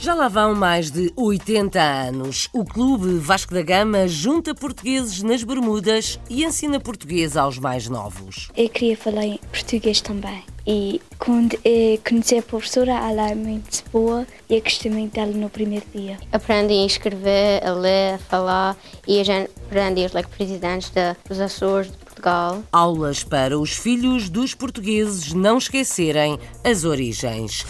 Já 0.00 0.14
lá 0.14 0.28
vão 0.28 0.54
mais 0.54 0.90
de 0.92 1.12
80 1.16 1.80
anos. 1.80 2.48
O 2.52 2.64
Clube 2.64 3.18
Vasco 3.18 3.52
da 3.52 3.62
Gama 3.62 4.06
junta 4.06 4.54
portugueses 4.54 5.22
nas 5.24 5.42
Bermudas 5.42 6.20
e 6.30 6.44
ensina 6.44 6.78
português 6.78 7.36
aos 7.36 7.58
mais 7.58 7.88
novos. 7.88 8.48
Eu 8.56 8.68
queria 8.68 8.96
falar 8.96 9.24
em 9.24 9.38
português 9.50 10.00
também. 10.00 10.42
E 10.64 11.00
quando 11.18 11.58
eu 11.64 11.98
conheci 12.06 12.36
a 12.38 12.42
professora, 12.42 12.92
ela 12.92 13.30
é 13.30 13.34
muito 13.34 13.82
boa 13.92 14.24
e 14.48 14.54
eu 14.54 14.62
gostei 14.62 14.90
muito 14.90 15.14
dela 15.14 15.32
no 15.32 15.50
primeiro 15.50 15.84
dia. 15.92 16.16
Aprendi 16.30 16.74
a 16.74 16.86
escrever, 16.86 17.66
a 17.66 17.72
ler, 17.72 18.14
a 18.14 18.18
falar 18.18 18.76
e 19.06 19.18
a 19.20 19.24
gente 19.24 19.50
aprende 19.66 20.04
os 20.04 20.12
like, 20.12 20.28
presidentes 20.30 20.90
da- 20.90 21.16
dos 21.28 21.40
Açores 21.40 21.90
de 21.90 21.96
Portugal. 21.96 22.62
Aulas 22.70 23.24
para 23.24 23.58
os 23.58 23.72
filhos 23.72 24.28
dos 24.28 24.54
portugueses 24.54 25.32
não 25.32 25.58
esquecerem 25.58 26.38
as 26.62 26.84
origens. 26.84 27.64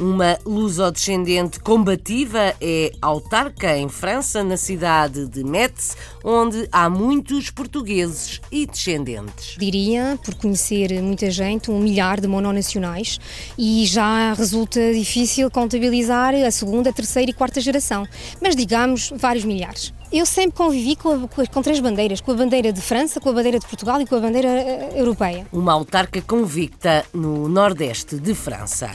Uma 0.00 0.36
lusodescendente 0.44 1.60
combativa 1.60 2.54
é 2.60 2.90
autarca 3.00 3.76
em 3.76 3.88
França, 3.88 4.42
na 4.42 4.56
cidade 4.56 5.28
de 5.28 5.44
Metz, 5.44 5.96
onde 6.24 6.66
há 6.72 6.88
muitos 6.90 7.50
portugueses 7.50 8.40
e 8.50 8.66
descendentes. 8.66 9.54
diria, 9.58 10.18
por 10.24 10.34
conhecer 10.34 11.00
muita 11.00 11.30
gente, 11.30 11.70
um 11.70 11.78
milhar 11.78 12.20
de 12.20 12.26
mononacionais 12.26 13.20
e 13.56 13.84
já 13.86 14.32
resulta 14.32 14.92
difícil 14.92 15.48
contabilizar 15.50 16.34
a 16.34 16.50
segunda, 16.50 16.90
a 16.90 16.92
terceira 16.92 17.30
e 17.30 17.34
quarta 17.34 17.60
geração, 17.60 18.04
mas 18.40 18.56
digamos 18.56 19.12
vários 19.16 19.44
milhares. 19.44 19.92
Eu 20.10 20.26
sempre 20.26 20.56
convivi 20.56 20.96
com, 20.96 21.10
a- 21.40 21.46
com 21.46 21.62
três 21.62 21.78
bandeiras, 21.80 22.20
com 22.20 22.32
a 22.32 22.34
bandeira 22.34 22.72
de 22.72 22.80
França, 22.80 23.20
com 23.20 23.28
a 23.28 23.32
bandeira 23.32 23.58
de 23.58 23.66
Portugal 23.66 24.00
e 24.00 24.06
com 24.06 24.16
a 24.16 24.20
bandeira 24.20 24.48
eh, 24.48 24.92
europeia. 24.96 25.46
Uma 25.52 25.72
autarca 25.72 26.20
convicta 26.20 27.04
no 27.14 27.48
nordeste 27.48 28.16
de 28.18 28.34
França. 28.34 28.90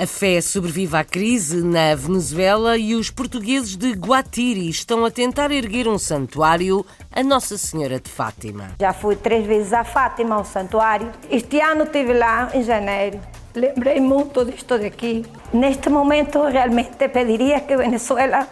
A 0.00 0.06
fé 0.06 0.40
sobrevive 0.40 0.96
à 0.96 1.02
crise 1.02 1.60
na 1.60 1.92
Venezuela 1.96 2.78
e 2.78 2.94
os 2.94 3.10
portugueses 3.10 3.76
de 3.76 3.90
Guatiri 3.94 4.68
estão 4.68 5.04
a 5.04 5.10
tentar 5.10 5.50
erguer 5.50 5.88
um 5.88 5.98
santuário 5.98 6.86
a 7.10 7.20
Nossa 7.20 7.58
Senhora 7.58 7.98
de 7.98 8.08
Fátima. 8.08 8.68
Já 8.80 8.92
fui 8.92 9.16
três 9.16 9.44
vezes 9.44 9.72
a 9.72 9.82
Fátima, 9.82 10.36
ao 10.36 10.44
santuário. 10.44 11.10
Este 11.28 11.60
ano 11.60 11.82
estive 11.82 12.12
lá 12.12 12.48
em 12.54 12.62
janeiro. 12.62 13.18
Lembrei 13.56 13.98
muito 13.98 14.44
disto 14.44 14.78
daqui. 14.78 15.26
Neste 15.52 15.90
momento, 15.90 16.44
realmente 16.44 17.08
pediria 17.08 17.58
que 17.58 17.76
Venezuela 17.76 18.46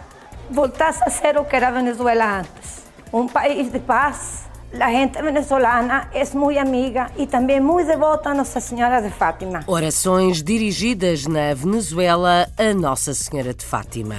voltasse 0.51 1.01
a 1.01 1.09
ser 1.09 1.37
o 1.37 1.45
que 1.45 1.55
era 1.55 1.71
Venezuela 1.71 2.39
antes. 2.39 2.83
Um 3.13 3.25
país 3.25 3.71
de 3.71 3.79
paz. 3.79 4.46
A 4.73 4.91
gente 4.91 5.21
venezolana 5.21 6.09
é 6.13 6.25
muito 6.35 6.59
amiga 6.59 7.09
e 7.17 7.25
também 7.25 7.59
muito 7.59 7.87
devota 7.87 8.29
a 8.31 8.33
Nossa 8.33 8.59
Senhora 8.59 9.01
de 9.01 9.09
Fátima. 9.09 9.63
Orações 9.65 10.43
dirigidas 10.43 11.25
na 11.25 11.53
Venezuela 11.53 12.47
a 12.57 12.73
Nossa 12.73 13.13
Senhora 13.13 13.53
de 13.53 13.63
Fátima. 13.63 14.15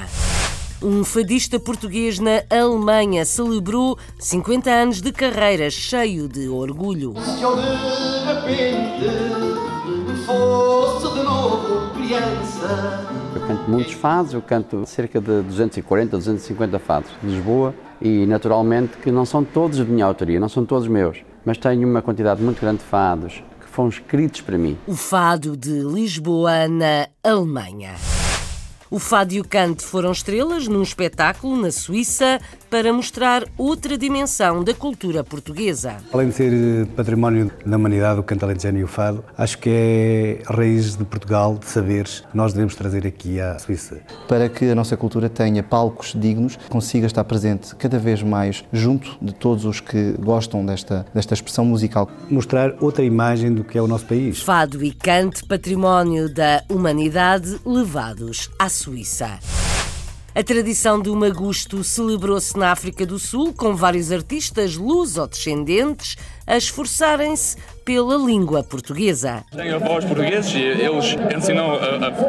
Um 0.83 1.05
fadista 1.05 1.61
português 1.61 2.19
na 2.19 2.43
Alemanha 2.51 3.27
celebrou 3.27 3.99
50 4.19 4.71
anos 4.71 5.03
de 5.03 5.13
carreira 5.13 5.69
cheio 5.71 6.27
de 6.27 6.49
orgulho. 6.49 7.15
Se 7.23 7.43
eu 7.43 7.55
de 7.55 7.63
repente 8.25 9.07
fosse 10.25 11.15
de 11.15 11.23
novo 11.25 11.93
criança. 11.93 13.07
Eu 13.35 13.47
canto 13.47 13.71
muitos 13.71 13.93
fados, 13.93 14.33
eu 14.33 14.41
canto 14.41 14.87
cerca 14.87 15.21
de 15.21 15.43
240, 15.43 16.17
250 16.17 16.79
fados 16.79 17.11
de 17.23 17.29
Lisboa 17.29 17.75
e 18.01 18.27
naturalmente 18.27 18.97
que 18.99 19.11
não 19.11 19.25
são 19.25 19.45
todos 19.45 19.79
de 19.79 19.85
minha 19.85 20.05
autoria, 20.05 20.39
não 20.39 20.49
são 20.49 20.65
todos 20.65 20.89
meus, 20.89 21.19
mas 21.45 21.59
tenho 21.59 21.89
uma 21.89 22.03
quantidade 22.03 22.43
muito 22.43 22.61
grande 22.61 22.79
de 22.79 22.85
fados 22.85 23.43
que 23.61 23.67
foram 23.67 23.89
escritos 23.89 24.41
para 24.41 24.59
mim. 24.59 24.77
O 24.87 24.95
fado 24.95 25.57
de 25.57 25.81
Lisboa 25.81 26.69
na 26.69 27.09
Alemanha. 27.23 27.95
O 28.91 28.99
fado 28.99 29.35
e 29.35 29.41
o 29.41 29.47
canto 29.47 29.83
foram 29.83 30.11
estrelas 30.11 30.67
num 30.67 30.83
espetáculo 30.83 31.57
na 31.57 31.71
Suíça 31.71 32.41
para 32.71 32.93
mostrar 32.93 33.45
outra 33.57 33.97
dimensão 33.97 34.63
da 34.63 34.75
cultura 34.75 35.25
portuguesa. 35.25 35.97
Além 36.13 36.29
de 36.29 36.35
ser 36.35 36.53
eh, 36.53 36.87
património 36.97 37.51
da 37.65 37.77
humanidade, 37.77 38.21
o 38.21 38.23
canto 38.23 38.45
alentejano 38.45 38.79
e 38.79 38.85
o 38.85 38.87
fado, 38.87 39.25
acho 39.37 39.59
que 39.59 39.71
é 39.71 40.43
a 40.47 40.55
raiz 40.55 40.97
de 40.97 41.05
Portugal, 41.05 41.57
de 41.57 41.67
saberes, 41.67 42.21
que 42.31 42.37
nós 42.37 42.53
devemos 42.53 42.75
trazer 42.75 43.07
aqui 43.07 43.41
à 43.41 43.59
Suíça. 43.59 44.01
para 44.29 44.49
que 44.49 44.71
a 44.71 44.75
nossa 44.75 44.97
cultura 44.97 45.29
tenha 45.29 45.63
palcos 45.63 46.15
dignos, 46.15 46.59
consiga 46.69 47.07
estar 47.07 47.25
presente 47.25 47.75
cada 47.77 47.99
vez 47.99 48.23
mais 48.23 48.65
junto 48.73 49.17
de 49.21 49.33
todos 49.33 49.65
os 49.65 49.81
que 49.81 50.13
gostam 50.19 50.65
desta, 50.65 51.07
desta 51.15 51.35
expressão 51.35 51.65
musical. 51.65 52.11
Mostrar 52.31 52.75
outra 52.81 53.05
imagem 53.05 53.53
do 53.53 53.65
que 53.65 53.79
é 53.79 53.83
o 53.83 53.87
nosso 53.87 54.07
país. 54.07 54.43
Fado 54.43 54.85
e 54.85 54.93
canto, 54.93 55.47
património 55.47 56.33
da 56.33 56.63
humanidade, 56.69 57.59
levados 57.65 58.51
à 58.59 58.69
Suíça. 58.69 59.39
A 60.39 60.45
tradição 60.45 61.01
do 61.01 61.17
Magusto 61.17 61.83
celebrou-se 61.83 62.57
na 62.57 62.71
África 62.71 63.05
do 63.05 63.19
Sul 63.19 63.53
com 63.53 63.75
vários 63.75 64.13
artistas 64.13 64.77
luso-descendentes 64.77 66.17
a 66.47 66.57
esforçarem-se 66.57 67.57
pela 67.85 68.17
língua 68.17 68.63
portuguesa. 68.63 69.43
Tenho 69.51 69.75
avós 69.75 70.05
portugueses 70.05 70.55
e 70.55 70.61
eles 70.61 71.17
ensinam 71.37 71.73
a, 71.73 71.77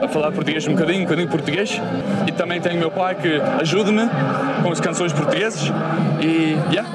a- 0.01 0.05
a 0.05 0.07
falar 0.07 0.31
português 0.31 0.65
um 0.67 0.71
bocadinho, 0.71 1.01
um 1.01 1.03
bocadinho 1.03 1.27
português. 1.29 1.79
E 2.27 2.31
também 2.31 2.59
tenho 2.59 2.79
meu 2.79 2.89
pai 2.89 3.13
que 3.13 3.35
ajuda-me 3.61 4.01
com 4.63 4.71
as 4.71 4.79
canções 4.79 5.13
portugueses. 5.13 5.61
E, 6.19 6.57
yeah, 6.73 6.89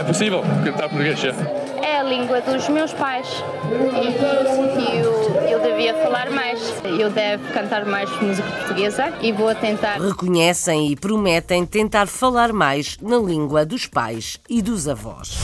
é 0.00 0.02
possível 0.02 0.40
cantar 0.64 0.88
português, 0.88 1.22
yeah. 1.22 1.63
É 1.84 1.98
a 1.98 2.02
língua 2.02 2.40
dos 2.40 2.66
meus 2.70 2.94
pais 2.94 3.44
e 3.70 4.98
eu, 4.98 5.12
eu 5.50 5.60
devia 5.60 5.92
falar 6.02 6.30
mais. 6.30 6.58
Eu 6.98 7.10
devo 7.10 7.46
cantar 7.52 7.84
mais 7.84 8.10
música 8.22 8.50
portuguesa 8.50 9.12
e 9.20 9.30
vou 9.32 9.54
tentar. 9.54 10.00
Reconhecem 10.00 10.90
e 10.90 10.96
prometem 10.96 11.66
tentar 11.66 12.06
falar 12.06 12.54
mais 12.54 12.96
na 13.02 13.18
língua 13.18 13.66
dos 13.66 13.86
pais 13.86 14.40
e 14.48 14.62
dos 14.62 14.88
avós. 14.88 15.36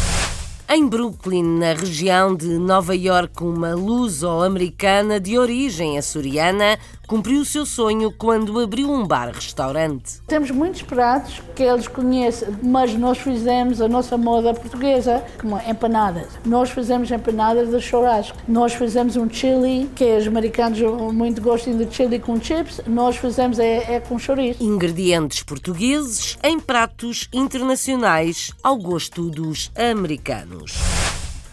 Em 0.67 0.89
Brooklyn, 0.89 1.59
na 1.59 1.75
região 1.75 2.35
de 2.35 2.47
Nova 2.47 2.97
York, 2.97 3.45
uma 3.45 3.75
luso-americana 3.75 5.21
de 5.21 5.37
origem 5.37 5.99
açoriana 5.99 6.79
cumpriu 7.11 7.41
o 7.41 7.45
seu 7.45 7.67
sonho 7.67 8.13
quando 8.17 8.61
abriu 8.61 8.89
um 8.89 9.05
bar-restaurante. 9.05 10.23
Temos 10.29 10.53
muitos 10.53 10.83
pratos 10.83 11.43
que 11.57 11.65
eles 11.65 11.89
conhecem, 11.89 12.51
mas 12.63 12.95
nós 12.95 13.19
fizemos 13.19 13.81
a 13.81 13.89
nossa 13.89 14.17
moda 14.17 14.55
portuguesa, 14.55 15.21
como 15.41 15.61
empanadas. 15.69 16.29
Nós 16.47 16.71
fizemos 16.71 17.11
empanadas 17.11 17.69
de 17.69 17.81
churrasco. 17.81 18.39
Nós 18.47 18.75
fizemos 18.75 19.17
um 19.17 19.29
chili, 19.29 19.91
que 19.97 20.05
os 20.19 20.29
americanos 20.29 20.79
muito 21.13 21.43
gostam 21.43 21.77
de 21.77 21.93
chili 21.93 22.21
com 22.21 22.41
chips. 22.41 22.81
Nós 22.87 23.17
fizemos 23.17 23.59
é, 23.59 23.97
é 23.97 23.99
com 23.99 24.17
chouriço. 24.17 24.63
Ingredientes 24.63 25.43
portugueses 25.43 26.39
em 26.45 26.61
pratos 26.61 27.29
internacionais 27.33 28.53
ao 28.63 28.77
gosto 28.79 29.29
dos 29.29 29.73
americanos. 29.77 31.00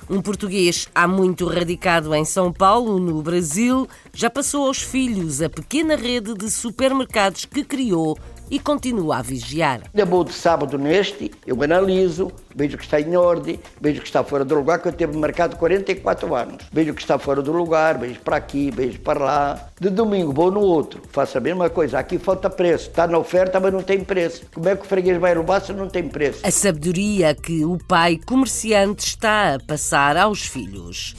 Um 0.10 0.22
português 0.22 0.88
há 0.96 1.06
muito 1.06 1.46
radicado 1.46 2.16
em 2.16 2.24
São 2.24 2.54
Paulo, 2.54 2.98
no 2.98 3.22
Brasil, 3.22 3.90
já 4.14 4.30
passou 4.30 4.66
aos 4.66 4.82
filhos 4.82 5.42
a 5.42 5.50
pequena 5.50 5.98
rede 5.98 6.34
de 6.34 6.50
supermercados 6.50 7.44
que 7.44 7.62
criou 7.62 8.18
e 8.50 8.60
continua 8.60 9.18
a 9.18 9.22
vigiar. 9.22 9.82
Eu 9.94 10.06
vou 10.06 10.24
de 10.24 10.34
sábado 10.34 10.78
neste, 10.78 11.32
eu 11.46 11.62
analiso, 11.62 12.32
vejo 12.56 12.78
que 12.78 12.84
está 12.84 13.00
em 13.00 13.16
ordem, 13.16 13.60
vejo 13.80 14.02
que 14.02 14.08
está 14.08 14.24
fora 14.24 14.44
do 14.44 14.56
lugar, 14.56 14.80
que 14.80 14.88
eu 14.88 14.94
teve 14.94 15.18
marcado 15.18 15.56
44 15.56 16.36
anos. 16.36 16.66
Vejo 16.72 16.94
que 16.94 17.02
está 17.02 17.18
fora 17.20 17.42
do 17.42 17.52
lugar, 17.52 17.98
vejo 17.98 18.20
para 18.22 18.38
aqui, 18.38 18.72
vejo 18.72 19.00
para 19.00 19.20
lá. 19.20 19.70
De 19.80 19.90
domingo 19.90 20.32
vou 20.32 20.52
no 20.52 20.62
outro, 20.62 21.02
faço 21.12 21.38
a 21.38 21.42
mesma 21.42 21.70
coisa. 21.70 22.00
Aqui 22.00 22.18
falta 22.18 22.50
preço, 22.50 22.90
está 22.90 23.08
na 23.08 23.18
oferta, 23.18 23.60
mas 23.60 23.74
não 23.74 23.82
tem 23.82 24.04
preço. 24.04 24.44
Como 24.54 24.68
é 24.68 24.76
que 24.76 24.84
o 24.84 24.88
freguês 24.88 25.20
vai 25.20 25.34
roubar 25.34 25.62
se 25.62 25.74
não 25.74 25.88
tem 25.88 26.08
preço? 26.08 26.46
A 26.46 26.52
sabedoria 26.52 27.34
que 27.36 27.66
o 27.66 27.78
pai 27.88 28.20
comerciante 28.26 29.06
está 29.06 29.56
a 29.56 29.60
passar 29.60 30.18
aos 30.18 30.46
filhos. 30.46 31.16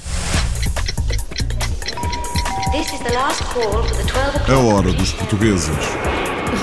This 2.73 2.93
is 2.93 3.01
the 3.01 3.15
last 3.15 3.43
call 3.45 3.83
for 3.83 3.97
the 3.97 4.05
12 4.05 4.37
o'clock. 4.37 4.51
A 4.51 4.59
hora 4.59 4.93
dos 4.93 5.13
portugueses. 5.13 6.28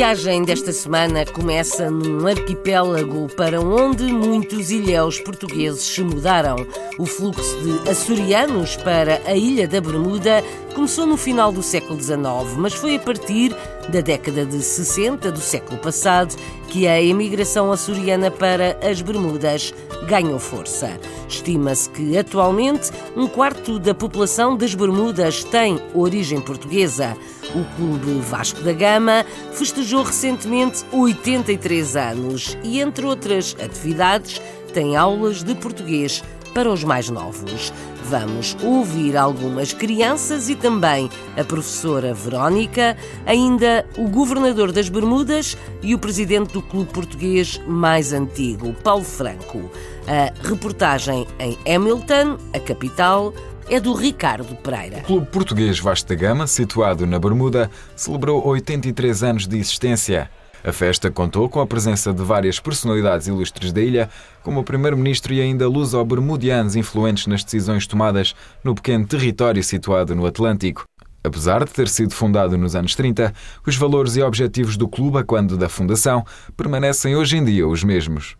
Viagem 0.00 0.44
desta 0.44 0.72
semana 0.72 1.26
começa 1.26 1.90
num 1.90 2.26
arquipélago 2.26 3.28
para 3.36 3.60
onde 3.60 4.04
muitos 4.04 4.70
ilhéus 4.70 5.20
portugueses 5.20 5.82
se 5.82 6.00
mudaram. 6.02 6.56
O 6.98 7.04
fluxo 7.04 7.60
de 7.60 7.86
açorianos 7.90 8.78
para 8.78 9.20
a 9.26 9.36
ilha 9.36 9.68
da 9.68 9.78
Bermuda 9.78 10.42
começou 10.74 11.06
no 11.06 11.16
final 11.16 11.52
do 11.52 11.62
século 11.62 12.00
XIX, 12.00 12.20
mas 12.56 12.74
foi 12.74 12.96
a 12.96 12.98
partir 13.00 13.54
da 13.88 14.00
década 14.00 14.46
de 14.46 14.62
60 14.62 15.30
do 15.32 15.40
século 15.40 15.78
passado 15.78 16.34
que 16.68 16.86
a 16.86 17.00
emigração 17.00 17.72
açoriana 17.72 18.30
para 18.30 18.78
as 18.82 19.02
Bermudas 19.02 19.74
ganhou 20.06 20.38
força. 20.38 20.98
Estima-se 21.28 21.90
que 21.90 22.16
atualmente 22.16 22.90
um 23.16 23.26
quarto 23.26 23.78
da 23.78 23.94
população 23.94 24.56
das 24.56 24.74
Bermudas 24.74 25.44
tem 25.44 25.80
origem 25.94 26.40
portuguesa. 26.40 27.16
O 27.54 27.64
Clube 27.76 28.20
Vasco 28.20 28.62
da 28.62 28.72
Gama 28.72 29.24
festejou 29.52 30.02
recentemente 30.02 30.84
83 30.92 31.96
anos 31.96 32.56
e, 32.62 32.80
entre 32.80 33.04
outras 33.04 33.56
atividades, 33.62 34.40
tem 34.72 34.96
aulas 34.96 35.42
de 35.42 35.54
português 35.54 36.22
para 36.54 36.70
os 36.70 36.84
mais 36.84 37.08
novos. 37.08 37.72
Vamos 38.04 38.56
ouvir 38.62 39.16
algumas 39.16 39.72
crianças 39.72 40.48
e 40.48 40.54
também 40.54 41.08
a 41.36 41.44
professora 41.44 42.12
Verónica, 42.12 42.96
ainda 43.24 43.86
o 43.96 44.08
governador 44.08 44.72
das 44.72 44.88
Bermudas 44.88 45.56
e 45.82 45.94
o 45.94 45.98
presidente 45.98 46.52
do 46.52 46.62
clube 46.62 46.92
português 46.92 47.60
mais 47.66 48.12
antigo, 48.12 48.72
Paulo 48.82 49.04
Franco. 49.04 49.70
A 50.08 50.32
reportagem 50.48 51.26
em 51.38 51.56
Hamilton, 51.72 52.36
a 52.52 52.58
capital, 52.58 53.32
é 53.68 53.78
do 53.78 53.94
Ricardo 53.94 54.56
Pereira. 54.56 54.98
O 54.98 55.02
Clube 55.02 55.26
Português 55.26 55.78
Vasco 55.78 56.08
da 56.08 56.16
Gama, 56.16 56.46
situado 56.48 57.06
na 57.06 57.18
Bermuda, 57.20 57.70
celebrou 57.94 58.44
83 58.44 59.22
anos 59.22 59.46
de 59.46 59.56
existência. 59.58 60.28
A 60.62 60.72
festa 60.72 61.10
contou 61.10 61.48
com 61.48 61.60
a 61.60 61.66
presença 61.66 62.12
de 62.12 62.22
várias 62.22 62.60
personalidades 62.60 63.26
ilustres 63.26 63.72
da 63.72 63.80
ilha, 63.80 64.10
como 64.42 64.60
o 64.60 64.64
primeiro-ministro 64.64 65.32
e 65.32 65.40
ainda 65.40 65.66
luso-bermudianos 65.66 66.76
influentes 66.76 67.26
nas 67.26 67.42
decisões 67.42 67.86
tomadas 67.86 68.34
no 68.62 68.74
pequeno 68.74 69.06
território 69.06 69.62
situado 69.64 70.14
no 70.14 70.26
Atlântico. 70.26 70.84
Apesar 71.24 71.64
de 71.64 71.70
ter 71.70 71.88
sido 71.88 72.14
fundado 72.14 72.56
nos 72.56 72.74
anos 72.74 72.94
30, 72.94 73.32
os 73.66 73.76
valores 73.76 74.16
e 74.16 74.22
objetivos 74.22 74.76
do 74.76 74.88
clube, 74.88 75.18
a 75.18 75.24
quando 75.24 75.56
da 75.56 75.68
fundação, 75.68 76.24
permanecem 76.56 77.16
hoje 77.16 77.36
em 77.36 77.44
dia 77.44 77.66
os 77.66 77.84
mesmos. 77.84 78.36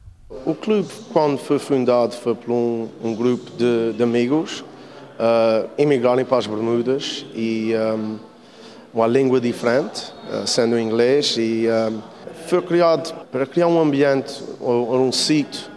O 0.47 0.55
clube, 0.55 0.89
quando 1.13 1.39
foi 1.39 1.59
fundado, 1.59 2.15
foi 2.15 2.35
por 2.35 2.51
um, 2.53 2.89
um 3.03 3.15
grupo 3.15 3.51
de, 3.57 3.93
de 3.95 4.03
amigos 4.03 4.61
uh, 4.61 5.69
emigrarem 5.77 6.25
para 6.25 6.39
as 6.39 6.47
Bermudas 6.47 7.27
e 7.35 7.73
um, 7.75 8.19
uma 8.93 9.07
língua 9.07 9.41
diferente, 9.41 10.13
uh, 10.29 10.47
sendo 10.47 10.79
inglês, 10.79 11.37
e 11.39 11.67
um, 11.69 12.01
foi 12.47 12.61
criado 12.63 13.15
para 13.31 13.47
criar 13.47 13.69
um 13.69 13.81
ambiente 13.81 14.43
ou, 14.61 14.89
ou 14.89 15.01
um 15.07 15.13
sítio 15.13 15.71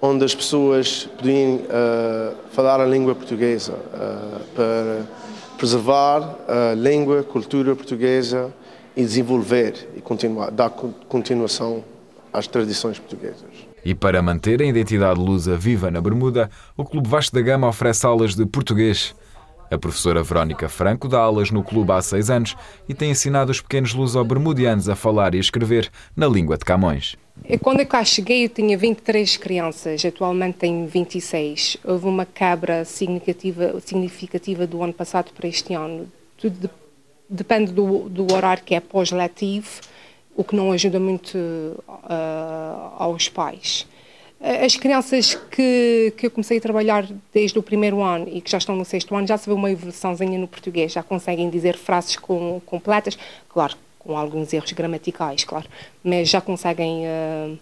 onde 0.00 0.24
as 0.24 0.34
pessoas 0.34 1.08
podiam 1.18 1.56
uh, 1.56 2.34
falar 2.52 2.80
a 2.80 2.86
língua 2.86 3.14
portuguesa, 3.14 3.72
uh, 3.72 4.40
para 4.54 5.02
preservar 5.58 6.36
a 6.48 6.74
língua, 6.74 7.20
a 7.20 7.22
cultura 7.22 7.76
portuguesa 7.76 8.50
e 8.96 9.02
desenvolver 9.02 9.90
e 9.94 10.00
continuar, 10.00 10.50
dar 10.50 10.70
continuação 10.70 11.84
às 12.32 12.46
tradições 12.46 12.98
portuguesas. 12.98 13.70
E 13.84 13.94
para 13.94 14.22
manter 14.22 14.60
a 14.62 14.64
identidade 14.64 15.20
lusa 15.20 15.56
viva 15.56 15.90
na 15.90 16.00
Bermuda, 16.00 16.50
o 16.76 16.84
Clube 16.84 17.08
Vasco 17.08 17.34
da 17.34 17.42
Gama 17.42 17.68
oferece 17.68 18.06
aulas 18.06 18.34
de 18.34 18.46
português. 18.46 19.14
A 19.70 19.78
professora 19.78 20.22
Verónica 20.22 20.68
Franco 20.68 21.06
dá 21.06 21.20
aulas 21.20 21.52
no 21.52 21.62
clube 21.62 21.92
há 21.92 22.02
seis 22.02 22.28
anos 22.28 22.56
e 22.88 22.94
tem 22.94 23.10
ensinado 23.10 23.52
os 23.52 23.60
pequenos 23.60 23.94
luso-bermudianos 23.94 24.88
a 24.88 24.96
falar 24.96 25.32
e 25.34 25.38
escrever 25.38 25.88
na 26.16 26.26
língua 26.26 26.58
de 26.58 26.64
Camões. 26.64 27.16
Quando 27.62 27.80
eu 27.80 27.86
cá 27.86 28.04
cheguei, 28.04 28.44
eu 28.44 28.48
tinha 28.48 28.76
23 28.76 29.36
crianças, 29.36 30.04
atualmente 30.04 30.58
tenho 30.58 30.86
26. 30.86 31.76
Houve 31.84 32.06
uma 32.06 32.26
quebra 32.26 32.84
significativa, 32.84 33.80
significativa 33.80 34.66
do 34.66 34.82
ano 34.82 34.92
passado 34.92 35.30
para 35.32 35.48
este 35.48 35.72
ano. 35.72 36.10
Tudo 36.36 36.58
de, 36.58 36.70
depende 37.28 37.72
do, 37.72 38.08
do 38.08 38.32
horário 38.32 38.64
que 38.64 38.74
é 38.74 38.80
pós-letivo, 38.80 39.68
o 40.34 40.42
que 40.42 40.56
não 40.56 40.72
ajuda 40.72 40.98
muito 40.98 41.36
uh, 41.38 42.92
aos 42.98 43.28
pais. 43.28 43.86
As 44.40 44.74
crianças 44.74 45.34
que, 45.34 46.14
que 46.16 46.26
eu 46.26 46.30
comecei 46.30 46.56
a 46.56 46.60
trabalhar 46.62 47.06
desde 47.32 47.58
o 47.58 47.62
primeiro 47.62 48.02
ano 48.02 48.26
e 48.26 48.40
que 48.40 48.50
já 48.50 48.56
estão 48.56 48.74
no 48.74 48.86
sexto 48.86 49.14
ano 49.14 49.26
já 49.26 49.36
se 49.36 49.46
vê 49.46 49.52
uma 49.52 49.70
evoluçãozinha 49.70 50.38
no 50.38 50.48
português, 50.48 50.92
já 50.92 51.02
conseguem 51.02 51.50
dizer 51.50 51.76
frases 51.76 52.16
com, 52.16 52.58
completas, 52.64 53.18
claro, 53.50 53.76
com 53.98 54.16
alguns 54.16 54.50
erros 54.54 54.72
gramaticais, 54.72 55.44
claro, 55.44 55.68
mas 56.02 56.30
já 56.30 56.40
conseguem 56.40 57.02
uh, 57.04 57.52
uh, 57.52 57.58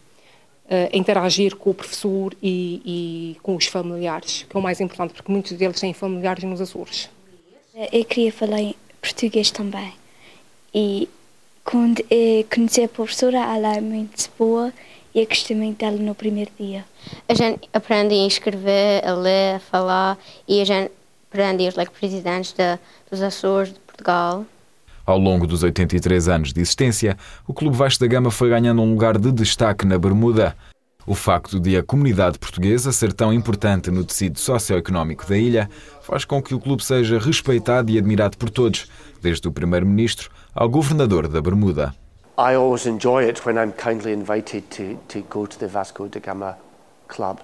interagir 0.92 1.56
com 1.56 1.70
o 1.70 1.74
professor 1.74 2.32
e, 2.40 2.80
e, 3.34 3.36
com 3.42 3.56
os 3.56 3.66
familiares, 3.66 4.46
que 4.48 4.56
é 4.56 4.60
o 4.60 4.62
mais 4.62 4.80
importante, 4.80 5.14
porque 5.14 5.32
muitos 5.32 5.50
deles 5.54 5.80
têm 5.80 5.92
familiares 5.92 6.44
nos 6.44 6.60
Açores. 6.60 7.10
Eu 7.92 8.04
queria 8.04 8.32
falar 8.32 8.60
em 8.60 8.76
português 9.02 9.50
também. 9.50 9.92
E 10.72 11.08
quando 11.64 12.04
conheci 12.54 12.84
a 12.84 12.88
professora, 12.88 13.38
ela 13.38 13.74
é 13.74 13.80
muito 13.80 14.30
boa 14.38 14.72
e 15.22 15.54
muito 15.54 15.78
dela 15.78 15.96
no 15.96 16.14
primeiro 16.14 16.50
dia. 16.58 16.84
A 17.28 17.34
gente 17.34 17.68
aprende 17.72 18.14
a 18.14 18.26
escrever, 18.26 19.06
a 19.06 19.14
ler, 19.14 19.56
a 19.56 19.58
falar 19.58 20.18
e 20.46 20.60
a 20.60 20.64
gente 20.64 20.92
aprende 21.30 21.68
os 21.68 21.74
like, 21.74 21.92
presidentes 21.92 22.52
de, 22.52 22.78
dos 23.10 23.20
Açores, 23.22 23.72
de 23.72 23.80
Portugal. 23.80 24.44
Ao 25.04 25.18
longo 25.18 25.46
dos 25.46 25.62
83 25.62 26.28
anos 26.28 26.52
de 26.52 26.60
existência, 26.60 27.16
o 27.46 27.54
Clube 27.54 27.76
Vasco 27.76 28.00
da 28.00 28.06
Gama 28.06 28.30
foi 28.30 28.50
ganhando 28.50 28.82
um 28.82 28.90
lugar 28.90 29.16
de 29.16 29.32
destaque 29.32 29.86
na 29.86 29.98
Bermuda. 29.98 30.54
O 31.06 31.14
facto 31.14 31.58
de 31.58 31.74
a 31.74 31.82
comunidade 31.82 32.38
portuguesa 32.38 32.92
ser 32.92 33.14
tão 33.14 33.32
importante 33.32 33.90
no 33.90 34.04
tecido 34.04 34.38
socioeconómico 34.38 35.26
da 35.26 35.38
ilha 35.38 35.70
faz 36.02 36.26
com 36.26 36.42
que 36.42 36.54
o 36.54 36.60
clube 36.60 36.84
seja 36.84 37.18
respeitado 37.18 37.90
e 37.90 37.96
admirado 37.96 38.36
por 38.36 38.50
todos, 38.50 38.86
desde 39.22 39.48
o 39.48 39.52
primeiro-ministro 39.52 40.30
ao 40.54 40.68
governador 40.68 41.26
da 41.26 41.40
Bermuda. 41.40 41.94
I 42.38 42.54
always 42.54 42.86
enjoy 42.86 43.24
it 43.24 43.44
when 43.44 43.58
I'm 43.58 43.72
kindly 43.72 44.12
invited 44.12 44.70
to, 44.70 45.00
to 45.08 45.22
go 45.22 45.44
to 45.44 45.58
the 45.58 45.66
Vasco 45.66 46.06
da 46.06 46.20
Gama 46.20 46.56
club. 47.08 47.42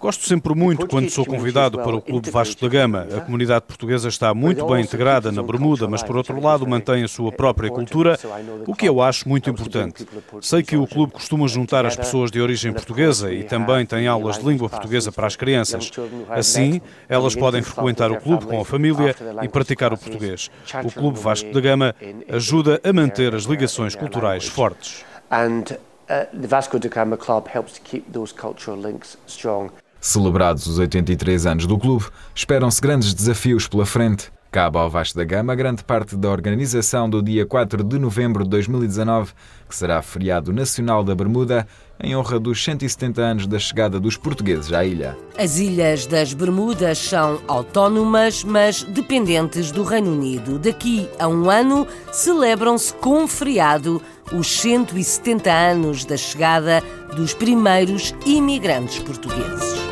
Gosto 0.00 0.26
sempre 0.26 0.54
muito 0.54 0.86
quando 0.86 1.10
sou 1.10 1.26
convidado 1.26 1.78
para 1.78 1.96
o 1.96 2.00
Clube 2.00 2.30
Vasco 2.30 2.60
da 2.60 2.68
Gama. 2.68 3.06
A 3.16 3.20
comunidade 3.20 3.64
portuguesa 3.66 4.08
está 4.08 4.32
muito 4.32 4.64
bem 4.66 4.82
integrada 4.82 5.32
na 5.32 5.42
Bermuda, 5.42 5.88
mas 5.88 6.02
por 6.02 6.16
outro 6.16 6.40
lado 6.40 6.66
mantém 6.66 7.02
a 7.02 7.08
sua 7.08 7.32
própria 7.32 7.68
cultura, 7.68 8.18
o 8.66 8.74
que 8.74 8.88
eu 8.88 9.02
acho 9.02 9.28
muito 9.28 9.50
importante. 9.50 10.06
Sei 10.40 10.62
que 10.62 10.76
o 10.76 10.86
clube 10.86 11.12
costuma 11.14 11.48
juntar 11.48 11.84
as 11.84 11.96
pessoas 11.96 12.30
de 12.30 12.40
origem 12.40 12.72
portuguesa 12.72 13.32
e 13.32 13.42
também 13.42 13.84
tem 13.84 14.06
aulas 14.06 14.38
de 14.38 14.46
língua 14.46 14.68
portuguesa 14.68 15.10
para 15.10 15.26
as 15.26 15.34
crianças. 15.34 15.90
Assim, 16.30 16.80
elas 17.08 17.34
podem 17.34 17.62
frequentar 17.62 18.12
o 18.12 18.20
clube 18.20 18.46
com 18.46 18.60
a 18.60 18.64
família 18.64 19.16
e 19.42 19.48
praticar 19.48 19.92
o 19.92 19.98
português. 19.98 20.50
O 20.84 20.92
Clube 20.92 21.18
Vasco 21.18 21.52
da 21.52 21.60
Gama 21.60 21.94
ajuda 22.28 22.80
a 22.84 22.92
manter 22.92 23.34
as 23.34 23.44
ligações 23.44 23.96
culturais 23.96 24.46
fortes. 24.46 25.04
And 25.30 25.64
uh, 26.08 26.26
the 26.32 26.46
Vasco 26.46 26.78
da 26.78 26.88
Gama 26.88 27.16
Club 27.16 27.48
helps 27.48 27.74
to 27.74 27.80
keep 27.80 28.12
those 28.12 28.32
cultural 28.32 28.76
links 28.76 29.16
strong. 29.26 29.70
Celebrados 30.08 30.66
os 30.66 30.78
83 30.78 31.44
anos 31.44 31.66
do 31.66 31.76
clube, 31.76 32.06
esperam-se 32.34 32.80
grandes 32.80 33.12
desafios 33.12 33.68
pela 33.68 33.84
frente. 33.84 34.32
Cabe 34.50 34.78
ao 34.78 34.88
Vasco 34.88 35.18
da 35.18 35.22
Gama 35.22 35.54
grande 35.54 35.84
parte 35.84 36.16
da 36.16 36.30
organização 36.30 37.10
do 37.10 37.22
dia 37.22 37.44
4 37.44 37.84
de 37.84 37.98
novembro 37.98 38.42
de 38.42 38.48
2019, 38.48 39.34
que 39.68 39.76
será 39.76 40.00
feriado 40.00 40.50
nacional 40.50 41.04
da 41.04 41.14
Bermuda, 41.14 41.68
em 42.02 42.16
honra 42.16 42.40
dos 42.40 42.64
170 42.64 43.20
anos 43.20 43.46
da 43.46 43.58
chegada 43.58 44.00
dos 44.00 44.16
portugueses 44.16 44.72
à 44.72 44.82
ilha. 44.82 45.14
As 45.36 45.58
ilhas 45.58 46.06
das 46.06 46.32
Bermudas 46.32 46.96
são 46.96 47.42
autónomas, 47.46 48.42
mas 48.44 48.84
dependentes 48.84 49.70
do 49.70 49.82
Reino 49.82 50.12
Unido. 50.12 50.58
Daqui 50.58 51.06
a 51.18 51.28
um 51.28 51.50
ano 51.50 51.86
celebram-se 52.12 52.94
com 52.94 53.28
feriado 53.28 54.00
os 54.32 54.46
170 54.46 55.52
anos 55.52 56.06
da 56.06 56.16
chegada 56.16 56.82
dos 57.14 57.34
primeiros 57.34 58.14
imigrantes 58.24 59.00
portugueses. 59.00 59.87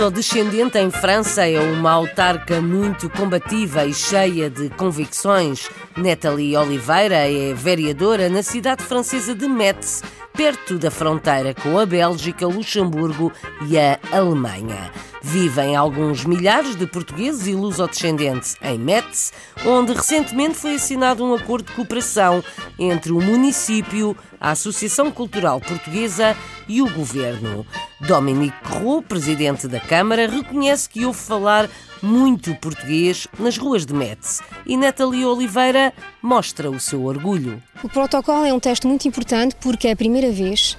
Luso-descendente 0.00 0.78
em 0.78 0.90
França 0.90 1.46
é 1.46 1.60
uma 1.60 1.90
autarca 1.90 2.58
muito 2.58 3.10
combativa 3.10 3.84
e 3.84 3.92
cheia 3.92 4.48
de 4.48 4.70
convicções. 4.70 5.68
Nathalie 5.94 6.56
Oliveira 6.56 7.30
é 7.30 7.52
vereadora 7.52 8.30
na 8.30 8.42
cidade 8.42 8.82
francesa 8.82 9.34
de 9.34 9.46
Metz, 9.46 10.02
perto 10.32 10.78
da 10.78 10.90
fronteira 10.90 11.52
com 11.52 11.78
a 11.78 11.84
Bélgica, 11.84 12.46
Luxemburgo 12.46 13.30
e 13.68 13.78
a 13.78 14.00
Alemanha. 14.10 14.90
Vivem 15.22 15.76
alguns 15.76 16.24
milhares 16.24 16.74
de 16.76 16.86
portugueses 16.86 17.46
e 17.46 17.52
lusodescendentes 17.52 18.56
em 18.62 18.78
Metz, 18.78 19.32
onde 19.66 19.92
recentemente 19.92 20.54
foi 20.54 20.76
assinado 20.76 21.22
um 21.22 21.34
acordo 21.34 21.66
de 21.66 21.72
cooperação 21.74 22.42
entre 22.78 23.12
o 23.12 23.20
município, 23.20 24.16
a 24.40 24.52
Associação 24.52 25.10
Cultural 25.10 25.60
Portuguesa 25.60 26.34
e 26.66 26.80
o 26.80 26.90
governo. 26.90 27.66
Dominique 28.00 28.56
Roux, 28.64 29.02
presidente 29.06 29.68
da 29.68 29.78
Câmara, 29.78 30.26
reconhece 30.26 30.88
que 30.88 31.04
ouve 31.04 31.18
falar 31.18 31.68
muito 32.02 32.54
português 32.54 33.28
nas 33.38 33.58
ruas 33.58 33.84
de 33.84 33.92
Metz 33.92 34.40
e 34.64 34.74
Nathalie 34.74 35.26
Oliveira 35.26 35.92
mostra 36.22 36.70
o 36.70 36.80
seu 36.80 37.04
orgulho. 37.04 37.62
O 37.84 37.88
protocolo 37.90 38.46
é 38.46 38.54
um 38.54 38.60
texto 38.60 38.88
muito 38.88 39.06
importante 39.06 39.54
porque 39.60 39.88
é 39.88 39.92
a 39.92 39.96
primeira 39.96 40.32
vez 40.32 40.78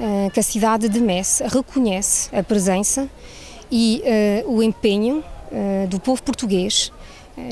uh, 0.00 0.30
que 0.30 0.40
a 0.40 0.42
cidade 0.42 0.88
de 0.88 0.98
Metz 0.98 1.42
reconhece 1.44 2.34
a 2.34 2.42
presença 2.42 3.06
e 3.72 4.02
uh, 4.46 4.52
o 4.52 4.62
empenho 4.62 5.24
uh, 5.50 5.88
do 5.88 5.98
povo 5.98 6.22
português 6.22 6.92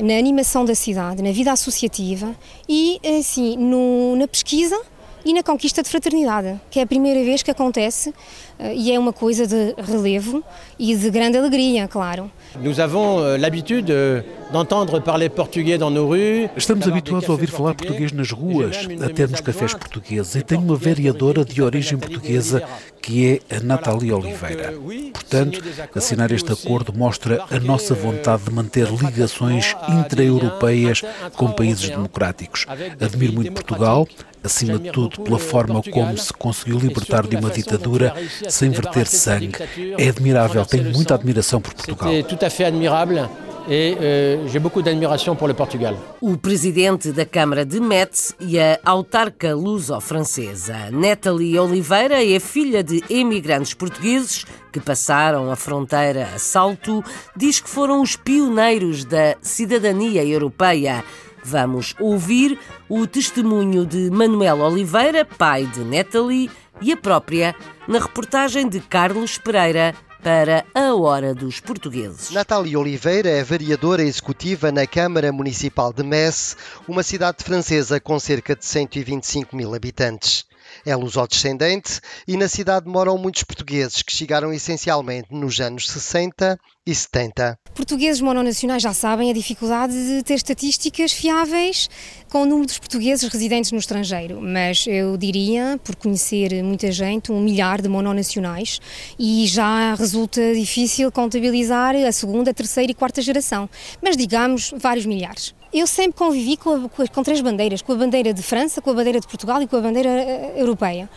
na 0.03 0.13
animação 0.13 0.63
da 0.63 0.75
cidade, 0.75 1.23
na 1.23 1.31
vida 1.31 1.51
associativa 1.51 2.35
e 2.69 2.99
assim 3.17 3.57
no, 3.57 4.15
na 4.15 4.27
pesquisa 4.27 4.79
e 5.25 5.33
na 5.33 5.43
conquista 5.43 5.83
de 5.83 5.89
fraternidade, 5.89 6.59
que 6.69 6.79
é 6.79 6.83
a 6.83 6.87
primeira 6.87 7.23
vez 7.23 7.43
que 7.43 7.51
acontece 7.51 8.13
eh, 8.59 8.75
e 8.75 8.91
é 8.91 8.99
uma 8.99 9.13
coisa 9.13 9.47
de 9.47 9.75
relevo 9.77 10.43
e 10.77 10.95
de 10.95 11.09
grande 11.09 11.37
alegria, 11.37 11.87
claro. 11.87 12.31
Nous 12.59 12.79
avons 12.79 13.19
euh, 13.19 13.37
l'habitude 13.37 13.91
euh, 13.91 14.21
d'entendre 14.51 14.99
parler 14.99 15.29
portugais 15.29 15.77
dans 15.77 15.89
nos 15.89 16.05
rues. 16.05 16.49
Estamos 16.57 16.85
habituados 16.87 17.29
a 17.29 17.31
ouvir 17.31 17.49
falar 17.49 17.73
português 17.73 18.11
nas 18.11 18.31
ruas, 18.31 18.87
até 19.01 19.25
nos 19.25 19.39
cafés 19.39 19.73
portugueses. 19.73 20.35
E 20.35 20.41
tenho 20.43 20.61
uma 20.61 20.75
vereadora 20.75 21.45
de 21.45 21.61
origem 21.61 21.97
portuguesa 21.97 22.61
que 23.01 23.41
é 23.49 23.55
a 23.55 23.59
Natália 23.61 24.15
Oliveira. 24.15 24.73
Portanto, 25.13 25.61
assinar 25.95 26.31
este 26.31 26.51
acordo 26.51 26.93
mostra 26.93 27.45
a 27.49 27.59
nossa 27.59 27.95
vontade 27.95 28.43
de 28.43 28.51
manter 28.51 28.87
ligações 28.91 29.75
intra-europeias 29.89 31.01
com 31.35 31.51
países 31.51 31.89
democráticos. 31.89 32.65
Admiro 32.99 33.33
muito 33.33 33.51
Portugal, 33.53 34.07
acima 34.43 34.77
de 34.77 34.91
tudo 34.91 35.21
pela 35.21 35.39
forma 35.39 35.81
como 35.83 36.17
se 36.17 36.33
conseguiu 36.33 36.79
libertar 36.79 37.27
de 37.27 37.35
uma 37.35 37.49
ditadura 37.49 38.13
sem 38.49 38.69
verter 38.69 39.07
sangue. 39.07 39.53
É 39.97 40.09
admirável, 40.09 40.65
tenho 40.65 40.91
muita 40.91 41.15
admiração 41.15 41.61
por 41.61 41.73
Portugal. 41.73 42.11
É 42.11 42.23
tout 42.23 42.43
à 42.43 42.49
fait 42.49 42.65
admirável 42.65 43.29
e 43.67 43.93
uh, 43.93 44.47
j'ai 44.47 44.59
beaucoup 44.59 44.81
d'admiration 44.81 45.35
pour 45.35 45.47
le 45.47 45.53
Portugal. 45.53 45.95
O 46.19 46.37
presidente 46.37 47.11
da 47.11 47.25
Câmara 47.25 47.65
de 47.65 47.79
Metz 47.79 48.33
e 48.39 48.59
a 48.59 48.79
autarca 48.83 49.53
luso-francesa 49.53 50.89
Nathalie 50.91 51.59
Oliveira 51.59 52.23
é 52.23 52.39
filha 52.39 52.83
de 52.83 53.03
emigrantes 53.09 53.73
portugueses 53.73 54.45
que 54.71 54.79
passaram 54.79 55.51
a 55.51 55.55
fronteira 55.55 56.29
a 56.33 56.39
salto, 56.39 57.03
diz 57.35 57.59
que 57.59 57.69
foram 57.69 58.01
os 58.01 58.15
pioneiros 58.15 59.03
da 59.05 59.35
cidadania 59.41 60.23
europeia. 60.25 61.03
Vamos 61.43 61.95
ouvir 61.99 62.57
o 62.87 63.07
testemunho 63.07 63.85
de 63.85 64.09
Manuel 64.11 64.59
Oliveira, 64.59 65.25
pai 65.25 65.65
de 65.65 65.83
Nathalie, 65.83 66.49
e 66.81 66.91
a 66.91 66.97
própria 66.97 67.55
na 67.87 67.99
reportagem 67.99 68.67
de 68.67 68.79
Carlos 68.79 69.37
Pereira 69.37 69.93
para 70.23 70.65
a 70.73 70.93
Hora 70.93 71.33
dos 71.33 71.59
Portugueses. 71.59 72.31
Natália 72.31 72.79
Oliveira 72.79 73.29
é 73.29 73.43
variadora 73.43 74.03
executiva 74.03 74.71
na 74.71 74.85
Câmara 74.85 75.31
Municipal 75.31 75.91
de 75.91 76.03
Metz, 76.03 76.55
uma 76.87 77.03
cidade 77.03 77.43
francesa 77.43 77.99
com 77.99 78.19
cerca 78.19 78.55
de 78.55 78.65
125 78.65 79.55
mil 79.55 79.73
habitantes. 79.73 80.45
É 80.85 80.95
lusodescendente 80.95 81.99
e 82.27 82.37
na 82.37 82.47
cidade 82.47 82.87
moram 82.87 83.17
muitos 83.17 83.43
portugueses 83.43 84.01
que 84.01 84.11
chegaram 84.11 84.53
essencialmente 84.53 85.27
nos 85.31 85.59
anos 85.59 85.89
60 85.89 86.57
e 86.85 86.95
70. 86.95 87.57
Portugueses 87.75 88.21
mononacionais 88.21 88.81
já 88.81 88.93
sabem 88.93 89.29
a 89.29 89.33
dificuldade 89.33 89.93
de 89.93 90.23
ter 90.23 90.35
estatísticas 90.35 91.11
fiáveis 91.11 91.89
com 92.29 92.41
o 92.41 92.45
número 92.45 92.65
dos 92.65 92.79
portugueses 92.79 93.31
residentes 93.31 93.71
no 93.71 93.77
estrangeiro, 93.77 94.41
mas 94.41 94.85
eu 94.87 95.15
diria, 95.17 95.79
por 95.83 95.95
conhecer 95.95 96.63
muita 96.63 96.91
gente, 96.91 97.31
um 97.31 97.39
milhar 97.39 97.81
de 97.81 97.87
mononacionais 97.87 98.79
e 99.19 99.45
já 99.45 99.93
resulta 99.95 100.53
difícil 100.53 101.11
contabilizar 101.11 101.95
a 101.95 102.11
segunda, 102.11 102.53
terceira 102.53 102.91
e 102.91 102.95
quarta 102.95 103.21
geração, 103.21 103.69
mas 104.01 104.17
digamos 104.17 104.73
vários 104.77 105.05
milhares. 105.05 105.53
Eu 105.73 105.87
sempre 105.87 106.17
convivi 106.17 106.57
com, 106.57 106.85
a, 106.85 107.07
com, 107.07 107.23
três 107.23 107.39
bandeiras, 107.39 107.81
com 107.81 107.93
a 107.93 107.95
bandeira 107.95 108.33
de 108.33 108.43
França, 108.43 108.81
com 108.81 108.89
a 108.89 108.93
bandeira 108.93 109.21
de 109.21 109.27
Portugal 109.27 109.61
e 109.61 109.67
com 109.67 109.77
a 109.77 109.81
bandeira 109.81 110.09
uh, 110.09 110.59
europeia. 110.59 111.09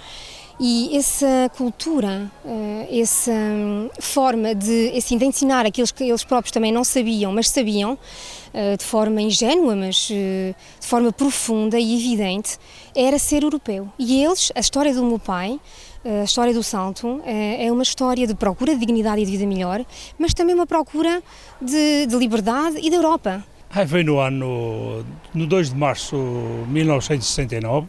E 0.61 0.97
essa 0.97 1.51
cultura, 1.57 2.31
uh, 2.45 2.87
essa 2.89 3.33
um, 3.33 3.91
forma 3.99 4.55
de, 4.55 4.93
assim, 4.97 5.19
de 5.19 5.25
ensinar 5.25 5.67
aqueles 5.67 5.91
que 5.91 6.05
eles 6.05 6.23
próprios 6.23 6.53
também 6.53 6.71
não 6.71 6.85
sabiam, 6.85 7.33
mas 7.33 7.49
sabiam, 7.49 7.95
uh, 7.95 8.77
de 8.79 8.85
forma 8.85 9.21
ingênua, 9.21 9.75
mas 9.75 10.07
de 10.07 10.55
forma 10.81 11.11
profunda 11.11 11.77
e 11.77 11.97
evidente, 11.97 12.57
era 12.95 13.19
ser 13.19 13.43
europeu. 13.43 13.89
E 13.99 14.23
eles, 14.23 14.53
a 14.55 14.61
história 14.61 14.95
do 14.95 15.05
meu 15.05 15.19
pai, 15.19 15.59
a 16.05 16.23
história 16.23 16.55
do 16.55 16.63
Santo 16.63 17.23
é 17.25 17.73
uma 17.73 17.83
história 17.83 18.27
de 18.27 18.35
procura 18.35 18.75
de 18.75 18.79
dignidade 18.79 19.23
e 19.23 19.25
de 19.25 19.31
vida 19.33 19.47
melhor, 19.47 19.85
mas 20.19 20.35
também 20.35 20.55
uma 20.55 20.67
procura 20.67 21.23
de, 21.61 22.07
de 22.07 22.17
liberdade 22.17 22.79
e 22.81 22.91
da 22.91 22.97
Europa. 22.97 23.43
Foi 23.89 24.05
no 24.05 24.21
ano, 24.21 25.05
no 25.35 25.47
2 25.49 25.71
de 25.71 25.75
março 25.75 26.17
de 26.65 26.73
1969, 26.73 27.89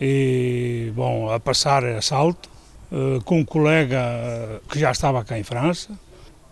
e, 0.00 0.92
bom, 0.94 1.28
a 1.28 1.40
passar 1.40 1.84
assalto, 1.84 2.48
uh, 2.92 3.20
com 3.24 3.40
um 3.40 3.44
colega 3.44 4.62
que 4.70 4.78
já 4.78 4.92
estava 4.92 5.24
cá 5.24 5.36
em 5.36 5.42
França, 5.42 5.98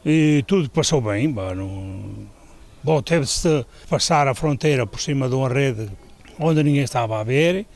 e 0.04 0.42
tudo 0.48 0.68
passou 0.70 1.00
bem. 1.00 1.30
Bom, 1.30 2.26
bom 2.82 3.00
teve-se 3.00 3.64
passar 3.88 4.26
a 4.26 4.34
fronteira 4.34 4.84
por 4.84 5.00
cima 5.00 5.28
de 5.28 5.36
uma 5.36 5.48
rede 5.48 5.88
onde 6.40 6.60
ninguém 6.64 6.82
estava 6.82 7.20
a 7.20 7.22
ver, 7.22 7.66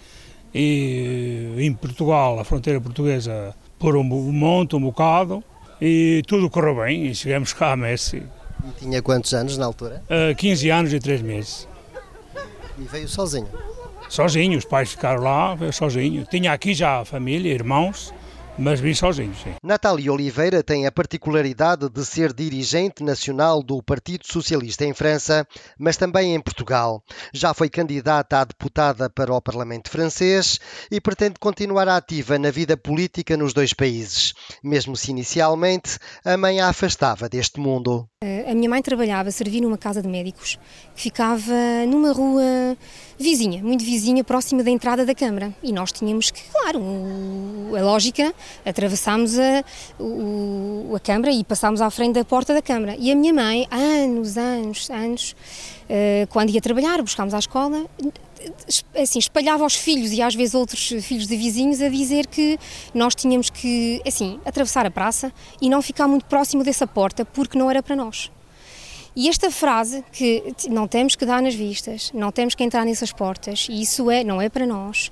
e 0.52 1.54
em 1.58 1.72
Portugal, 1.74 2.40
a 2.40 2.44
fronteira 2.44 2.80
portuguesa, 2.80 3.54
por 3.78 3.96
um 3.96 4.02
monte, 4.02 4.74
um 4.74 4.80
bocado, 4.80 5.44
e 5.80 6.24
tudo 6.26 6.50
correu 6.50 6.74
bem, 6.74 7.06
e 7.06 7.14
chegamos 7.14 7.52
cá 7.52 7.70
a 7.70 7.76
Messi. 7.76 8.20
E 8.68 8.80
tinha 8.80 9.00
quantos 9.02 9.32
anos 9.32 9.56
na 9.56 9.64
altura? 9.66 10.02
Uh, 10.04 10.34
15 10.34 10.70
anos 10.70 10.92
e 10.92 11.00
3 11.00 11.22
meses. 11.22 11.68
E 12.78 12.82
veio 12.82 13.08
sozinho? 13.08 13.48
Sozinho, 14.08 14.58
os 14.58 14.64
pais 14.64 14.90
ficaram 14.90 15.22
lá, 15.22 15.54
veio 15.54 15.72
sozinho. 15.72 16.24
Tinha 16.30 16.52
aqui 16.52 16.74
já 16.74 17.00
a 17.00 17.04
família, 17.04 17.52
irmãos, 17.52 18.12
mas 18.58 18.80
vim 18.80 18.94
sozinho, 18.94 19.34
sim. 19.34 19.54
Natália 19.62 20.12
Oliveira 20.12 20.62
tem 20.62 20.86
a 20.86 20.92
particularidade 20.92 21.88
de 21.88 22.04
ser 22.04 22.32
dirigente 22.32 23.02
nacional 23.02 23.62
do 23.62 23.82
Partido 23.82 24.26
Socialista 24.26 24.84
em 24.84 24.92
França, 24.92 25.46
mas 25.78 25.96
também 25.96 26.34
em 26.34 26.40
Portugal. 26.40 27.02
Já 27.32 27.54
foi 27.54 27.68
candidata 27.68 28.40
a 28.40 28.44
deputada 28.44 29.08
para 29.08 29.32
o 29.32 29.40
Parlamento 29.40 29.90
francês 29.90 30.58
e 30.90 31.00
pretende 31.00 31.36
continuar 31.38 31.88
ativa 31.88 32.38
na 32.38 32.50
vida 32.50 32.76
política 32.76 33.36
nos 33.36 33.52
dois 33.52 33.72
países, 33.72 34.34
mesmo 34.62 34.96
se 34.96 35.10
inicialmente 35.10 35.98
a 36.24 36.36
mãe 36.36 36.60
a 36.60 36.68
afastava 36.68 37.28
deste 37.28 37.60
mundo. 37.60 38.08
A 38.48 38.54
minha 38.54 38.68
mãe 38.68 38.82
trabalhava, 38.82 39.30
servia 39.30 39.60
numa 39.60 39.78
casa 39.78 40.02
de 40.02 40.08
médicos 40.08 40.58
que 40.94 41.02
ficava 41.02 41.52
numa 41.86 42.12
rua 42.12 42.76
vizinha, 43.18 43.62
muito 43.62 43.84
vizinha, 43.84 44.22
próxima 44.22 44.62
da 44.62 44.70
entrada 44.70 45.04
da 45.04 45.14
Câmara. 45.14 45.52
E 45.62 45.72
nós 45.72 45.90
tínhamos 45.90 46.30
que, 46.30 46.40
claro, 46.50 46.80
a 47.76 47.82
lógica, 47.82 48.32
atravessámos 48.64 49.38
a, 49.38 49.64
a 50.94 51.00
Câmara 51.00 51.32
e 51.32 51.42
passámos 51.42 51.80
à 51.80 51.90
frente 51.90 52.14
da 52.14 52.24
porta 52.24 52.54
da 52.54 52.62
Câmara. 52.62 52.96
E 52.98 53.10
a 53.10 53.16
minha 53.16 53.34
mãe, 53.34 53.66
anos, 53.70 54.38
anos, 54.38 54.88
anos, 54.90 55.36
eh, 55.88 56.26
quando 56.30 56.50
ia 56.50 56.60
trabalhar, 56.60 57.02
buscámos 57.02 57.34
à 57.34 57.38
escola, 57.38 57.86
assim, 58.96 59.18
espalhava 59.18 59.64
aos 59.64 59.74
filhos 59.74 60.12
e 60.12 60.22
às 60.22 60.34
vezes 60.34 60.54
outros 60.54 60.88
filhos 61.02 61.26
de 61.26 61.36
vizinhos 61.36 61.80
a 61.80 61.88
dizer 61.88 62.26
que 62.26 62.58
nós 62.94 63.14
tínhamos 63.14 63.50
que, 63.50 64.00
assim, 64.06 64.40
atravessar 64.44 64.86
a 64.86 64.90
praça 64.90 65.32
e 65.60 65.68
não 65.68 65.82
ficar 65.82 66.06
muito 66.06 66.24
próximo 66.26 66.62
dessa 66.62 66.86
porta 66.86 67.24
porque 67.24 67.58
não 67.58 67.70
era 67.70 67.82
para 67.82 67.96
nós. 67.96 68.30
E 69.18 69.28
esta 69.28 69.50
frase 69.50 70.04
que 70.12 70.54
não 70.70 70.86
temos 70.86 71.16
que 71.16 71.26
dar 71.26 71.42
nas 71.42 71.52
vistas, 71.52 72.12
não 72.14 72.30
temos 72.30 72.54
que 72.54 72.62
entrar 72.62 72.84
nessas 72.84 73.10
portas, 73.10 73.66
e 73.68 73.82
isso 73.82 74.08
é, 74.12 74.22
não 74.22 74.40
é 74.40 74.48
para 74.48 74.64
nós, 74.64 75.10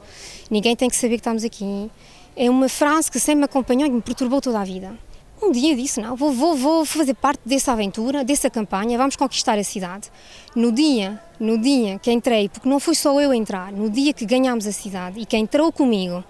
ninguém 0.48 0.76
tem 0.76 0.88
que 0.88 0.94
saber 0.94 1.16
que 1.16 1.22
estamos 1.22 1.42
aqui, 1.42 1.90
é 2.36 2.48
uma 2.48 2.68
frase 2.68 3.10
que 3.10 3.18
sempre 3.18 3.38
me 3.38 3.44
acompanhou 3.46 3.84
e 3.84 3.90
me 3.90 4.00
perturbou 4.00 4.40
toda 4.40 4.60
a 4.60 4.64
vida. 4.64 4.96
Um 5.42 5.50
dia 5.50 5.74
disse, 5.74 6.00
não, 6.00 6.14
vou, 6.14 6.32
vou, 6.32 6.54
vou 6.54 6.84
fazer 6.84 7.14
parte 7.14 7.40
dessa 7.44 7.72
aventura, 7.72 8.22
dessa 8.22 8.48
campanha, 8.48 8.96
vamos 8.96 9.16
conquistar 9.16 9.58
a 9.58 9.64
cidade. 9.64 10.08
No 10.54 10.70
dia, 10.70 11.20
no 11.40 11.58
dia 11.58 11.98
que 11.98 12.12
entrei, 12.12 12.48
porque 12.48 12.68
não 12.68 12.78
foi 12.78 12.94
só 12.94 13.20
eu 13.20 13.34
entrar, 13.34 13.72
no 13.72 13.90
dia 13.90 14.12
que 14.12 14.24
ganhámos 14.24 14.68
a 14.68 14.72
cidade 14.72 15.18
e 15.18 15.26
que 15.26 15.36
entrou 15.36 15.72
comigo 15.72 16.22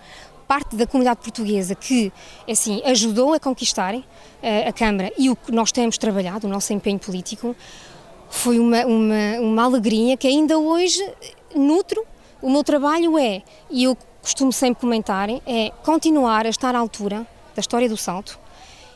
parte 0.46 0.76
da 0.76 0.86
comunidade 0.86 1.20
portuguesa 1.20 1.74
que, 1.74 2.12
assim, 2.48 2.82
ajudou 2.84 3.34
a 3.34 3.40
conquistar 3.40 3.94
uh, 3.94 4.02
a 4.66 4.72
Câmara 4.72 5.12
e 5.18 5.28
o 5.30 5.36
que 5.36 5.52
nós 5.52 5.72
temos 5.72 5.98
trabalhado, 5.98 6.46
o 6.46 6.50
nosso 6.50 6.72
empenho 6.72 6.98
político, 6.98 7.54
foi 8.28 8.58
uma, 8.58 8.84
uma, 8.84 9.40
uma 9.40 9.64
alegria 9.64 10.16
que 10.16 10.26
ainda 10.26 10.58
hoje 10.58 11.02
nutro. 11.54 12.04
O 12.42 12.50
meu 12.50 12.62
trabalho 12.62 13.18
é, 13.18 13.42
e 13.70 13.84
eu 13.84 13.96
costumo 14.20 14.52
sempre 14.52 14.80
comentar, 14.80 15.28
é 15.30 15.70
continuar 15.82 16.46
a 16.46 16.48
estar 16.48 16.74
à 16.74 16.78
altura 16.78 17.26
da 17.54 17.60
história 17.60 17.88
do 17.88 17.96
salto, 17.96 18.38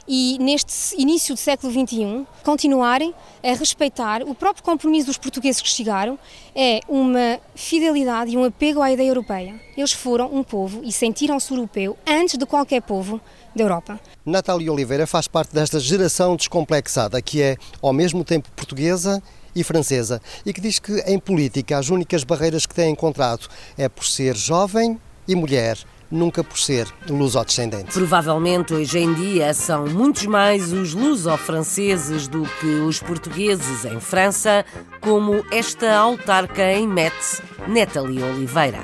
e 0.06 0.38
neste 0.40 1.00
início 1.00 1.34
do 1.34 1.38
século 1.38 1.72
XXI 1.72 2.26
continuarem 2.42 3.14
a 3.42 3.54
respeitar 3.54 4.22
o 4.22 4.34
próprio 4.34 4.64
compromisso 4.64 5.06
dos 5.06 5.18
portugueses 5.18 5.60
que 5.60 5.68
chegaram 5.68 6.18
é 6.54 6.80
uma 6.88 7.38
fidelidade 7.54 8.32
e 8.32 8.36
um 8.36 8.44
apego 8.44 8.82
à 8.82 8.90
ideia 8.92 9.08
europeia. 9.08 9.60
Eles 9.76 9.92
foram 9.92 10.34
um 10.34 10.42
povo 10.42 10.82
e 10.84 10.92
sentiram-se 10.92 11.52
europeu 11.52 11.96
antes 12.06 12.36
de 12.36 12.46
qualquer 12.46 12.82
povo 12.82 13.20
da 13.54 13.64
Europa. 13.64 14.00
Natália 14.24 14.72
Oliveira 14.72 15.06
faz 15.06 15.26
parte 15.26 15.54
desta 15.54 15.80
geração 15.80 16.36
descomplexada 16.36 17.20
que 17.22 17.42
é 17.42 17.56
ao 17.82 17.92
mesmo 17.92 18.24
tempo 18.24 18.50
portuguesa 18.52 19.22
e 19.54 19.64
francesa 19.64 20.20
e 20.44 20.52
que 20.52 20.60
diz 20.60 20.78
que 20.78 21.00
em 21.06 21.18
política 21.18 21.78
as 21.78 21.88
únicas 21.88 22.24
barreiras 22.24 22.66
que 22.66 22.74
tem 22.74 22.92
encontrado 22.92 23.48
é 23.76 23.88
por 23.88 24.04
ser 24.04 24.36
jovem 24.36 25.00
e 25.26 25.34
mulher 25.34 25.78
nunca 26.10 26.42
por 26.42 26.58
ser 26.58 26.88
luso-descendente. 27.08 27.92
Provavelmente 27.92 28.74
hoje 28.74 28.98
em 28.98 29.12
dia 29.14 29.54
são 29.54 29.86
muitos 29.86 30.26
mais 30.26 30.72
os 30.72 30.92
luso-franceses 30.94 32.26
do 32.26 32.42
que 32.60 32.66
os 32.66 33.00
portugueses 33.00 33.84
em 33.84 34.00
França, 34.00 34.64
como 35.00 35.44
esta 35.50 35.94
autarca 35.96 36.72
em 36.72 36.86
Metz, 36.86 37.40
Nathalie 37.68 38.22
Oliveira. 38.22 38.80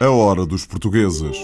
A 0.00 0.10
hora 0.10 0.46
dos 0.46 0.64
portugueses. 0.64 1.36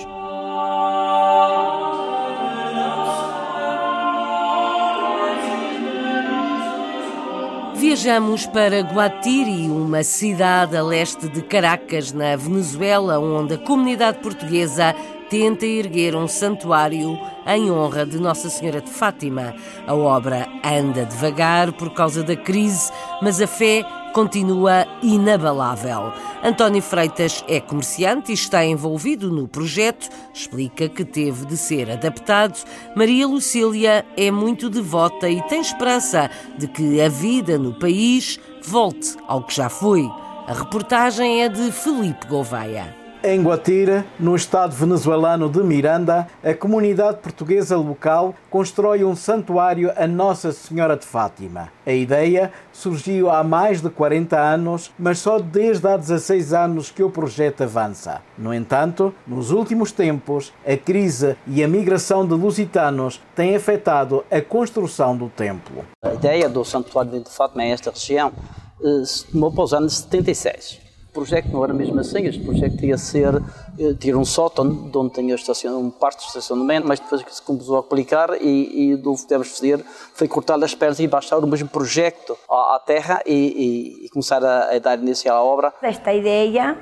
Viajamos 7.86 8.46
para 8.46 8.80
Guatiri, 8.80 9.68
uma 9.68 10.02
cidade 10.02 10.74
a 10.74 10.82
leste 10.82 11.28
de 11.28 11.42
Caracas, 11.42 12.14
na 12.14 12.34
Venezuela, 12.34 13.18
onde 13.18 13.56
a 13.56 13.58
comunidade 13.58 14.20
portuguesa 14.20 14.94
tenta 15.28 15.66
erguer 15.66 16.16
um 16.16 16.26
santuário 16.26 17.18
em 17.46 17.70
honra 17.70 18.06
de 18.06 18.18
Nossa 18.18 18.48
Senhora 18.48 18.80
de 18.80 18.88
Fátima. 18.88 19.54
A 19.86 19.94
obra 19.94 20.48
anda 20.64 21.04
devagar 21.04 21.74
por 21.74 21.92
causa 21.92 22.22
da 22.22 22.34
crise, 22.34 22.90
mas 23.20 23.38
a 23.38 23.46
fé 23.46 23.84
continua 24.14 24.86
inabalável. 25.02 26.10
António 26.44 26.82
Freitas 26.82 27.42
é 27.48 27.58
comerciante 27.58 28.30
e 28.30 28.34
está 28.34 28.62
envolvido 28.62 29.30
no 29.30 29.48
projeto, 29.48 30.10
explica 30.34 30.90
que 30.90 31.02
teve 31.02 31.46
de 31.46 31.56
ser 31.56 31.90
adaptado. 31.90 32.62
Maria 32.94 33.26
Lucília 33.26 34.04
é 34.14 34.30
muito 34.30 34.68
devota 34.68 35.26
e 35.26 35.40
tem 35.44 35.62
esperança 35.62 36.30
de 36.58 36.68
que 36.68 37.00
a 37.00 37.08
vida 37.08 37.56
no 37.56 37.72
país 37.72 38.38
volte 38.62 39.16
ao 39.26 39.42
que 39.42 39.54
já 39.54 39.70
foi. 39.70 40.06
A 40.46 40.52
reportagem 40.52 41.42
é 41.42 41.48
de 41.48 41.72
Felipe 41.72 42.26
Gouveia. 42.26 43.03
Em 43.26 43.42
Guatira, 43.42 44.04
no 44.20 44.36
estado 44.36 44.76
venezuelano 44.76 45.48
de 45.48 45.62
Miranda, 45.62 46.28
a 46.44 46.52
comunidade 46.52 47.20
portuguesa 47.20 47.74
local 47.74 48.34
constrói 48.50 49.02
um 49.02 49.16
santuário 49.16 49.90
a 49.96 50.06
Nossa 50.06 50.52
Senhora 50.52 50.94
de 50.94 51.06
Fátima. 51.06 51.72
A 51.86 51.92
ideia 51.92 52.52
surgiu 52.70 53.30
há 53.30 53.42
mais 53.42 53.80
de 53.80 53.88
40 53.88 54.38
anos, 54.38 54.92
mas 54.98 55.20
só 55.20 55.38
desde 55.38 55.88
há 55.88 55.96
16 55.96 56.52
anos 56.52 56.90
que 56.90 57.02
o 57.02 57.08
projeto 57.08 57.62
avança. 57.62 58.20
No 58.36 58.52
entanto, 58.52 59.14
nos 59.26 59.50
últimos 59.50 59.90
tempos, 59.90 60.52
a 60.62 60.76
crise 60.76 61.34
e 61.46 61.64
a 61.64 61.68
migração 61.68 62.28
de 62.28 62.34
lusitanos 62.34 63.22
têm 63.34 63.56
afetado 63.56 64.22
a 64.30 64.42
construção 64.42 65.16
do 65.16 65.30
templo. 65.30 65.82
A 66.02 66.12
ideia 66.12 66.46
do 66.46 66.62
Santuário 66.62 67.24
de 67.24 67.30
Fátima 67.30 67.64
em 67.64 67.72
esta 67.72 67.90
região 67.90 68.34
eh, 68.82 69.04
se 69.06 69.28
tomou 69.28 69.50
para 69.50 69.64
os 69.64 69.72
anos 69.72 69.96
76 69.96 70.83
projeto 71.14 71.46
não 71.46 71.64
era 71.64 71.72
mesmo 71.72 71.98
assim, 72.00 72.26
este 72.26 72.42
projeto 72.42 72.84
ia 72.84 72.98
ser 72.98 73.40
eh, 73.78 73.94
ter 73.98 74.16
um 74.16 74.24
sótão 74.24 74.90
onde 74.94 75.14
tinha 75.14 75.36
um 75.70 75.88
parte 75.88 76.18
de 76.18 76.26
estacionamento, 76.26 76.86
mas 76.86 76.98
depois 76.98 77.22
que 77.22 77.34
se 77.34 77.40
começou 77.40 77.76
a 77.76 77.80
aplicar 77.80 78.30
e, 78.40 78.90
e 78.90 78.96
do 78.96 79.14
que 79.14 79.22
devemos 79.22 79.56
fazer 79.56 79.82
foi 80.12 80.26
cortar 80.26 80.62
as 80.62 80.74
pernas 80.74 80.98
e 80.98 81.06
baixar 81.06 81.38
o 81.38 81.46
mesmo 81.46 81.68
projeto 81.68 82.36
à, 82.50 82.74
à 82.74 82.82
terra 82.84 83.22
e, 83.24 83.32
e, 83.32 84.06
e, 84.06 84.08
começar 84.10 84.44
a, 84.44 84.74
a 84.74 84.78
dar 84.80 84.98
início 84.98 85.32
à 85.32 85.40
obra. 85.40 85.72
Esta 85.80 86.12
ideia 86.12 86.76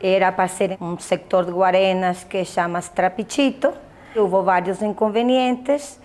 era 0.00 0.30
para 0.30 0.46
ser 0.48 0.76
um 0.80 0.98
sector 0.98 1.46
de 1.46 1.50
Guarenas 1.50 2.24
que 2.24 2.44
chama-se 2.44 2.90
Trapichito. 2.90 3.72
Houve 4.14 4.44
vários 4.44 4.82
inconvenientes 4.82 5.98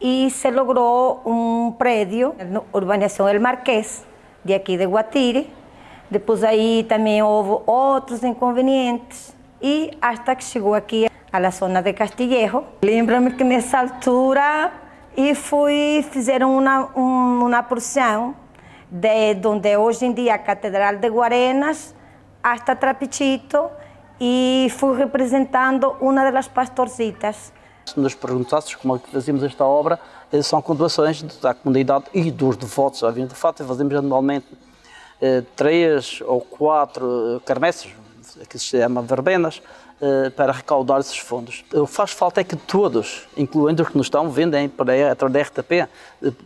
e 0.00 0.28
se 0.30 0.50
logrou 0.50 1.22
um 1.24 1.72
prédio 1.72 2.34
urbanização 2.72 3.28
El 3.28 3.40
Marquês, 3.40 4.04
de 4.44 4.52
aqui 4.52 4.76
de 4.76 4.84
Guatire, 4.84 5.61
depois 6.12 6.44
aí 6.44 6.84
também 6.86 7.22
houve 7.22 7.62
outros 7.66 8.22
inconvenientes 8.22 9.34
e 9.60 9.90
até 10.00 10.34
que 10.34 10.44
chegou 10.44 10.74
aqui 10.74 11.08
à 11.32 11.50
zona 11.50 11.80
de 11.80 11.94
Castillejo. 11.94 12.64
Lembro-me 12.82 13.32
que 13.32 13.42
nessa 13.42 13.78
altura 13.78 14.70
e 15.16 15.34
fui 15.34 16.04
fizeram 16.10 16.58
uma 16.58 16.84
uma 16.94 17.62
porção 17.62 18.34
de 18.90 19.48
onde 19.48 19.74
hoje 19.74 20.04
em 20.04 20.12
dia 20.12 20.34
a 20.34 20.38
Catedral 20.38 20.96
de 20.96 21.08
Guarenas 21.08 21.94
hasta 22.42 22.76
Trapichito 22.76 23.70
e 24.20 24.68
fui 24.76 24.94
representando 24.96 25.96
uma 25.98 26.30
das 26.30 26.46
pastorcitas. 26.46 27.52
Se 27.86 27.98
nos 27.98 28.14
perguntasses 28.14 28.74
como 28.74 28.96
é 28.96 28.98
que 28.98 29.10
fazíamos 29.10 29.42
esta 29.42 29.64
obra, 29.64 29.98
eh, 30.30 30.42
são 30.42 30.60
com 30.60 30.74
doações 30.74 31.22
da 31.40 31.54
comunidade 31.54 32.04
e 32.12 32.30
dos 32.30 32.56
devotos. 32.56 33.02
De 33.14 33.34
fato, 33.34 33.64
fazemos 33.64 33.94
anualmente 33.96 34.46
três 35.56 36.20
ou 36.24 36.40
quatro 36.40 37.40
quermesses, 37.46 37.90
que 38.48 38.58
se 38.58 38.78
chama 38.78 39.02
verbenas, 39.02 39.62
eh, 40.04 40.30
para 40.30 40.50
recaudar 40.50 40.98
esses 40.98 41.16
fundos. 41.16 41.64
O 41.72 41.86
que 41.86 41.92
faz 41.92 42.10
falta 42.10 42.40
é 42.40 42.44
que 42.44 42.56
todos, 42.56 43.28
incluindo 43.36 43.84
os 43.84 43.88
que 43.88 43.96
nos 43.96 44.06
estão, 44.06 44.28
vendem 44.28 44.68
para 44.68 45.12
através 45.12 45.48
da 45.48 45.60
RTP, 45.60 45.72
eh, 45.72 45.86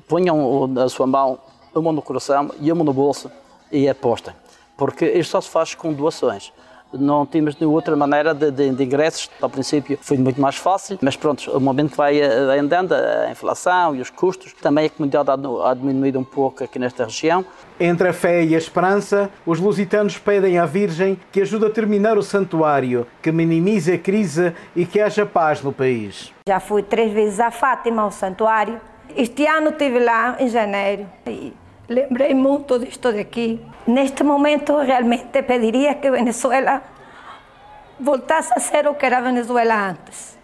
ponham 0.06 0.74
a 0.78 0.88
sua 0.90 1.06
mão, 1.06 1.38
uma 1.74 1.90
no 1.90 2.02
coração 2.02 2.50
e 2.60 2.70
uma 2.70 2.84
no 2.84 2.92
bolso 2.92 3.30
e 3.72 3.88
apostem. 3.88 4.34
Porque 4.76 5.06
isto 5.06 5.30
só 5.30 5.40
se 5.40 5.48
faz 5.48 5.74
com 5.74 5.90
doações 5.90 6.52
não 6.92 7.26
tínhamos 7.26 7.56
nenhuma 7.56 7.76
outra 7.76 7.96
maneira 7.96 8.34
de, 8.34 8.50
de, 8.50 8.70
de, 8.70 8.84
ingressos. 8.84 9.30
Ao 9.40 9.48
princípio 9.48 9.98
foi 10.00 10.16
muito 10.16 10.40
mais 10.40 10.56
fácil, 10.56 10.98
mas 11.02 11.16
pronto, 11.16 11.50
o 11.50 11.60
momento 11.60 11.90
que 11.90 11.96
vai 11.96 12.20
andando, 12.58 12.92
a 12.92 13.30
inflação 13.30 13.94
e 13.94 14.00
os 14.00 14.10
custos, 14.10 14.52
também 14.54 14.86
a 14.86 14.90
comunidade 14.90 15.30
há 15.64 15.74
diminuído 15.74 16.18
um 16.18 16.24
pouco 16.24 16.64
aqui 16.64 16.78
nesta 16.78 17.04
região. 17.04 17.44
Entre 17.78 18.08
a 18.08 18.12
fé 18.12 18.44
e 18.44 18.54
a 18.54 18.58
esperança, 18.58 19.30
os 19.44 19.60
lusitanos 19.60 20.18
pedem 20.18 20.58
à 20.58 20.64
Virgem 20.64 21.18
que 21.30 21.42
ajude 21.42 21.66
a 21.66 21.70
terminar 21.70 22.16
o 22.16 22.22
santuário, 22.22 23.06
que 23.20 23.30
minimize 23.30 23.92
a 23.92 23.98
crise 23.98 24.54
e 24.74 24.86
que 24.86 25.00
haja 25.00 25.26
paz 25.26 25.62
no 25.62 25.72
país. 25.72 26.32
Já 26.48 26.60
fui 26.60 26.82
três 26.82 27.12
vezes 27.12 27.40
a 27.40 27.50
Fátima, 27.50 28.02
ao 28.02 28.10
santuário. 28.10 28.80
Este 29.14 29.46
ano 29.46 29.70
estive 29.70 29.98
lá 29.98 30.36
em 30.38 30.48
janeiro 30.48 31.06
e 31.26 31.52
lembrei 31.88 32.34
muito 32.34 32.78
disto 32.78 33.12
daqui. 33.12 33.60
Neste 33.86 34.22
momento, 34.24 34.76
realmente 34.78 35.42
pediria 35.42 35.94
que 35.94 36.10
Venezuela 36.10 36.82
voltasse 37.98 38.52
a 38.54 38.60
ser 38.60 38.86
o 38.86 38.94
que 38.94 39.06
era 39.06 39.20
Venezuela 39.20 39.90
antes. 39.90 40.38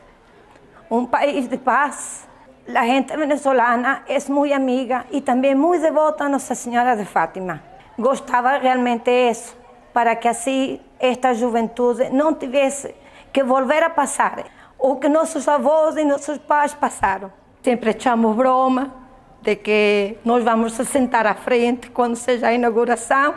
Um 0.90 1.06
país 1.06 1.48
de 1.48 1.58
paz. 1.58 2.28
A 2.74 2.86
gente 2.86 3.16
venezolana 3.16 4.04
é 4.06 4.18
muito 4.30 4.54
amiga 4.54 5.04
e 5.10 5.20
também 5.20 5.54
muito 5.54 5.82
devota 5.82 6.24
a 6.24 6.28
Nossa 6.28 6.54
Senhora 6.54 6.96
de 6.96 7.04
Fátima. 7.04 7.60
Gostava 7.98 8.56
realmente 8.58 9.10
isso, 9.10 9.56
para 9.92 10.14
que 10.14 10.28
assim 10.28 10.80
esta 11.00 11.34
juventude 11.34 12.08
não 12.10 12.34
tivesse 12.34 12.94
que 13.32 13.42
volver 13.42 13.82
a 13.82 13.90
passar 13.90 14.44
o 14.78 14.96
que 14.96 15.08
nossos 15.08 15.48
avós 15.48 15.96
e 15.96 16.04
nossos 16.04 16.38
pais 16.38 16.72
passaram. 16.72 17.32
Sempre 17.62 17.90
echamos 17.90 18.36
broma, 18.36 19.01
de 19.42 19.56
que 19.56 20.16
nós 20.24 20.44
vamos 20.44 20.72
se 20.74 20.84
sentar 20.84 21.26
à 21.26 21.34
frente 21.34 21.90
quando 21.90 22.16
seja 22.16 22.48
a 22.48 22.54
inauguração, 22.54 23.34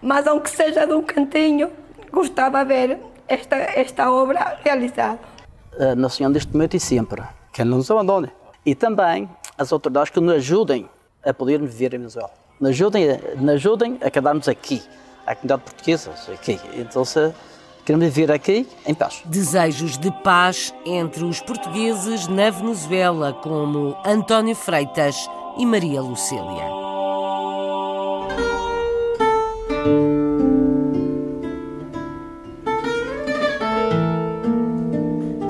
mas 0.00 0.26
aunque 0.26 0.48
seja 0.48 0.86
de 0.86 0.92
um 0.92 1.02
cantinho, 1.02 1.70
gostava 2.12 2.64
de 2.64 2.68
ver 2.68 2.98
esta, 3.26 3.56
esta 3.56 4.10
obra 4.10 4.58
realizada. 4.62 5.18
A 5.78 5.94
nação 5.94 6.30
deste 6.30 6.52
momento 6.52 6.76
e 6.76 6.80
sempre, 6.80 7.22
que 7.52 7.64
não 7.64 7.78
nos 7.78 7.90
abandone. 7.90 8.30
E 8.64 8.74
também 8.74 9.28
as 9.58 9.72
autoridades 9.72 10.10
que 10.10 10.20
nos 10.20 10.34
ajudem 10.34 10.88
a 11.24 11.34
poder 11.34 11.60
viver 11.60 11.94
em 11.94 11.98
Venezuela. 11.98 12.30
Nos 12.60 12.70
ajudem, 12.70 13.06
nos 13.36 13.54
ajudem 13.54 13.98
a 14.00 14.10
quedarmos 14.10 14.48
aqui, 14.48 14.82
a 15.26 15.34
comunidade 15.34 15.62
portuguesa 15.62 16.12
aqui. 16.32 16.60
Então, 16.74 17.04
se, 17.04 17.32
Queremos 17.84 18.06
viver 18.06 18.32
aqui 18.32 18.66
em 18.86 18.94
paz. 18.94 19.20
Desejos 19.26 19.98
de 19.98 20.10
paz 20.22 20.74
entre 20.86 21.22
os 21.22 21.40
portugueses 21.40 22.26
na 22.26 22.48
Venezuela, 22.48 23.34
como 23.34 23.94
António 24.06 24.54
Freitas 24.54 25.28
e 25.58 25.66
Maria 25.66 26.00
Lucília. 26.00 26.64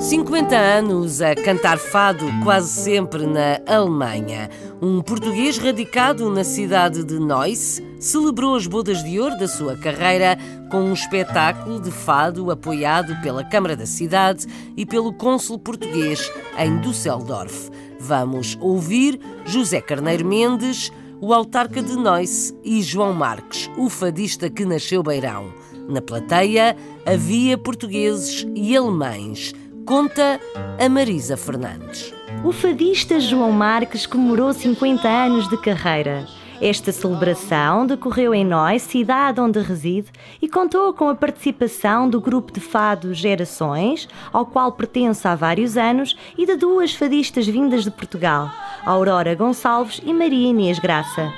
Cinquenta 0.00 0.56
anos 0.56 1.22
a 1.22 1.36
cantar 1.36 1.78
fado, 1.78 2.26
quase 2.42 2.68
sempre 2.68 3.26
na 3.26 3.60
Alemanha. 3.64 4.50
Um 4.82 5.00
português 5.00 5.56
radicado 5.56 6.28
na 6.28 6.42
cidade 6.42 7.04
de 7.04 7.18
Neuss 7.20 7.80
celebrou 8.04 8.54
as 8.54 8.66
bodas 8.66 9.02
de 9.02 9.18
ouro 9.18 9.36
da 9.38 9.48
sua 9.48 9.78
carreira 9.78 10.36
com 10.70 10.82
um 10.82 10.92
espetáculo 10.92 11.80
de 11.80 11.90
fado 11.90 12.50
apoiado 12.50 13.16
pela 13.22 13.42
Câmara 13.42 13.74
da 13.74 13.86
Cidade 13.86 14.46
e 14.76 14.84
pelo 14.84 15.10
cônsul 15.10 15.58
português 15.58 16.30
em 16.58 16.78
Düsseldorf. 16.80 17.70
Vamos 17.98 18.58
ouvir 18.60 19.18
José 19.46 19.80
Carneiro 19.80 20.26
Mendes, 20.26 20.92
o 21.18 21.32
autarca 21.32 21.82
de 21.82 21.96
Neuss 21.96 22.54
e 22.62 22.82
João 22.82 23.14
Marques, 23.14 23.70
o 23.78 23.88
fadista 23.88 24.50
que 24.50 24.66
nasceu 24.66 25.02
Beirão. 25.02 25.50
Na 25.88 26.02
plateia 26.02 26.76
havia 27.06 27.56
portugueses 27.56 28.46
e 28.54 28.76
alemães. 28.76 29.54
Conta 29.86 30.38
a 30.78 30.88
Marisa 30.90 31.38
Fernandes. 31.38 32.12
O 32.44 32.52
fadista 32.52 33.18
João 33.18 33.50
Marques 33.50 34.04
comemorou 34.04 34.52
50 34.52 35.08
anos 35.08 35.48
de 35.48 35.56
carreira. 35.56 36.26
Esta 36.60 36.92
celebração 36.92 37.84
decorreu 37.84 38.32
em 38.32 38.44
Nós, 38.44 38.82
cidade 38.82 39.40
onde 39.40 39.58
reside, 39.58 40.08
e 40.40 40.48
contou 40.48 40.92
com 40.94 41.08
a 41.08 41.14
participação 41.14 42.08
do 42.08 42.20
grupo 42.20 42.52
de 42.52 42.60
fado 42.60 43.12
Gerações, 43.12 44.08
ao 44.32 44.46
qual 44.46 44.70
pertence 44.70 45.26
há 45.26 45.34
vários 45.34 45.76
anos, 45.76 46.16
e 46.38 46.46
de 46.46 46.56
duas 46.56 46.94
fadistas 46.94 47.46
vindas 47.46 47.82
de 47.82 47.90
Portugal, 47.90 48.48
Aurora 48.86 49.34
Gonçalves 49.34 50.00
e 50.04 50.12
Maria 50.12 50.50
Inês 50.50 50.78
Graça. 50.78 51.32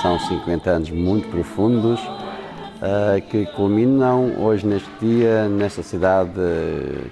São 0.00 0.18
50 0.18 0.70
anos 0.70 0.90
muito 0.90 1.28
profundos 1.28 2.00
uh, 2.00 3.20
que 3.28 3.44
culminam 3.46 4.40
hoje 4.40 4.66
neste 4.66 4.90
dia, 5.00 5.48
nesta 5.48 5.82
cidade 5.82 6.32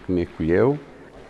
que 0.07 0.11
me 0.11 0.23
acolheu. 0.23 0.79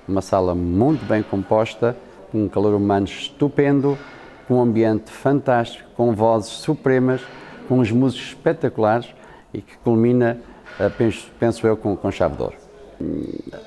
Uma 0.07 0.23
sala 0.23 0.55
muito 0.55 1.05
bem 1.05 1.25
composta, 1.25 1.97
com 2.31 2.45
um 2.45 2.49
calor 2.49 2.75
humano 2.75 3.07
estupendo 3.07 3.99
com 4.47 4.57
um 4.57 4.63
ambiente 4.63 5.11
fantástico, 5.11 5.89
com 5.97 6.15
vozes 6.15 6.51
supremas, 6.51 7.21
com 7.69 7.79
uns 7.79 7.91
músicos 7.91 8.29
espetaculares 8.29 9.09
e 9.53 9.61
que 9.61 9.77
culmina, 9.79 10.39
eh, 10.79 10.89
penso, 10.89 11.31
penso 11.39 11.67
eu, 11.67 11.77
com, 11.77 11.97
com 11.97 12.11
chave 12.11 12.37
de 12.37 12.43
ouro. 12.43 12.57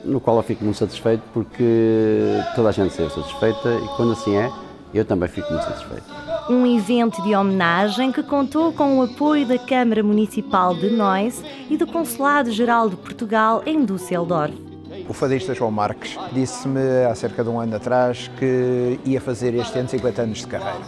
No 0.04 0.20
qual 0.22 0.38
eu 0.38 0.44
fico 0.44 0.64
muito 0.64 0.78
satisfeito 0.78 1.24
porque 1.34 2.40
toda 2.56 2.70
a 2.70 2.72
gente 2.72 2.94
se 2.94 3.10
satisfeita 3.10 3.70
e 3.70 3.88
quando 3.98 4.14
assim 4.14 4.38
é, 4.38 4.50
eu 4.94 5.04
também 5.04 5.28
fico 5.28 5.52
muito 5.52 5.66
satisfeito. 5.66 6.06
Um 6.50 6.66
evento 6.66 7.22
de 7.24 7.36
homenagem 7.36 8.12
que 8.12 8.24
contou 8.24 8.72
com 8.72 9.00
o 9.00 9.04
apoio 9.04 9.46
da 9.46 9.58
Câmara 9.58 10.04
Municipal 10.04 10.74
de 10.76 10.90
Neuss 10.90 11.44
e 11.70 11.76
do 11.76 11.86
Consulado-Geral 11.86 12.90
de 12.90 12.96
Portugal 12.96 13.62
em 13.66 13.84
Düsseldorf. 13.84 14.75
O 15.08 15.14
fadista 15.14 15.54
João 15.54 15.70
Marques 15.70 16.18
disse-me 16.32 17.06
há 17.10 17.14
cerca 17.14 17.44
de 17.44 17.50
um 17.50 17.60
ano 17.60 17.76
atrás 17.76 18.28
que 18.40 19.00
ia 19.06 19.22
fazer 19.22 19.54
este 19.54 19.78
ano 19.78 19.88
50 19.88 20.22
anos 20.24 20.40
de 20.40 20.48
carreira. 20.48 20.86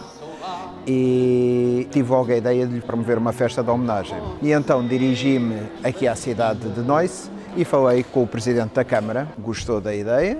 E 0.86 1.86
tive 1.92 2.10
logo 2.10 2.32
a 2.32 2.36
ideia 2.36 2.66
de 2.66 2.74
lhe 2.74 2.80
promover 2.80 3.16
uma 3.16 3.32
festa 3.32 3.62
de 3.62 3.70
homenagem. 3.70 4.18
E 4.42 4.50
então 4.50 4.84
dirigi-me 4.86 5.62
aqui 5.84 6.08
à 6.08 6.16
cidade 6.16 6.68
de 6.68 6.80
Neuss 6.80 7.30
e 7.56 7.64
falei 7.64 8.02
com 8.02 8.24
o 8.24 8.26
Presidente 8.26 8.74
da 8.74 8.84
Câmara, 8.84 9.28
gostou 9.38 9.80
da 9.80 9.94
ideia. 9.94 10.38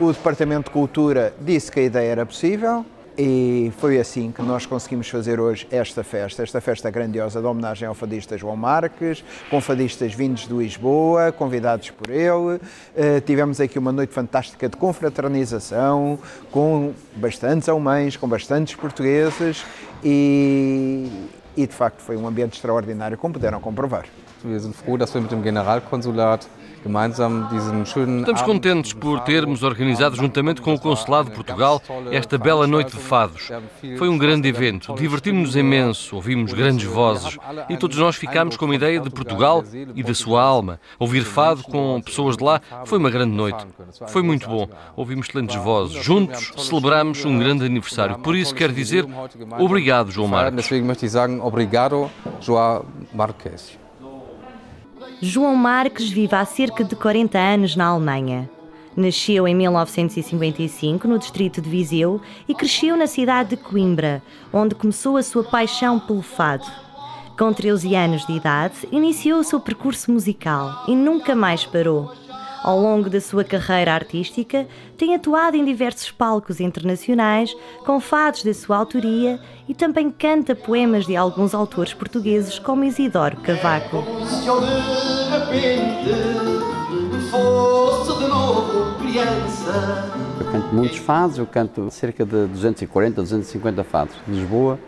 O 0.00 0.10
Departamento 0.10 0.64
de 0.64 0.70
Cultura 0.70 1.34
disse 1.40 1.70
que 1.70 1.80
a 1.80 1.82
ideia 1.82 2.12
era 2.12 2.26
possível 2.26 2.86
e 3.18 3.72
foi 3.78 3.98
assim 3.98 4.30
que 4.30 4.40
nós 4.40 4.64
conseguimos 4.64 5.08
fazer 5.08 5.40
hoje 5.40 5.66
esta 5.72 6.04
festa, 6.04 6.44
esta 6.44 6.60
festa 6.60 6.88
grandiosa 6.88 7.40
de 7.40 7.46
homenagem 7.46 7.88
ao 7.88 7.94
fadista 7.94 8.38
João 8.38 8.56
Marques, 8.56 9.24
com 9.50 9.60
fadistas 9.60 10.14
vindos 10.14 10.46
de 10.46 10.54
Lisboa, 10.54 11.32
convidados 11.32 11.90
por 11.90 12.10
ele. 12.10 12.54
Uh, 12.56 13.20
tivemos 13.26 13.60
aqui 13.60 13.76
uma 13.76 13.90
noite 13.90 14.14
fantástica 14.14 14.68
de 14.68 14.76
confraternização, 14.76 16.16
com 16.52 16.92
bastantes 17.16 17.68
alemães, 17.68 18.16
com 18.16 18.28
bastantes 18.28 18.76
portugueses 18.76 19.66
e, 20.04 21.10
e 21.56 21.66
de 21.66 21.74
facto 21.74 22.00
foi 22.00 22.16
um 22.16 22.24
ambiente 22.24 22.54
extraordinário, 22.54 23.18
como 23.18 23.34
puderam 23.34 23.60
comprovar. 23.60 24.04
Wir 24.44 24.60
sind 24.60 24.72
froh, 24.72 24.96
dass 24.96 25.12
wir 25.12 25.20
mit 25.20 25.32
dem 25.32 25.42
Generalkonsulat 25.42 26.46
Estamos 28.20 28.42
contentes 28.42 28.92
por 28.92 29.20
termos 29.20 29.62
organizado, 29.62 30.16
juntamente 30.16 30.60
com 30.60 30.74
o 30.74 30.80
Consulado 30.80 31.30
de 31.30 31.34
Portugal, 31.34 31.82
esta 32.10 32.38
bela 32.38 32.66
noite 32.66 32.96
de 32.96 33.02
fados. 33.02 33.50
Foi 33.96 34.08
um 34.08 34.18
grande 34.18 34.48
evento, 34.48 34.94
divertimos-nos 34.94 35.56
imenso, 35.56 36.16
ouvimos 36.16 36.52
grandes 36.52 36.86
vozes 36.86 37.36
e 37.68 37.76
todos 37.76 37.98
nós 37.98 38.16
ficámos 38.16 38.56
com 38.56 38.64
uma 38.64 38.74
ideia 38.74 39.00
de 39.00 39.10
Portugal 39.10 39.64
e 39.94 40.02
da 40.02 40.14
sua 40.14 40.42
alma. 40.42 40.80
Ouvir 40.98 41.22
fado 41.22 41.62
com 41.64 42.00
pessoas 42.00 42.36
de 42.36 42.44
lá 42.44 42.60
foi 42.84 42.98
uma 42.98 43.10
grande 43.10 43.34
noite. 43.34 43.66
Foi 44.08 44.22
muito 44.22 44.48
bom. 44.48 44.68
Ouvimos 44.96 45.28
excelentes 45.28 45.56
vozes. 45.56 46.02
Juntos 46.02 46.52
celebramos 46.56 47.24
um 47.24 47.38
grande 47.38 47.64
aniversário. 47.64 48.18
Por 48.18 48.36
isso 48.36 48.54
quero 48.54 48.72
dizer 48.72 49.06
obrigado, 49.58 50.10
João 50.10 50.28
Marques. 50.28 50.70
Obrigado, 51.42 52.10
João 52.40 52.84
Marques. 53.12 53.87
João 55.20 55.56
Marques 55.56 56.08
vive 56.08 56.36
há 56.36 56.44
cerca 56.44 56.84
de 56.84 56.94
40 56.94 57.36
anos 57.36 57.74
na 57.74 57.86
Alemanha. 57.86 58.48
Nasceu 58.96 59.48
em 59.48 59.54
1955 59.54 61.08
no 61.08 61.18
distrito 61.18 61.60
de 61.60 61.68
Viseu 61.68 62.20
e 62.48 62.54
cresceu 62.54 62.96
na 62.96 63.08
cidade 63.08 63.50
de 63.50 63.56
Coimbra, 63.56 64.22
onde 64.52 64.76
começou 64.76 65.16
a 65.16 65.22
sua 65.24 65.42
paixão 65.42 65.98
pelo 65.98 66.22
fado. 66.22 66.64
Com 67.36 67.52
13 67.52 67.96
anos 67.96 68.26
de 68.26 68.32
idade, 68.32 68.74
iniciou 68.92 69.40
o 69.40 69.44
seu 69.44 69.58
percurso 69.58 70.12
musical 70.12 70.84
e 70.86 70.94
nunca 70.94 71.34
mais 71.34 71.64
parou. 71.64 72.12
Ao 72.62 72.78
longo 72.78 73.08
da 73.08 73.20
sua 73.20 73.44
carreira 73.44 73.94
artística, 73.94 74.66
tem 74.96 75.14
atuado 75.14 75.56
em 75.56 75.64
diversos 75.64 76.10
palcos 76.10 76.60
internacionais, 76.60 77.54
com 77.84 78.00
fados 78.00 78.42
da 78.42 78.52
sua 78.52 78.76
autoria 78.76 79.38
e 79.68 79.74
também 79.74 80.10
canta 80.10 80.56
poemas 80.56 81.06
de 81.06 81.16
alguns 81.16 81.54
autores 81.54 81.94
portugueses, 81.94 82.58
como 82.58 82.84
Isidoro 82.84 83.36
Cavaco. 83.38 84.04
Eu 90.40 90.52
canto 90.52 90.74
muitos 90.74 90.98
fados, 90.98 91.38
eu 91.38 91.46
canto 91.46 91.90
cerca 91.90 92.24
de 92.24 92.46
240, 92.46 93.22
250 93.22 93.84
fados 93.84 94.16
de 94.26 94.32
Lisboa 94.32 94.78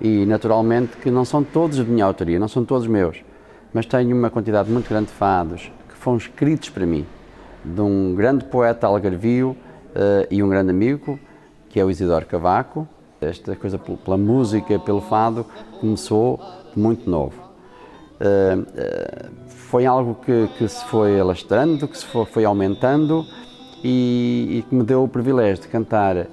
e 0.00 0.24
naturalmente 0.24 0.96
que 0.96 1.10
não 1.10 1.24
são 1.24 1.44
todos 1.44 1.76
de 1.76 1.84
minha 1.84 2.04
autoria, 2.04 2.38
não 2.38 2.48
são 2.48 2.64
todos 2.64 2.86
meus, 2.86 3.18
mas 3.72 3.86
tenho 3.86 4.16
uma 4.16 4.30
quantidade 4.30 4.70
muito 4.70 4.88
grande 4.88 5.06
de 5.06 5.12
fados 5.12 5.70
foram 6.02 6.18
escritos 6.18 6.68
para 6.68 6.84
mim, 6.84 7.06
de 7.64 7.80
um 7.80 8.12
grande 8.16 8.44
poeta 8.44 8.88
algarvio 8.88 9.50
uh, 9.94 10.26
e 10.28 10.42
um 10.42 10.48
grande 10.48 10.70
amigo, 10.70 11.18
que 11.68 11.78
é 11.78 11.84
o 11.84 11.90
Isidoro 11.90 12.26
Cavaco. 12.26 12.88
Esta 13.20 13.54
coisa 13.54 13.78
pela 13.78 14.18
música, 14.18 14.80
pelo 14.80 15.00
fado, 15.00 15.46
começou 15.80 16.40
muito 16.74 17.08
novo. 17.08 17.40
Uh, 18.20 18.62
uh, 18.62 19.32
foi 19.46 19.86
algo 19.86 20.16
que, 20.26 20.48
que, 20.58 20.66
se 20.66 20.84
foi 20.86 21.20
alastrando, 21.20 21.86
que 21.86 21.96
se 21.96 22.04
foi, 22.04 22.24
foi 22.26 22.44
aumentando 22.44 23.24
e, 23.84 24.58
e, 24.58 24.62
que 24.68 24.74
me 24.74 24.82
deu 24.82 25.04
o 25.04 25.08
privilégio 25.08 25.62
de 25.62 25.68
cantar 25.68 26.26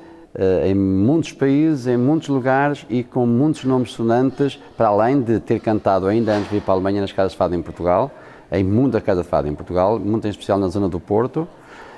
em 0.64 0.76
muitos 0.76 1.34
países, 1.34 1.88
em 1.88 1.98
muitos 1.98 2.30
lugares 2.30 2.86
e 2.88 3.04
com 3.04 3.26
muitos 3.26 3.66
nomes 3.66 3.92
sonantes, 3.92 4.60
para 4.78 4.88
além 4.88 5.22
de 5.22 5.40
ter 5.40 5.60
cantado 5.60 6.06
ainda 6.06 6.34
antes 6.34 6.50
de 6.52 6.58
ir 6.58 6.62
para 6.62 6.76
a 6.76 6.76
Alemanha 6.76 7.02
nas 7.02 7.12
casas 7.12 7.32
de 7.32 7.38
fado 7.38 7.56
em 7.56 7.62
Portugal 7.62 8.12
em 8.52 8.64
muita 8.64 9.00
casa 9.00 9.24
de 9.24 9.28
fado 9.28 9.48
em 9.48 9.54
Portugal, 9.56 10.00
muito 10.00 10.26
em 10.26 10.30
especial 10.30 10.58
na 10.58 10.68
zona 10.68 10.90
do 10.90 11.00
Porto, 11.00 11.48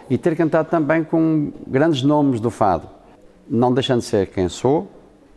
e 0.09 0.17
ter 0.17 0.35
cantado 0.35 0.69
também 0.69 1.03
com 1.03 1.51
grandes 1.65 2.03
nomes 2.03 2.39
do 2.39 2.49
fado, 2.49 2.89
não 3.49 3.73
deixando 3.73 3.99
de 3.99 4.05
ser 4.05 4.27
quem 4.27 4.49
sou, 4.49 4.89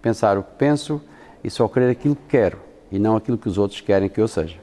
pensar 0.02 0.36
o 0.36 0.42
que 0.42 0.52
penso 0.58 1.00
e 1.42 1.50
só 1.50 1.68
querer 1.68 1.90
aquilo 1.90 2.16
que 2.16 2.26
quero 2.28 2.58
e 2.90 2.98
não 2.98 3.16
aquilo 3.16 3.38
que 3.38 3.48
os 3.48 3.58
outros 3.58 3.80
querem 3.80 4.08
que 4.08 4.20
eu 4.20 4.28
seja. 4.28 4.58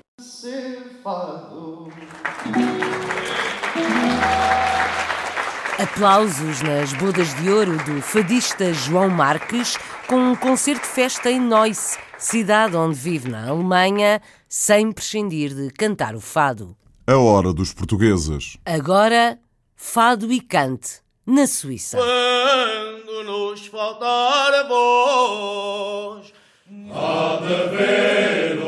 Aplausos 5.82 6.62
nas 6.62 6.94
bodas 6.94 7.34
de 7.36 7.50
ouro 7.50 7.76
do 7.86 8.02
fadista 8.02 8.72
João 8.72 9.10
Marques 9.10 9.78
com 10.08 10.16
um 10.16 10.36
concerto-festa 10.36 11.32
em 11.32 11.40
Neuss, 11.40 11.98
cidade 12.18 12.76
onde 12.76 12.96
vive 12.96 13.30
na 13.30 13.50
Alemanha, 13.50 14.22
sem 14.54 14.92
prescindir 14.92 15.56
de 15.56 15.70
cantar 15.72 16.14
o 16.14 16.20
fado. 16.20 16.76
A 17.08 17.16
hora 17.16 17.54
dos 17.54 17.74
portugueses. 17.74 18.58
Agora, 18.66 19.40
fado 19.78 20.30
e 20.30 20.42
cante 20.42 21.00
na 21.26 21.48
Suíça. 21.48 21.98
Quando 21.98 23.24
nos 23.24 23.66
faltar 23.68 24.54
a 24.54 24.68
voz, 24.68 26.34
há 26.92 27.40
de 27.48 27.54
haver 27.54 28.60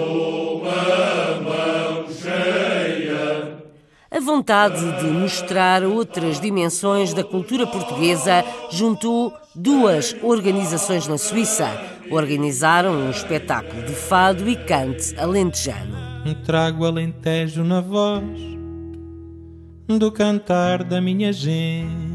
A 4.14 4.20
vontade 4.20 4.80
de 5.00 5.08
mostrar 5.08 5.84
outras 5.84 6.40
dimensões 6.40 7.16
da 7.16 7.24
cultura 7.24 7.66
portuguesa 7.66 8.46
juntou 8.70 9.34
duas 9.56 10.16
organizações 10.22 11.08
na 11.08 11.18
Suíça. 11.18 11.68
Organizaram 12.12 12.92
um 12.92 13.10
espetáculo 13.10 13.82
de 13.82 13.96
fado 13.96 14.48
e 14.48 14.56
cante 14.56 15.20
alentejano. 15.20 15.98
Trago 16.46 16.86
alentejo 16.86 17.64
na 17.64 17.82
voz 17.82 18.24
do 19.88 20.12
cantar 20.12 20.84
da 20.84 21.02
minha 21.02 21.34
gente. 21.34 22.13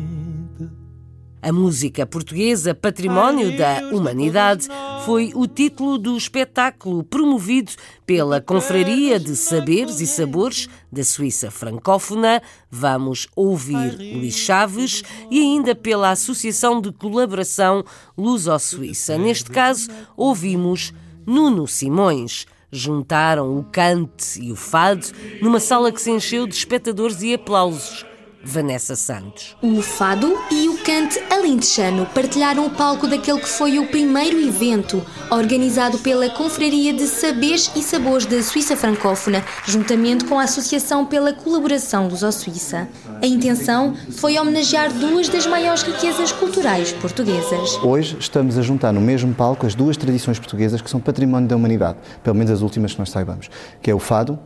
A 1.41 1.53
música 1.53 2.05
portuguesa, 2.05 2.75
património 2.75 3.57
da 3.57 3.91
humanidade, 3.93 4.67
foi 5.05 5.31
o 5.35 5.47
título 5.47 5.97
do 5.97 6.17
espetáculo 6.17 7.05
promovido 7.05 7.71
pela 8.05 8.41
Confraria 8.41 9.21
de 9.21 9.37
Saberes 9.37 10.01
e 10.01 10.07
Sabores 10.07 10.69
da 10.91 11.05
Suíça 11.05 11.49
Francófona. 11.49 12.43
Vamos 12.69 13.29
ouvir 13.37 13.97
Luís 14.17 14.35
Chaves 14.35 15.05
e 15.31 15.39
ainda 15.39 15.77
pela 15.77 16.11
Associação 16.11 16.81
de 16.81 16.91
Colaboração 16.91 17.85
Luso-Suíça. 18.17 19.17
Neste 19.17 19.51
caso, 19.51 19.89
ouvimos 20.17 20.93
Nuno 21.25 21.69
Simões. 21.69 22.47
Juntaram 22.71 23.57
o 23.57 23.65
cante 23.65 24.43
e 24.43 24.53
o 24.53 24.57
fado 24.57 25.07
numa 25.41 25.59
sala 25.59 25.91
que 25.91 26.03
se 26.03 26.11
encheu 26.11 26.47
de 26.47 26.55
espectadores 26.55 27.23
e 27.23 27.33
aplausos. 27.33 28.05
Vanessa 28.45 28.95
Santos. 28.95 29.57
O 29.61 29.83
fado 29.83 30.39
e 30.51 30.69
o 30.69 30.79
cante 30.79 31.21
alentejano 31.31 32.07
partilharam 32.07 32.67
o 32.67 32.71
palco 32.71 33.07
daquele 33.07 33.41
que 33.41 33.49
foi 33.49 33.79
o 33.79 33.87
primeiro 33.89 34.39
evento 34.41 35.05
organizado 35.31 35.99
pela 35.99 36.31
Confraria 36.31 36.93
de 36.93 37.07
Saberes 37.07 37.71
e 37.75 37.83
Sabores 37.83 38.27
da 38.27 38.43
Suíça 38.43 38.77
Francófona, 38.77 39.45
juntamente 39.67 40.25
com 40.25 40.39
a 40.39 40.45
Associação 40.45 41.05
pela 41.05 41.33
Colaboração 41.33 42.09
Luso-Suíça. 42.09 42.89
A 43.21 43.27
intenção 43.27 43.95
foi 44.13 44.39
homenagear 44.39 44.93
duas 44.93 45.29
das 45.29 45.47
maiores 45.47 45.83
riquezas 45.83 46.33
culturais 46.33 46.93
portuguesas. 46.93 47.75
Hoje 47.83 48.17
estamos 48.19 48.57
a 48.57 48.63
juntar 48.63 48.93
no 48.93 49.01
mesmo 49.01 49.35
palco 49.35 49.67
as 49.67 49.75
duas 49.75 49.97
tradições 49.97 50.39
portuguesas 50.39 50.81
que 50.81 50.89
são 50.89 51.01
património 51.01 51.49
da 51.49 51.57
humanidade, 51.57 51.99
pelo 52.23 52.37
menos 52.37 52.53
as 52.53 52.63
últimas 52.63 52.93
que 52.93 52.99
nós 52.99 53.11
saibamos, 53.11 53.51
que 53.83 53.91
é 53.91 53.95
o 53.95 53.99
fado 53.99 54.39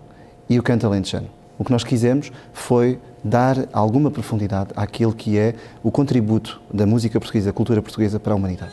e 0.49 0.59
o 0.59 0.63
canto 0.63 0.87
alentejano. 0.87 1.42
O 1.59 1.65
que 1.65 1.71
nós 1.71 1.85
quisemos 1.85 2.33
foi 2.53 2.99
dar 3.23 3.69
alguma 3.73 4.11
profundidade 4.11 4.71
àquilo 4.75 5.13
que 5.13 5.39
é 5.39 5.55
o 5.83 5.91
contributo 5.91 6.61
da 6.73 6.87
música 6.87 7.21
portuguesa, 7.21 7.47
da 7.47 7.53
cultura 7.53 7.81
portuguesa 7.81 8.19
para 8.19 8.33
a 8.33 8.37
humanidade. 8.37 8.73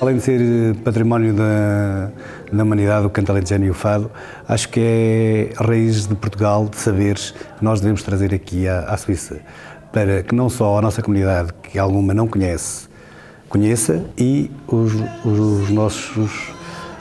Além 0.00 0.16
de 0.16 0.22
ser 0.22 0.76
património 0.84 1.32
da, 1.32 2.10
da 2.52 2.62
humanidade, 2.62 3.06
o 3.06 3.10
canto 3.10 3.30
alentejano 3.30 3.64
e 3.64 3.70
o 3.70 3.74
fado, 3.74 4.10
acho 4.46 4.68
que 4.68 4.80
é 4.80 5.52
raiz 5.56 6.06
de 6.06 6.14
Portugal, 6.14 6.68
de 6.68 6.76
saberes, 6.76 7.30
que 7.30 7.64
nós 7.64 7.80
devemos 7.80 8.02
trazer 8.02 8.34
aqui 8.34 8.68
à, 8.68 8.80
à 8.80 8.96
Suíça, 8.98 9.40
para 9.92 10.22
que 10.22 10.34
não 10.34 10.50
só 10.50 10.78
a 10.78 10.82
nossa 10.82 11.00
comunidade, 11.00 11.54
que 11.62 11.78
alguma 11.78 12.12
não 12.12 12.26
conhece, 12.28 12.86
conheça 13.54 14.02
e 14.18 14.50
os, 14.66 14.94
os 15.24 15.70
nossos 15.70 16.52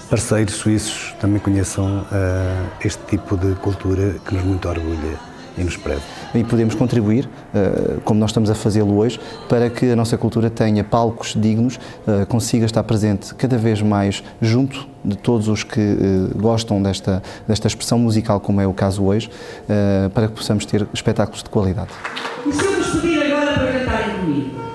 parceiros 0.08 0.54
suíços 0.54 1.16
também 1.20 1.40
conheçam 1.40 2.02
uh, 2.02 2.70
este 2.86 3.04
tipo 3.08 3.36
de 3.36 3.56
cultura 3.56 4.18
que 4.24 4.36
nos 4.36 4.44
muito 4.44 4.70
orgulha 4.70 5.18
e 5.58 5.64
nos 5.64 5.78
preza. 5.78 6.04
E 6.36 6.44
podemos 6.44 6.76
contribuir, 6.76 7.26
uh, 7.26 8.00
como 8.02 8.20
nós 8.20 8.30
estamos 8.30 8.52
a 8.52 8.56
fazê-lo 8.56 8.96
hoje, 8.96 9.20
para 9.50 9.68
que 9.68 9.90
a 9.90 9.96
nossa 9.96 10.16
cultura 10.16 10.48
tenha 10.52 10.84
palcos 10.84 11.34
dignos, 11.36 11.78
uh, 11.78 12.24
consiga 12.28 12.68
estar 12.68 12.84
presente 12.84 13.34
cada 13.34 13.58
vez 13.58 13.82
mais 13.82 14.24
junto 14.40 14.88
de 15.04 15.18
todos 15.18 15.48
os 15.48 15.64
que 15.64 15.98
gostam 16.36 16.84
desta, 16.84 17.24
desta 17.48 17.68
expressão 17.68 17.98
musical, 17.98 18.40
como 18.40 18.62
é 18.62 18.68
o 18.68 18.74
caso 18.74 19.04
hoje, 19.04 19.30
para 20.14 20.30
que 20.30 20.36
possamos 20.36 20.66
ter 20.66 20.88
espetáculos 20.94 21.44
de 21.44 21.50
qualidade. 21.50 21.90
E 22.46 22.54
se 22.54 22.64
eu 22.64 22.72
vos 22.78 23.02
pedir 23.02 23.22
agora 23.22 23.54
para 23.54 23.80
cantarem 23.80 24.20
comigo? 24.20 24.73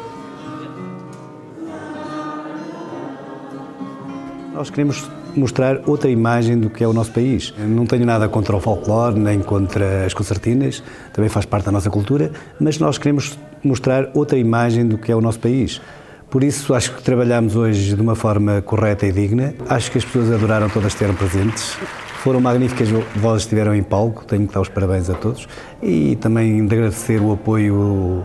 Nós 4.58 4.70
queremos 4.70 5.08
mostrar 5.36 5.82
outra 5.86 6.10
imagem 6.10 6.58
do 6.58 6.68
que 6.68 6.82
é 6.82 6.88
o 6.88 6.92
nosso 6.92 7.12
país. 7.12 7.54
Não 7.56 7.86
tenho 7.86 8.04
nada 8.04 8.28
contra 8.28 8.56
o 8.56 8.60
folclore, 8.60 9.16
nem 9.16 9.38
contra 9.38 10.04
as 10.04 10.12
concertinas, 10.12 10.82
também 11.12 11.28
faz 11.28 11.46
parte 11.46 11.66
da 11.66 11.70
nossa 11.70 11.88
cultura, 11.88 12.32
mas 12.58 12.76
nós 12.80 12.98
queremos 12.98 13.38
mostrar 13.62 14.10
outra 14.14 14.36
imagem 14.36 14.84
do 14.84 14.98
que 14.98 15.12
é 15.12 15.14
o 15.14 15.20
nosso 15.20 15.38
país. 15.38 15.80
Por 16.28 16.42
isso, 16.42 16.74
acho 16.74 16.92
que 16.92 17.00
trabalhamos 17.00 17.54
hoje 17.54 17.94
de 17.94 18.02
uma 18.02 18.16
forma 18.16 18.60
correta 18.60 19.06
e 19.06 19.12
digna. 19.12 19.54
Acho 19.68 19.92
que 19.92 19.98
as 19.98 20.04
pessoas 20.04 20.32
adoraram 20.32 20.68
todas 20.68 20.92
ter 20.92 21.14
presentes. 21.14 21.78
Foram 22.24 22.40
magníficas 22.40 22.88
vozes 23.14 23.46
que 23.46 23.54
estiveram 23.54 23.76
em 23.76 23.82
palco, 23.84 24.24
tenho 24.24 24.48
que 24.48 24.52
dar 24.52 24.60
os 24.60 24.68
parabéns 24.68 25.08
a 25.08 25.14
todos. 25.14 25.46
E 25.80 26.16
também 26.16 26.66
de 26.66 26.74
agradecer 26.74 27.22
o 27.22 27.32
apoio 27.32 28.24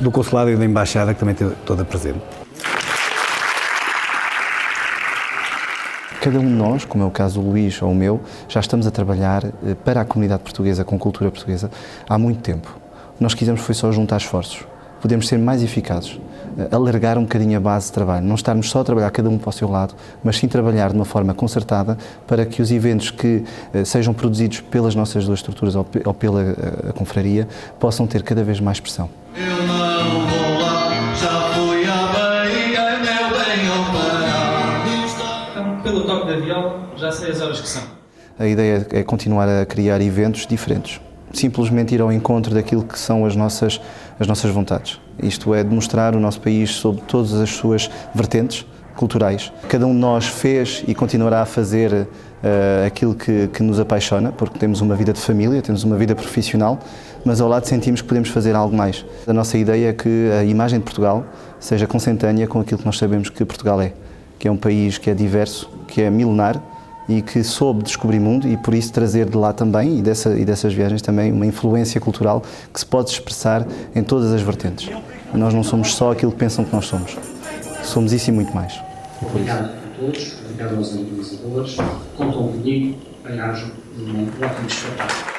do 0.00 0.10
Consulado 0.10 0.50
e 0.50 0.56
da 0.56 0.64
Embaixada, 0.64 1.14
que 1.14 1.20
também 1.20 1.34
esteve 1.34 1.54
toda 1.64 1.84
presente. 1.84 2.41
Cada 6.22 6.38
um 6.38 6.46
de 6.46 6.54
nós, 6.54 6.84
como 6.84 7.02
é 7.02 7.06
o 7.08 7.10
caso 7.10 7.40
do 7.40 7.48
Luís 7.48 7.82
ou 7.82 7.90
o 7.90 7.94
meu, 7.96 8.20
já 8.48 8.60
estamos 8.60 8.86
a 8.86 8.92
trabalhar 8.92 9.44
eh, 9.44 9.74
para 9.84 10.02
a 10.02 10.04
comunidade 10.04 10.44
portuguesa, 10.44 10.84
com 10.84 10.96
cultura 10.96 11.32
portuguesa, 11.32 11.68
há 12.08 12.16
muito 12.16 12.40
tempo. 12.40 12.78
Nós 13.18 13.34
quisemos 13.34 13.60
foi 13.60 13.74
só 13.74 13.90
juntar 13.90 14.18
esforços. 14.18 14.64
Podemos 15.00 15.26
ser 15.26 15.36
mais 15.36 15.64
eficazes, 15.64 16.20
eh, 16.56 16.68
alargar 16.70 17.18
um 17.18 17.22
bocadinho 17.22 17.56
a 17.56 17.60
base 17.60 17.86
de 17.86 17.92
trabalho, 17.94 18.24
não 18.24 18.36
estarmos 18.36 18.70
só 18.70 18.82
a 18.82 18.84
trabalhar 18.84 19.10
cada 19.10 19.28
um 19.28 19.36
para 19.36 19.48
o 19.48 19.52
seu 19.52 19.68
lado, 19.68 19.96
mas 20.22 20.36
sim 20.36 20.46
trabalhar 20.46 20.90
de 20.90 20.94
uma 20.94 21.04
forma 21.04 21.34
concertada 21.34 21.98
para 22.24 22.46
que 22.46 22.62
os 22.62 22.70
eventos 22.70 23.10
que 23.10 23.42
eh, 23.74 23.84
sejam 23.84 24.14
produzidos 24.14 24.60
pelas 24.60 24.94
nossas 24.94 25.26
duas 25.26 25.40
estruturas 25.40 25.74
ou 25.74 25.84
pela 26.14 26.54
confraria 26.94 27.48
possam 27.80 28.06
ter 28.06 28.22
cada 28.22 28.44
vez 28.44 28.60
mais 28.60 28.78
pressão. 28.78 29.10
Horas 37.20 37.60
que 37.60 37.68
são. 37.68 37.82
A 38.38 38.46
ideia 38.46 38.86
é 38.90 39.02
continuar 39.02 39.48
a 39.48 39.66
criar 39.66 40.00
eventos 40.00 40.46
diferentes. 40.46 41.00
Simplesmente 41.32 41.94
ir 41.94 42.00
ao 42.00 42.12
encontro 42.12 42.54
daquilo 42.54 42.82
que 42.82 42.98
são 42.98 43.24
as 43.24 43.36
nossas, 43.36 43.80
as 44.18 44.26
nossas 44.26 44.50
vontades. 44.50 45.00
Isto 45.22 45.54
é, 45.54 45.62
demonstrar 45.62 46.14
o 46.14 46.20
nosso 46.20 46.40
país 46.40 46.70
sob 46.70 47.00
todas 47.02 47.34
as 47.34 47.50
suas 47.50 47.90
vertentes 48.14 48.66
culturais. 48.96 49.52
Cada 49.68 49.86
um 49.86 49.92
de 49.92 50.00
nós 50.00 50.26
fez 50.26 50.84
e 50.86 50.94
continuará 50.94 51.42
a 51.42 51.46
fazer 51.46 51.92
uh, 51.92 52.86
aquilo 52.86 53.14
que, 53.14 53.48
que 53.48 53.62
nos 53.62 53.80
apaixona, 53.80 54.32
porque 54.32 54.58
temos 54.58 54.80
uma 54.80 54.94
vida 54.94 55.12
de 55.12 55.20
família, 55.20 55.62
temos 55.62 55.84
uma 55.84 55.96
vida 55.96 56.14
profissional, 56.14 56.78
mas 57.24 57.40
ao 57.40 57.48
lado 57.48 57.66
sentimos 57.66 58.02
que 58.02 58.08
podemos 58.08 58.28
fazer 58.28 58.54
algo 58.54 58.76
mais. 58.76 59.04
A 59.26 59.32
nossa 59.32 59.56
ideia 59.56 59.90
é 59.90 59.92
que 59.92 60.30
a 60.38 60.44
imagem 60.44 60.78
de 60.78 60.84
Portugal 60.84 61.24
seja 61.58 61.86
consentânea 61.86 62.46
com 62.46 62.60
aquilo 62.60 62.78
que 62.78 62.86
nós 62.86 62.98
sabemos 62.98 63.30
que 63.30 63.44
Portugal 63.44 63.80
é, 63.80 63.92
que 64.38 64.48
é 64.48 64.50
um 64.50 64.56
país 64.56 64.98
que 64.98 65.08
é 65.08 65.14
diverso, 65.14 65.70
que 65.86 66.02
é 66.02 66.10
milenar, 66.10 66.60
e 67.18 67.22
que 67.22 67.44
soube 67.44 67.82
descobrir 67.82 68.18
mundo 68.18 68.48
e 68.48 68.56
por 68.56 68.74
isso 68.74 68.92
trazer 68.92 69.28
de 69.28 69.36
lá 69.36 69.52
também 69.52 69.98
e, 69.98 70.02
dessa, 70.02 70.38
e 70.38 70.44
dessas 70.44 70.72
viagens 70.72 71.02
também 71.02 71.30
uma 71.32 71.44
influência 71.44 72.00
cultural 72.00 72.42
que 72.72 72.80
se 72.80 72.86
pode 72.86 73.10
expressar 73.10 73.66
em 73.94 74.02
todas 74.02 74.32
as 74.32 74.40
vertentes. 74.40 74.88
Nós 75.34 75.52
não 75.52 75.62
somos 75.62 75.94
só 75.94 76.12
aquilo 76.12 76.32
que 76.32 76.38
pensam 76.38 76.64
que 76.64 76.74
nós 76.74 76.86
somos. 76.86 77.16
Somos 77.82 78.12
isso 78.12 78.30
e 78.30 78.32
muito 78.32 78.54
mais. 78.54 78.80
Obrigado 79.20 79.64
a 79.64 79.98
todos, 79.98 80.34
obrigado 80.44 80.76
aos 80.76 80.94
organizadores. 80.94 81.76
Contam 82.16 82.48
comigo, 82.48 82.98
bem-ajam 83.24 83.70
um 83.98 84.44
ótimo 84.44 84.66
espetáculo. 84.66 85.32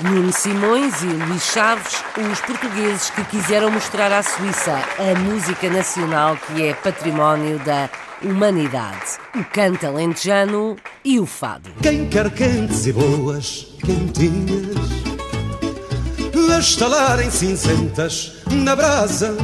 Nuno 0.00 0.32
Simões 0.32 1.02
e 1.02 1.06
Luís 1.06 1.42
Chaves, 1.42 2.04
os 2.30 2.40
portugueses 2.42 3.10
que 3.10 3.24
quiseram 3.24 3.68
mostrar 3.70 4.12
à 4.12 4.22
Suíça 4.22 4.78
a 4.96 5.18
música 5.18 5.68
nacional 5.68 6.36
que 6.36 6.68
é 6.68 6.74
património 6.74 7.58
da 7.64 7.90
humanidade. 8.22 9.18
O 9.34 9.44
canto 9.44 9.86
alentejano 9.86 10.76
e 11.04 11.18
o 11.18 11.26
fado. 11.26 11.70
Quem 11.82 12.08
quer 12.08 12.30
quentes 12.30 12.86
e 12.86 12.92
boas, 12.92 13.74
quentinhas, 13.84 14.76
a 16.54 16.58
estalarem 16.58 17.30
cinzentas 17.30 18.42
na 18.50 18.74
brasa 18.74 19.36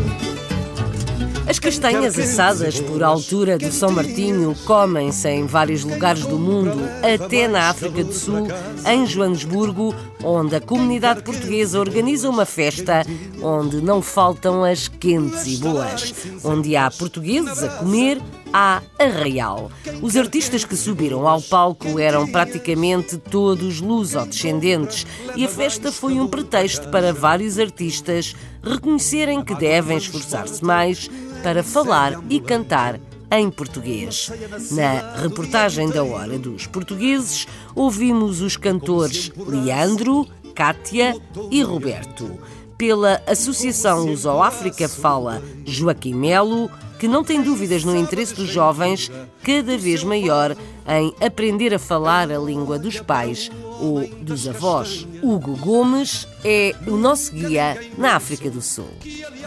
as 1.46 1.58
castanhas 1.58 2.18
assadas 2.18 2.80
por 2.80 3.02
altura 3.02 3.58
do 3.58 3.70
São 3.70 3.90
Martinho 3.90 4.54
comem-se 4.64 5.28
em 5.28 5.46
vários 5.46 5.84
lugares 5.84 6.24
do 6.24 6.38
mundo, 6.38 6.80
até 7.02 7.46
na 7.46 7.68
África 7.68 8.02
do 8.02 8.12
Sul, 8.12 8.48
em 8.86 9.06
Joanesburgo, 9.06 9.94
onde 10.22 10.56
a 10.56 10.60
comunidade 10.60 11.22
portuguesa 11.22 11.78
organiza 11.78 12.30
uma 12.30 12.46
festa 12.46 13.04
onde 13.42 13.82
não 13.82 14.00
faltam 14.00 14.64
as 14.64 14.88
quentes 14.88 15.46
e 15.46 15.56
boas, 15.58 16.14
onde 16.42 16.74
há 16.76 16.90
portugueses 16.90 17.62
a 17.62 17.68
comer, 17.68 18.20
há 18.50 18.80
arraial. 18.98 19.70
Os 20.00 20.16
artistas 20.16 20.64
que 20.64 20.76
subiram 20.76 21.28
ao 21.28 21.42
palco 21.42 21.98
eram 21.98 22.26
praticamente 22.26 23.18
todos 23.18 23.80
luso-descendentes 23.80 25.06
e 25.36 25.44
a 25.44 25.48
festa 25.48 25.92
foi 25.92 26.14
um 26.14 26.26
pretexto 26.26 26.88
para 26.88 27.12
vários 27.12 27.58
artistas 27.58 28.34
reconhecerem 28.62 29.44
que 29.44 29.54
devem 29.54 29.98
esforçar-se 29.98 30.64
mais 30.64 31.10
para 31.44 31.62
falar 31.62 32.18
e 32.30 32.40
cantar 32.40 32.98
em 33.30 33.50
português. 33.50 34.32
Na 34.70 35.20
reportagem 35.20 35.90
da 35.90 36.02
Hora 36.02 36.38
dos 36.38 36.66
Portugueses, 36.66 37.46
ouvimos 37.74 38.40
os 38.40 38.56
cantores 38.56 39.30
Leandro, 39.36 40.26
Cátia 40.54 41.14
e 41.50 41.62
Roberto. 41.62 42.40
Pela 42.78 43.20
Associação 43.26 44.06
Luso-África 44.06 44.88
fala 44.88 45.42
Joaquim 45.66 46.14
Melo, 46.14 46.70
que 46.98 47.06
não 47.06 47.22
tem 47.22 47.42
dúvidas 47.42 47.84
no 47.84 47.94
interesse 47.94 48.34
dos 48.34 48.48
jovens, 48.48 49.10
cada 49.42 49.76
vez 49.76 50.02
maior, 50.02 50.56
em 50.88 51.14
aprender 51.24 51.74
a 51.74 51.78
falar 51.78 52.32
a 52.32 52.38
língua 52.38 52.78
dos 52.78 53.00
pais 53.00 53.50
ou 53.78 54.08
dos 54.22 54.48
avós. 54.48 55.06
Hugo 55.22 55.56
Gomes 55.58 56.26
é 56.42 56.74
o 56.86 56.96
nosso 56.96 57.32
guia 57.32 57.78
na 57.98 58.16
África 58.16 58.50
do 58.50 58.62
Sul. 58.62 58.88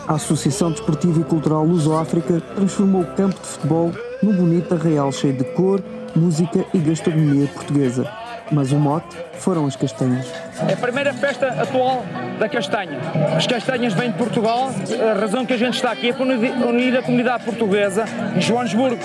A 0.07 0.13
Associação 0.13 0.71
Desportiva 0.71 1.19
e 1.19 1.23
Cultural 1.25 1.65
Luso-África 1.65 2.41
transformou 2.55 3.01
o 3.01 3.05
campo 3.07 3.41
de 3.41 3.45
futebol 3.45 3.91
num 4.23 4.33
bonito 4.33 4.73
arraial 4.73 5.11
cheio 5.11 5.33
de 5.33 5.43
cor, 5.43 5.83
música 6.15 6.63
e 6.73 6.77
gastronomia 6.77 7.45
portuguesa. 7.47 8.09
Mas 8.49 8.71
o 8.71 8.77
mote 8.77 9.17
foram 9.33 9.65
as 9.65 9.75
castanhas. 9.75 10.25
É 10.65 10.71
a 10.71 10.77
primeira 10.77 11.13
festa 11.13 11.47
atual 11.47 12.05
da 12.39 12.47
castanha. 12.47 12.97
As 13.35 13.45
castanhas 13.45 13.93
vêm 13.93 14.09
de 14.09 14.17
Portugal. 14.17 14.71
A 15.13 15.19
razão 15.19 15.45
que 15.45 15.51
a 15.51 15.57
gente 15.57 15.73
está 15.73 15.91
aqui 15.91 16.09
é 16.09 16.13
para 16.13 16.23
unir 16.23 16.97
a 16.97 17.03
comunidade 17.03 17.43
portuguesa 17.43 18.05
em 18.33 18.39
Joanesburgo. 18.39 19.03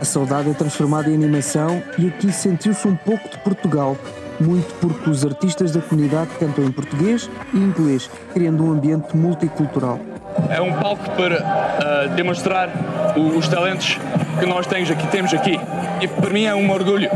A 0.00 0.04
saudade 0.04 0.50
é 0.50 0.54
transformada 0.54 1.08
em 1.08 1.14
animação 1.14 1.80
e 1.96 2.08
aqui 2.08 2.32
sentiu-se 2.32 2.88
um 2.88 2.96
pouco 2.96 3.28
de 3.28 3.38
Portugal, 3.38 3.96
muito 4.40 4.74
porque 4.80 5.08
os 5.08 5.24
artistas 5.24 5.70
da 5.70 5.80
comunidade 5.80 6.30
cantam 6.40 6.64
em 6.64 6.72
português 6.72 7.30
e 7.54 7.56
inglês, 7.56 8.10
criando 8.34 8.64
um 8.64 8.72
ambiente 8.72 9.16
multicultural. 9.16 10.09
É 10.48 10.60
um 10.60 10.72
palco 10.72 11.10
para 11.10 11.36
uh, 11.36 12.08
demonstrar 12.10 12.70
os 13.16 13.48
talentos 13.48 13.98
que 14.38 14.46
nós 14.46 14.66
temos 14.66 14.90
aqui, 14.90 15.06
temos 15.08 15.32
aqui. 15.34 15.60
E 16.00 16.08
para 16.08 16.30
mim 16.30 16.44
é 16.44 16.54
um 16.54 16.70
orgulho. 16.70 17.10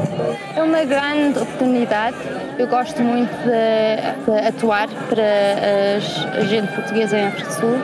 É 0.55 0.63
uma 0.63 0.85
grande 0.85 1.39
oportunidade. 1.39 2.17
Eu 2.59 2.67
gosto 2.69 3.03
muito 3.03 3.31
de, 3.31 4.25
de 4.25 4.47
atuar 4.47 4.89
para 5.09 6.39
a 6.39 6.45
gente 6.45 6.73
portuguesa 6.73 7.19
em 7.19 7.27
África 7.27 7.49
do 7.49 7.55
Sul. 7.55 7.79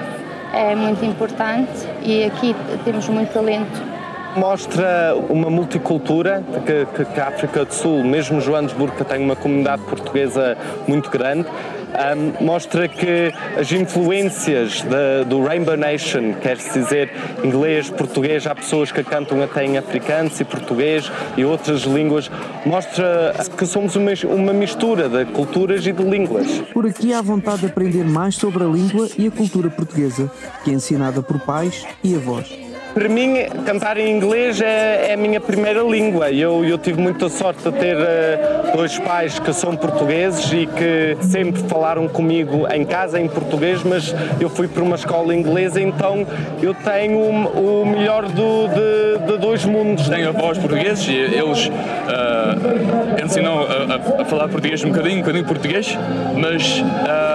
É 0.53 0.75
muito 0.75 1.05
importante 1.05 1.89
e 2.03 2.25
aqui 2.25 2.57
temos 2.85 3.09
muito 3.09 3.33
talento 3.33 3.91
Mostra 4.37 5.17
uma 5.29 5.51
multicultura 5.51 6.45
que, 6.65 6.87
que, 6.95 7.05
que, 7.05 7.21
a 7.21 7.27
África 7.27 7.65
do 7.65 7.75
Sul, 7.75 8.05
mesmo 8.05 8.41
Joanesburgo, 8.41 8.97
que 8.97 9.05
tem 9.05 9.21
uma 9.21 9.35
comunidade 9.35 9.83
portuguesa 9.83 10.57
muito 10.87 11.11
grande, 11.11 11.49
um, 11.91 12.45
mostra 12.45 12.89
que 12.89 13.33
as 13.59 13.71
influências 13.73 14.83
de, 14.83 15.25
do 15.27 15.43
Rainbow 15.43 15.77
Nation, 15.77 16.35
quer-se 16.35 16.79
dizer 16.79 17.11
inglês, 17.43 17.91
português, 17.91 18.47
há 18.47 18.55
pessoas 18.55 18.93
que 18.93 19.03
cantam 19.03 19.43
até 19.43 19.65
em 19.65 19.77
africano 19.77 20.31
e 20.39 20.45
português 20.45 21.11
e 21.37 21.45
outras 21.45 21.83
línguas, 21.83 22.31
mostra 22.65 23.35
que 23.57 23.67
somos 23.67 23.97
uma, 23.97 24.13
uma 24.25 24.53
mistura 24.53 25.09
de 25.09 25.25
culturas 25.33 25.87
e 25.87 25.93
de 25.93 26.03
línguas. 26.03 26.61
Por 26.73 26.87
aqui 26.87 27.13
há 27.13 27.21
vontade 27.21 27.61
de 27.61 27.67
aprender 27.67 28.05
mais 28.05 28.35
sobre 28.35 28.65
a 28.65 28.67
língua 28.67 29.09
e 29.19 29.27
a 29.27 29.31
cultura 29.31 29.71
portuguesa, 29.71 30.31
que 30.65 30.71
é 30.71 30.75
ensinada 30.75 31.23
por 31.23 31.41
pais 31.41 31.87
e 32.03 32.15
avós. 32.15 32.70
Para 32.95 33.09
mim, 33.09 33.37
cantar 33.65 33.97
em 33.99 34.11
inglês 34.11 34.61
é, 34.61 35.11
é 35.11 35.15
a 35.15 35.17
minha 35.17 35.41
primeira 35.41 35.81
língua. 35.83 36.31
Eu, 36.31 36.65
eu 36.65 36.77
tive 36.77 37.01
muita 37.01 37.29
sorte 37.29 37.63
de 37.63 37.73
ter 37.79 37.97
uh, 37.97 38.77
dois 38.77 38.99
pais 38.99 39.39
que 39.39 39.53
são 39.53 39.77
portugueses 39.77 40.53
e 40.53 40.67
que 40.67 41.17
sempre 41.25 41.63
falaram 41.63 42.09
comigo 42.09 42.67
em 42.73 42.85
casa 42.85 43.21
em 43.21 43.29
português, 43.29 43.83
mas 43.85 44.15
eu 44.41 44.51
fui 44.51 44.67
para 44.67 44.83
uma 44.83 44.97
escola 44.97 45.35
inglesa, 45.35 45.81
então 45.81 46.27
eu 46.61 46.75
tenho 46.75 47.21
o, 47.21 47.87
melhor 47.87 48.27
do, 48.27 48.69
de, 48.69 49.33
de, 49.33 49.39
dois 49.39 49.65
mundos. 49.65 50.09
Tenho 50.09 50.29
avós 50.31 50.59
portugueses 50.59 51.07
e 51.07 51.15
eles 51.15 51.69
uh, 51.69 53.25
ensinam 53.25 53.61
a, 53.61 54.23
a, 54.23 54.25
falar 54.25 54.49
português 54.49 54.83
um 54.85 54.91
bocadinho, 54.91 55.19
um 55.19 55.21
bocadinho 55.21 55.45
português, 55.45 55.97
mas 56.35 56.81
uh, 56.81 57.30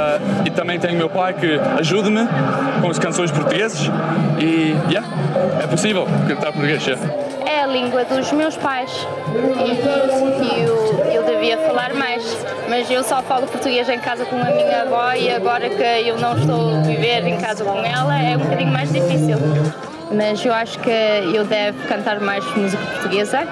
e 0.45 0.49
também 0.49 0.80
tenho 0.80 0.97
meu 0.97 1.10
pai 1.10 1.34
que 1.34 1.60
ajuda-me 1.80 2.28
com 2.82 2.89
as 2.89 2.99
canções 2.99 3.32
portuguesas 3.32 3.89
e 4.39 4.75
yeah, 4.89 5.08
é 5.62 5.67
possível 5.67 6.08
cantar 6.28 6.51
português. 6.51 6.86
Yeah. 6.86 7.13
É 7.45 7.63
a 7.63 7.67
língua 7.67 8.04
dos 8.06 8.32
meus 8.32 8.58
pais 8.58 9.08
e 9.34 10.62
eu, 10.62 11.06
eu 11.12 11.23
devia 11.25 11.58
falar 11.60 11.93
mais, 11.93 12.38
mas 12.69 12.89
eu 12.89 13.04
só 13.04 13.21
falo 13.21 13.47
português 13.47 13.88
em 13.89 13.99
casa 13.99 14.25
com 14.25 14.38
a 14.38 14.45
minha 14.45 14.82
avó 14.82 15.13
e 15.13 15.30
agora 15.30 15.69
que 15.69 15.84
eu 16.08 16.17
não 16.17 16.38
estou 16.38 16.75
a 16.75 16.82
viver 16.82 17.25
em 17.28 17.38
casa 17.38 17.63
com 17.63 17.84
ela 17.84 18.19
é 18.19 18.36
um 18.36 18.39
bocadinho 18.39 18.71
mais 18.71 18.91
difícil. 18.91 19.38
Mas 20.12 20.45
eu 20.45 20.54
acho 20.54 20.80
que 20.80 20.89
eu 20.89 21.43
devo 21.45 21.78
cantar 21.88 22.19
mais 22.19 22.45
música 22.56 22.82
portuguesa 22.93 23.47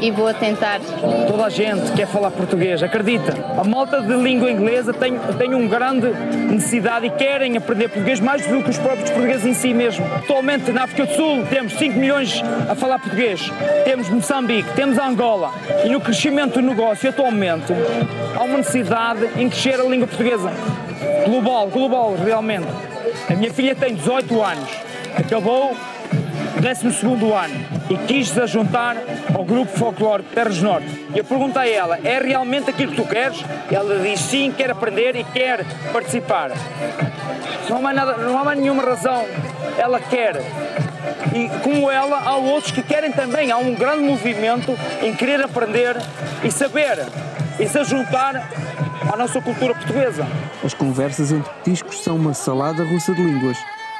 e 0.00 0.10
vou 0.10 0.32
tentar. 0.34 0.80
Toda 1.26 1.46
a 1.46 1.48
gente 1.48 1.92
quer 1.92 2.06
falar 2.06 2.30
português, 2.30 2.82
acredita. 2.82 3.34
A 3.58 3.64
malta 3.64 4.00
de 4.00 4.14
língua 4.14 4.50
inglesa 4.50 4.92
tem, 4.92 5.18
tem 5.38 5.54
um 5.54 5.68
grande 5.68 6.08
necessidade 6.50 7.06
e 7.06 7.10
querem 7.10 7.56
aprender 7.56 7.88
português 7.88 8.20
mais 8.20 8.46
do 8.46 8.62
que 8.62 8.70
os 8.70 8.78
próprios 8.78 9.10
portugueses 9.10 9.46
em 9.46 9.54
si 9.54 9.72
mesmo. 9.72 10.06
Atualmente 10.14 10.70
na 10.72 10.84
África 10.84 11.06
do 11.06 11.14
Sul 11.14 11.44
temos 11.48 11.72
5 11.74 11.98
milhões 11.98 12.42
a 12.68 12.74
falar 12.74 12.98
português, 12.98 13.50
temos 13.84 14.08
Moçambique, 14.08 14.68
temos 14.74 14.98
Angola 14.98 15.52
e 15.84 15.88
no 15.88 16.00
crescimento 16.00 16.60
do 16.60 16.62
negócio 16.62 17.08
atualmente 17.08 17.72
há 18.34 18.42
uma 18.42 18.58
necessidade 18.58 19.28
em 19.36 19.48
crescer 19.48 19.80
a 19.80 19.84
língua 19.84 20.06
portuguesa. 20.06 20.50
Global, 21.24 21.68
global 21.68 22.16
realmente. 22.22 22.66
A 23.28 23.34
minha 23.34 23.52
filha 23.52 23.74
tem 23.74 23.94
18 23.94 24.42
anos, 24.42 24.70
acabou 25.16 25.76
12 26.60 26.86
ano 26.86 27.66
e 27.90 27.96
quis-se 28.06 28.46
juntar 28.46 28.96
ao 29.34 29.44
grupo 29.44 29.76
folclore 29.78 30.22
Terras 30.22 30.60
Norte. 30.62 31.06
Eu 31.14 31.22
perguntei 31.22 31.62
a 31.62 31.68
ela: 31.68 31.98
é 32.02 32.18
realmente 32.18 32.70
aquilo 32.70 32.92
que 32.92 33.02
tu 33.02 33.08
queres? 33.08 33.44
Ela 33.70 33.98
diz 33.98 34.20
sim, 34.20 34.52
quer 34.56 34.70
aprender 34.70 35.14
e 35.16 35.24
quer 35.24 35.64
participar. 35.92 36.50
Não 37.68 37.86
há, 37.86 37.92
nada, 37.92 38.16
não 38.16 38.48
há 38.48 38.54
nenhuma 38.54 38.82
razão, 38.82 39.26
ela 39.76 40.00
quer. 40.00 40.36
E 41.34 41.48
como 41.62 41.90
ela, 41.90 42.22
há 42.24 42.36
outros 42.36 42.72
que 42.72 42.82
querem 42.82 43.12
também. 43.12 43.50
Há 43.50 43.58
um 43.58 43.74
grande 43.74 44.04
movimento 44.04 44.76
em 45.02 45.14
querer 45.14 45.42
aprender 45.42 45.96
e 46.42 46.50
saber 46.50 47.06
e 47.58 47.68
se 47.68 47.84
juntar 47.84 48.48
à 49.12 49.16
nossa 49.16 49.40
cultura 49.42 49.74
portuguesa. 49.74 50.26
As 50.64 50.72
conversas 50.72 51.32
entre 51.32 51.52
petiscos 51.54 52.02
são 52.02 52.16
uma 52.16 52.32
salada 52.32 52.82
russa 52.82 53.14
de 53.14 53.22
línguas 53.22 53.58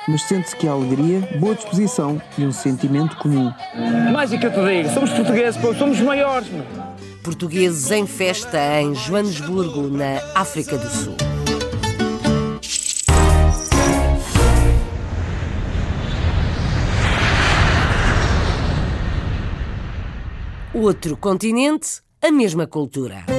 mas 0.08 0.22
sente-se 0.22 0.54
que 0.56 0.68
há 0.68 0.72
alegria, 0.72 1.20
boa 1.38 1.54
disposição 1.54 2.20
e 2.38 2.44
um 2.44 2.52
sentimento 2.52 3.16
comum. 3.16 3.52
Mais 4.12 4.30
do 4.30 4.38
que 4.38 4.46
eu 4.46 4.52
te 4.52 4.64
digo, 4.64 4.94
somos 4.94 5.10
portugueses, 5.10 5.60
somos 5.78 6.00
maiores. 6.00 6.48
Portugueses 7.22 7.90
em 7.90 8.06
festa 8.06 8.58
em 8.80 8.94
Joanesburgo, 8.94 9.88
na 9.88 10.20
África 10.34 10.78
do 10.78 10.88
Sul. 10.88 11.16
Outro 20.72 21.16
continente, 21.16 22.00
a 22.22 22.30
mesma 22.30 22.66
cultura. 22.66 23.35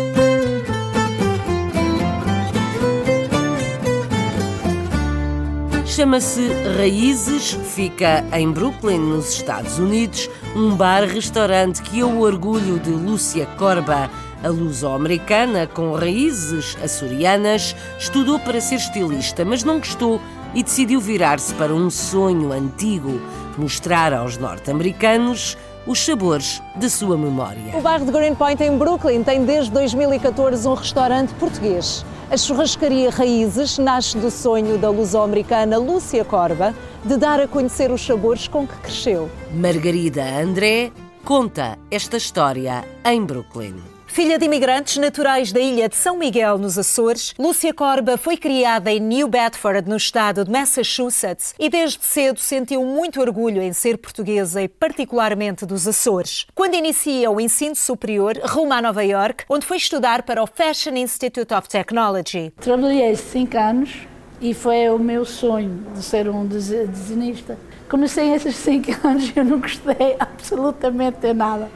Chama-se 5.98 6.48
Raízes, 6.78 7.58
fica 7.74 8.24
em 8.32 8.52
Brooklyn, 8.52 9.00
nos 9.00 9.34
Estados 9.34 9.80
Unidos, 9.80 10.30
um 10.56 10.76
bar-restaurante 10.76 11.82
que 11.82 12.02
é 12.02 12.06
o 12.06 12.20
orgulho 12.20 12.78
de 12.78 12.92
Lúcia 12.92 13.48
Corba. 13.58 14.08
A 14.44 14.48
luso-americana, 14.48 15.66
com 15.66 15.94
raízes 15.94 16.78
açorianas, 16.84 17.76
estudou 17.98 18.38
para 18.38 18.62
ser 18.62 18.76
estilista, 18.76 19.44
mas 19.44 19.64
não 19.64 19.80
gostou 19.80 20.22
e 20.54 20.62
decidiu 20.62 21.02
virar-se 21.02 21.52
para 21.56 21.74
um 21.74 21.90
sonho 21.90 22.52
antigo, 22.52 23.20
mostrar 23.58 24.14
aos 24.14 24.38
norte-americanos 24.38 25.58
os 25.88 26.06
sabores 26.06 26.62
da 26.76 26.90
sua 26.90 27.18
memória. 27.18 27.76
O 27.76 27.82
bairro 27.82 28.06
de 28.06 28.12
Greenpoint, 28.12 28.62
em 28.62 28.78
Brooklyn, 28.78 29.24
tem 29.24 29.46
desde 29.46 29.72
2014 29.72 30.68
um 30.68 30.74
restaurante 30.74 31.34
português. 31.36 32.06
A 32.30 32.36
churrascaria 32.36 33.10
Raízes 33.10 33.78
nasce 33.78 34.18
do 34.18 34.30
sonho 34.30 34.78
da 34.78 34.90
luso-americana 34.90 35.78
Lúcia 35.78 36.26
Corba 36.26 36.76
de 37.06 37.16
dar 37.16 37.40
a 37.40 37.48
conhecer 37.48 37.90
os 37.90 38.06
sabores 38.06 38.48
com 38.50 38.68
que 38.68 38.76
cresceu. 38.78 39.30
Margarida 39.54 40.24
André 40.24 40.92
conta 41.24 41.78
esta 41.90 42.18
história 42.18 42.84
em 43.06 43.26
Brooklyn. 43.26 43.97
Filha 44.08 44.40
de 44.40 44.46
imigrantes 44.46 44.98
naturais 44.98 45.52
da 45.52 45.60
ilha 45.60 45.88
de 45.88 45.96
São 45.96 46.18
Miguel, 46.18 46.58
nos 46.58 46.78
Açores, 46.78 47.36
Lúcia 47.38 47.74
Corba 47.74 48.18
foi 48.18 48.36
criada 48.36 48.92
em 48.92 49.00
New 49.00 49.28
Bedford, 49.28 49.88
no 49.88 49.96
estado 49.96 50.44
de 50.44 50.50
Massachusetts, 50.50 51.54
e 51.60 51.70
desde 51.70 52.04
cedo 52.04 52.40
sentiu 52.40 52.84
muito 52.84 53.22
orgulho 53.22 53.62
em 53.62 53.74
ser 53.74 53.98
portuguesa 53.98 54.62
e 54.62 54.68
particularmente 54.68 55.66
dos 55.66 55.88
Açores. 55.88 56.48
Quando 56.56 56.74
inicia 56.74 57.30
o 57.30 57.40
ensino 57.40 57.76
superior, 57.76 58.40
rumo 58.44 58.74
a 58.74 58.82
Nova 58.82 59.04
York, 59.04 59.44
onde 59.48 59.66
foi 59.66 59.78
estudar 59.78 60.24
para 60.24 60.42
o 60.42 60.48
Fashion 60.48 60.96
Institute 60.96 61.54
of 61.54 61.70
Technology. 61.70 62.52
Trabalhei 62.60 63.16
cinco 63.16 63.58
anos 63.58 64.08
e 64.42 64.54
foi 64.54 64.90
o 64.90 64.98
meu 64.98 65.26
sonho 65.26 65.86
de 65.94 66.02
ser 66.02 66.28
um 66.28 66.46
desenhista. 66.46 67.58
Comecei 67.88 68.34
esses 68.34 68.56
cinco 68.56 68.90
anos 69.06 69.30
e 69.30 69.34
eu 69.38 69.46
não 69.46 69.60
gostei 69.60 70.16
absolutamente 70.20 71.20
de 71.20 71.34
nada. 71.34 71.70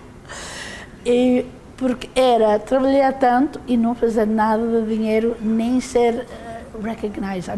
E 1.06 1.46
porque 1.82 2.08
era 2.14 2.60
trabalhar 2.60 3.12
tanto 3.14 3.60
e 3.66 3.76
não 3.76 3.96
fazer 3.96 4.28
nada 4.28 4.84
de 4.84 4.96
dinheiro, 4.96 5.36
nem 5.42 5.82
ser 5.82 6.14
uh, 6.14 6.51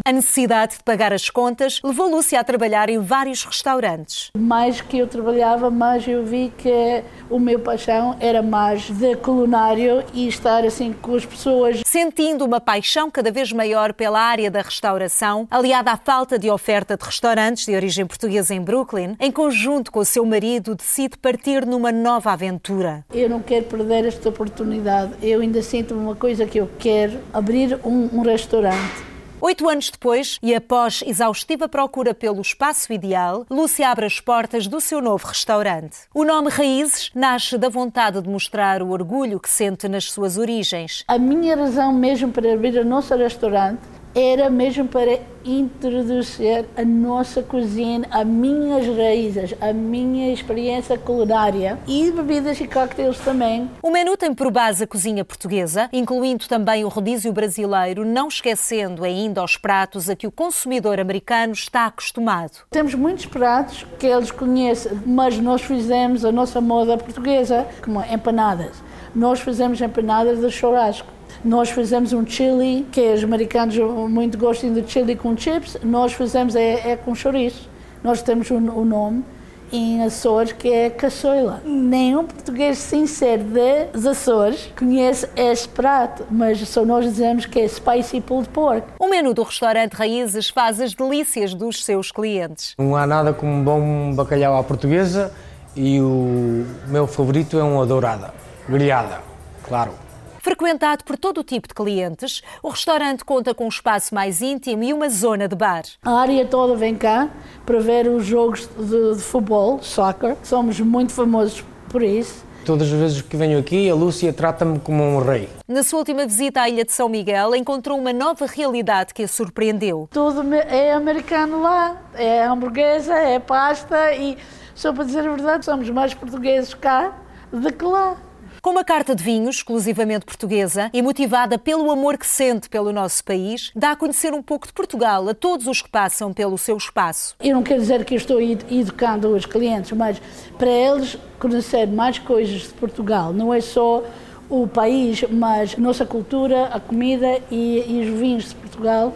A 0.04 0.12
necessidade 0.12 0.76
de 0.76 0.82
pagar 0.82 1.12
as 1.12 1.30
contas 1.30 1.80
levou 1.82 2.08
Lúcia 2.10 2.38
a 2.38 2.44
trabalhar 2.44 2.88
em 2.90 2.98
vários 2.98 3.44
restaurantes. 3.44 4.30
Mais 4.36 4.80
que 4.80 4.98
eu 4.98 5.06
trabalhava, 5.06 5.70
mais 5.70 6.06
eu 6.06 6.24
vi 6.24 6.52
que 6.56 7.02
o 7.30 7.38
meu 7.38 7.58
paixão 7.58 8.16
era 8.20 8.42
mais 8.42 8.90
de 8.90 9.16
culinário 9.16 10.04
e 10.12 10.28
estar 10.28 10.64
assim 10.64 10.92
com 10.92 11.14
as 11.14 11.24
pessoas. 11.24 11.80
Sentindo 11.86 12.44
uma 12.44 12.60
paixão 12.60 13.10
cada 13.10 13.30
vez 13.30 13.52
maior 13.52 13.92
pela 13.92 14.20
área 14.20 14.50
da 14.50 14.60
restauração, 14.60 15.46
aliada 15.50 15.90
à 15.90 15.96
falta 15.96 16.38
de 16.38 16.50
oferta 16.50 16.96
de 16.96 17.04
restaurantes 17.04 17.66
de 17.66 17.74
origem 17.74 18.06
portuguesa 18.06 18.54
em 18.54 18.60
Brooklyn, 18.60 19.16
em 19.18 19.30
conjunto 19.30 19.90
com 19.90 20.00
o 20.00 20.04
seu 20.04 20.24
marido, 20.26 20.74
decide 20.74 21.16
partir 21.16 21.64
numa 21.66 21.90
nova 21.90 22.32
aventura. 22.32 23.04
Eu 23.12 23.28
não 23.28 23.40
quero 23.40 23.64
perder 23.66 24.04
esta 24.06 24.28
oportunidade. 24.28 25.14
Eu 25.22 25.40
ainda 25.40 25.62
sinto 25.62 25.94
uma 25.94 26.14
coisa 26.14 26.46
que 26.46 26.58
eu 26.58 26.68
quero, 26.78 27.18
abrir 27.32 27.78
um, 27.84 28.08
um 28.12 28.22
restaurante. 28.22 29.13
Oito 29.46 29.68
anos 29.68 29.90
depois, 29.90 30.38
e 30.42 30.54
após 30.54 31.04
exaustiva 31.06 31.68
procura 31.68 32.14
pelo 32.14 32.40
espaço 32.40 32.90
ideal, 32.90 33.44
Lúcia 33.50 33.90
abre 33.90 34.06
as 34.06 34.18
portas 34.18 34.66
do 34.66 34.80
seu 34.80 35.02
novo 35.02 35.26
restaurante. 35.26 35.98
O 36.14 36.24
nome 36.24 36.48
Raízes 36.48 37.10
nasce 37.14 37.58
da 37.58 37.68
vontade 37.68 38.22
de 38.22 38.28
mostrar 38.30 38.80
o 38.80 38.88
orgulho 38.88 39.38
que 39.38 39.50
sente 39.50 39.86
nas 39.86 40.10
suas 40.10 40.38
origens. 40.38 41.04
A 41.06 41.18
minha 41.18 41.54
razão 41.56 41.92
mesmo 41.92 42.32
para 42.32 42.54
abrir 42.54 42.78
o 42.78 42.86
nosso 42.86 43.14
restaurante 43.14 43.82
era 44.14 44.48
mesmo 44.48 44.86
para 44.86 45.18
introduzir 45.44 46.64
a 46.76 46.84
nossa 46.84 47.42
cozinha, 47.42 48.02
as 48.10 48.26
minhas 48.26 48.86
raízes, 48.86 49.54
a 49.60 49.72
minha 49.72 50.32
experiência 50.32 50.96
culinária 50.96 51.78
e 51.86 52.10
bebidas 52.10 52.60
e 52.60 52.66
cocktails 52.66 53.18
também. 53.18 53.68
O 53.82 53.90
menu 53.90 54.16
tem 54.16 54.32
por 54.32 54.50
base 54.50 54.84
a 54.84 54.86
cozinha 54.86 55.24
portuguesa, 55.24 55.88
incluindo 55.92 56.48
também 56.48 56.84
o 56.84 56.88
rodízio 56.88 57.32
brasileiro, 57.32 58.04
não 58.04 58.28
esquecendo 58.28 59.04
ainda 59.04 59.42
os 59.42 59.56
pratos 59.56 60.08
a 60.08 60.16
que 60.16 60.26
o 60.26 60.32
consumidor 60.32 60.98
americano 61.00 61.52
está 61.52 61.86
acostumado. 61.86 62.58
Temos 62.70 62.94
muitos 62.94 63.26
pratos 63.26 63.84
que 63.98 64.06
eles 64.06 64.30
conhecem, 64.30 64.92
mas 65.04 65.38
nós 65.38 65.60
fizemos 65.62 66.24
a 66.24 66.32
nossa 66.32 66.60
moda 66.60 66.96
portuguesa, 66.96 67.66
como 67.82 68.02
empanadas. 68.04 68.82
Nós 69.14 69.40
fazemos 69.40 69.80
empanadas 69.80 70.40
de 70.40 70.50
churrasco. 70.50 71.13
Nós 71.44 71.70
fazemos 71.70 72.14
um 72.14 72.26
chili, 72.26 72.86
que 72.90 73.12
os 73.12 73.22
americanos 73.22 73.76
muito 74.08 74.38
gostam 74.38 74.72
de 74.72 74.90
chili 74.90 75.14
com 75.14 75.36
chips, 75.36 75.76
nós 75.82 76.14
fazemos 76.14 76.56
é, 76.56 76.92
é 76.92 76.96
com 76.96 77.14
chouriço. 77.14 77.68
Nós 78.02 78.22
temos 78.22 78.50
o 78.50 78.54
um, 78.54 78.80
um 78.80 78.84
nome 78.84 79.24
em 79.70 80.02
Açores 80.02 80.52
que 80.52 80.72
é 80.72 80.88
caçoila. 80.88 81.60
Nenhum 81.64 82.24
português 82.24 82.78
sincero 82.78 83.44
dos 83.92 84.06
Açores 84.06 84.72
conhece 84.78 85.28
esse 85.36 85.68
prato, 85.68 86.24
mas 86.30 86.66
só 86.66 86.84
nós 86.84 87.04
dizemos 87.04 87.44
que 87.44 87.60
é 87.60 87.68
spicy 87.68 88.22
pulled 88.22 88.48
pork. 88.48 88.86
O 88.98 89.08
menu 89.08 89.34
do 89.34 89.42
restaurante 89.42 89.92
Raízes 89.92 90.48
faz 90.48 90.80
as 90.80 90.94
delícias 90.94 91.52
dos 91.52 91.84
seus 91.84 92.10
clientes. 92.10 92.74
Não 92.78 92.96
há 92.96 93.06
nada 93.06 93.34
como 93.34 93.52
um 93.52 93.62
bom 93.62 94.14
bacalhau 94.14 94.56
à 94.56 94.62
portuguesa 94.62 95.30
e 95.76 96.00
o 96.00 96.64
meu 96.88 97.06
favorito 97.06 97.58
é 97.58 97.62
uma 97.62 97.84
dourada, 97.84 98.32
grelhada, 98.66 99.20
claro. 99.62 100.03
Frequentado 100.44 101.04
por 101.04 101.16
todo 101.16 101.38
o 101.38 101.42
tipo 101.42 101.66
de 101.66 101.72
clientes, 101.72 102.42
o 102.62 102.68
restaurante 102.68 103.24
conta 103.24 103.54
com 103.54 103.64
um 103.64 103.68
espaço 103.68 104.14
mais 104.14 104.42
íntimo 104.42 104.84
e 104.84 104.92
uma 104.92 105.08
zona 105.08 105.48
de 105.48 105.56
bar. 105.56 105.84
A 106.02 106.20
área 106.20 106.44
toda 106.44 106.76
vem 106.76 106.94
cá 106.94 107.30
para 107.64 107.80
ver 107.80 108.06
os 108.08 108.26
jogos 108.26 108.68
de, 108.78 109.14
de 109.14 109.22
futebol, 109.22 109.82
soccer. 109.82 110.36
Somos 110.42 110.78
muito 110.80 111.14
famosos 111.14 111.64
por 111.88 112.02
isso. 112.02 112.44
Todas 112.62 112.92
as 112.92 112.98
vezes 112.98 113.22
que 113.22 113.38
venho 113.38 113.58
aqui, 113.58 113.88
a 113.88 113.94
Lúcia 113.94 114.34
trata-me 114.34 114.78
como 114.80 115.02
um 115.02 115.18
rei. 115.18 115.48
Na 115.66 115.82
sua 115.82 116.00
última 116.00 116.26
visita 116.26 116.60
à 116.60 116.68
Ilha 116.68 116.84
de 116.84 116.92
São 116.92 117.08
Miguel, 117.08 117.54
encontrou 117.54 117.98
uma 117.98 118.12
nova 118.12 118.44
realidade 118.44 119.14
que 119.14 119.22
a 119.22 119.28
surpreendeu. 119.28 120.10
Tudo 120.12 120.44
é 120.52 120.92
americano 120.92 121.62
lá, 121.62 121.96
é 122.12 122.44
hamburguesa, 122.44 123.14
é 123.14 123.38
pasta 123.38 124.12
e, 124.12 124.36
só 124.74 124.92
para 124.92 125.04
dizer 125.04 125.20
a 125.20 125.32
verdade, 125.32 125.64
somos 125.64 125.88
mais 125.88 126.12
portugueses 126.12 126.74
cá 126.74 127.16
do 127.50 127.72
que 127.72 127.84
lá. 127.86 128.18
Com 128.64 128.70
uma 128.70 128.82
carta 128.82 129.14
de 129.14 129.22
vinho 129.22 129.50
exclusivamente 129.50 130.24
portuguesa 130.24 130.88
e 130.90 131.02
motivada 131.02 131.58
pelo 131.58 131.90
amor 131.90 132.16
que 132.16 132.26
sente 132.26 132.66
pelo 132.66 132.94
nosso 132.94 133.22
país, 133.22 133.70
dá 133.76 133.90
a 133.90 133.96
conhecer 133.96 134.32
um 134.32 134.42
pouco 134.42 134.66
de 134.66 134.72
Portugal 134.72 135.28
a 135.28 135.34
todos 135.34 135.66
os 135.66 135.82
que 135.82 135.90
passam 135.90 136.32
pelo 136.32 136.56
seu 136.56 136.74
espaço. 136.78 137.36
Eu 137.44 137.56
não 137.56 137.62
quero 137.62 137.82
dizer 137.82 138.02
que 138.06 138.14
estou 138.14 138.40
educando 138.40 139.36
os 139.36 139.44
clientes, 139.44 139.92
mas 139.92 140.18
para 140.56 140.70
eles 140.70 141.18
conhecer 141.38 141.86
mais 141.88 142.18
coisas 142.18 142.62
de 142.62 142.72
Portugal, 142.72 143.34
não 143.34 143.52
é 143.52 143.60
só 143.60 144.02
o 144.48 144.66
país, 144.66 145.22
mas 145.30 145.76
nossa 145.76 146.06
cultura, 146.06 146.68
a 146.68 146.80
comida 146.80 147.42
e, 147.50 147.84
e 147.86 148.00
os 148.00 148.18
vinhos 148.18 148.48
de 148.48 148.54
Portugal 148.54 149.12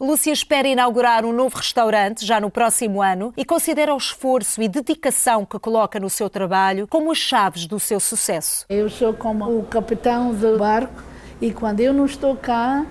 Lúcia 0.00 0.32
espera 0.32 0.68
inaugurar 0.68 1.24
um 1.24 1.32
novo 1.32 1.56
restaurante 1.56 2.24
já 2.24 2.40
no 2.40 2.50
próximo 2.50 3.02
ano 3.02 3.32
e 3.36 3.44
considera 3.44 3.92
o 3.92 3.96
esforço 3.96 4.62
e 4.62 4.68
dedicação 4.68 5.44
que 5.44 5.58
coloca 5.58 5.98
no 5.98 6.08
seu 6.08 6.30
trabalho 6.30 6.86
como 6.86 7.10
as 7.10 7.18
chaves 7.18 7.66
do 7.66 7.80
seu 7.80 7.98
sucesso. 7.98 8.64
Eu 8.68 8.88
sou 8.88 9.12
como 9.12 9.58
o 9.58 9.64
capitão 9.64 10.32
do 10.32 10.56
barco 10.56 11.02
e 11.40 11.52
quando 11.52 11.80
eu 11.80 11.92
não 11.92 12.06
estou 12.06 12.36
cá, 12.36 12.86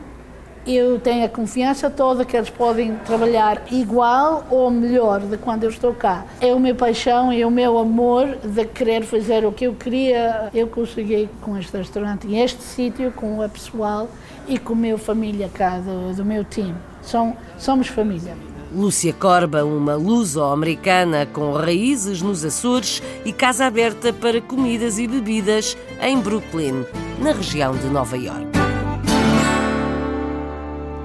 eu 0.66 1.00
tenho 1.00 1.26
a 1.26 1.30
confiança 1.30 1.90
toda 1.90 2.26
que 2.26 2.36
eles 2.36 2.50
podem 2.50 2.98
trabalhar 2.98 3.64
igual 3.72 4.46
ou 4.50 4.70
melhor 4.70 5.22
de 5.22 5.38
quando 5.38 5.64
eu 5.64 5.70
estou 5.70 5.94
cá. 5.94 6.26
É 6.42 6.54
o 6.54 6.60
meu 6.60 6.76
paixão 6.76 7.32
e 7.32 7.46
o 7.46 7.50
meu 7.50 7.78
amor 7.78 8.36
de 8.44 8.66
querer 8.66 9.06
fazer 9.06 9.46
o 9.46 9.52
que 9.54 9.66
eu 9.66 9.74
queria. 9.74 10.50
Eu 10.54 10.68
consegui 10.68 11.30
com 11.42 11.58
este 11.58 11.78
restaurante 11.78 12.28
e 12.28 12.38
este 12.38 12.62
sítio, 12.62 13.14
com 13.14 13.40
o 13.40 13.50
pessoal 13.50 14.10
e 14.46 14.60
com 14.60 14.74
a 14.74 14.76
minha 14.76 14.98
família 14.98 15.50
cá 15.54 15.80
do, 15.80 16.14
do 16.14 16.26
meu 16.26 16.44
time. 16.44 16.76
São, 17.08 17.38
somos 17.58 17.88
família. 17.88 18.36
Lúcia 18.70 19.14
Corba, 19.14 19.64
uma 19.64 19.96
luso-americana 19.96 21.26
com 21.26 21.54
raízes 21.54 22.22
nos 22.22 22.44
Açores 22.44 23.02
e 23.24 23.32
casa 23.32 23.66
aberta 23.66 24.12
para 24.12 24.42
comidas 24.42 25.00
e 25.00 25.08
bebidas 25.08 25.78
em 26.02 26.20
Brooklyn, 26.20 26.86
na 27.22 27.32
região 27.32 27.78
de 27.78 27.88
Nova 27.88 28.18
York. 28.18 28.46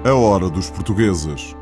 A 0.05 0.13
hora 0.13 0.51
dos 0.51 0.71
portugueses. 0.71 1.55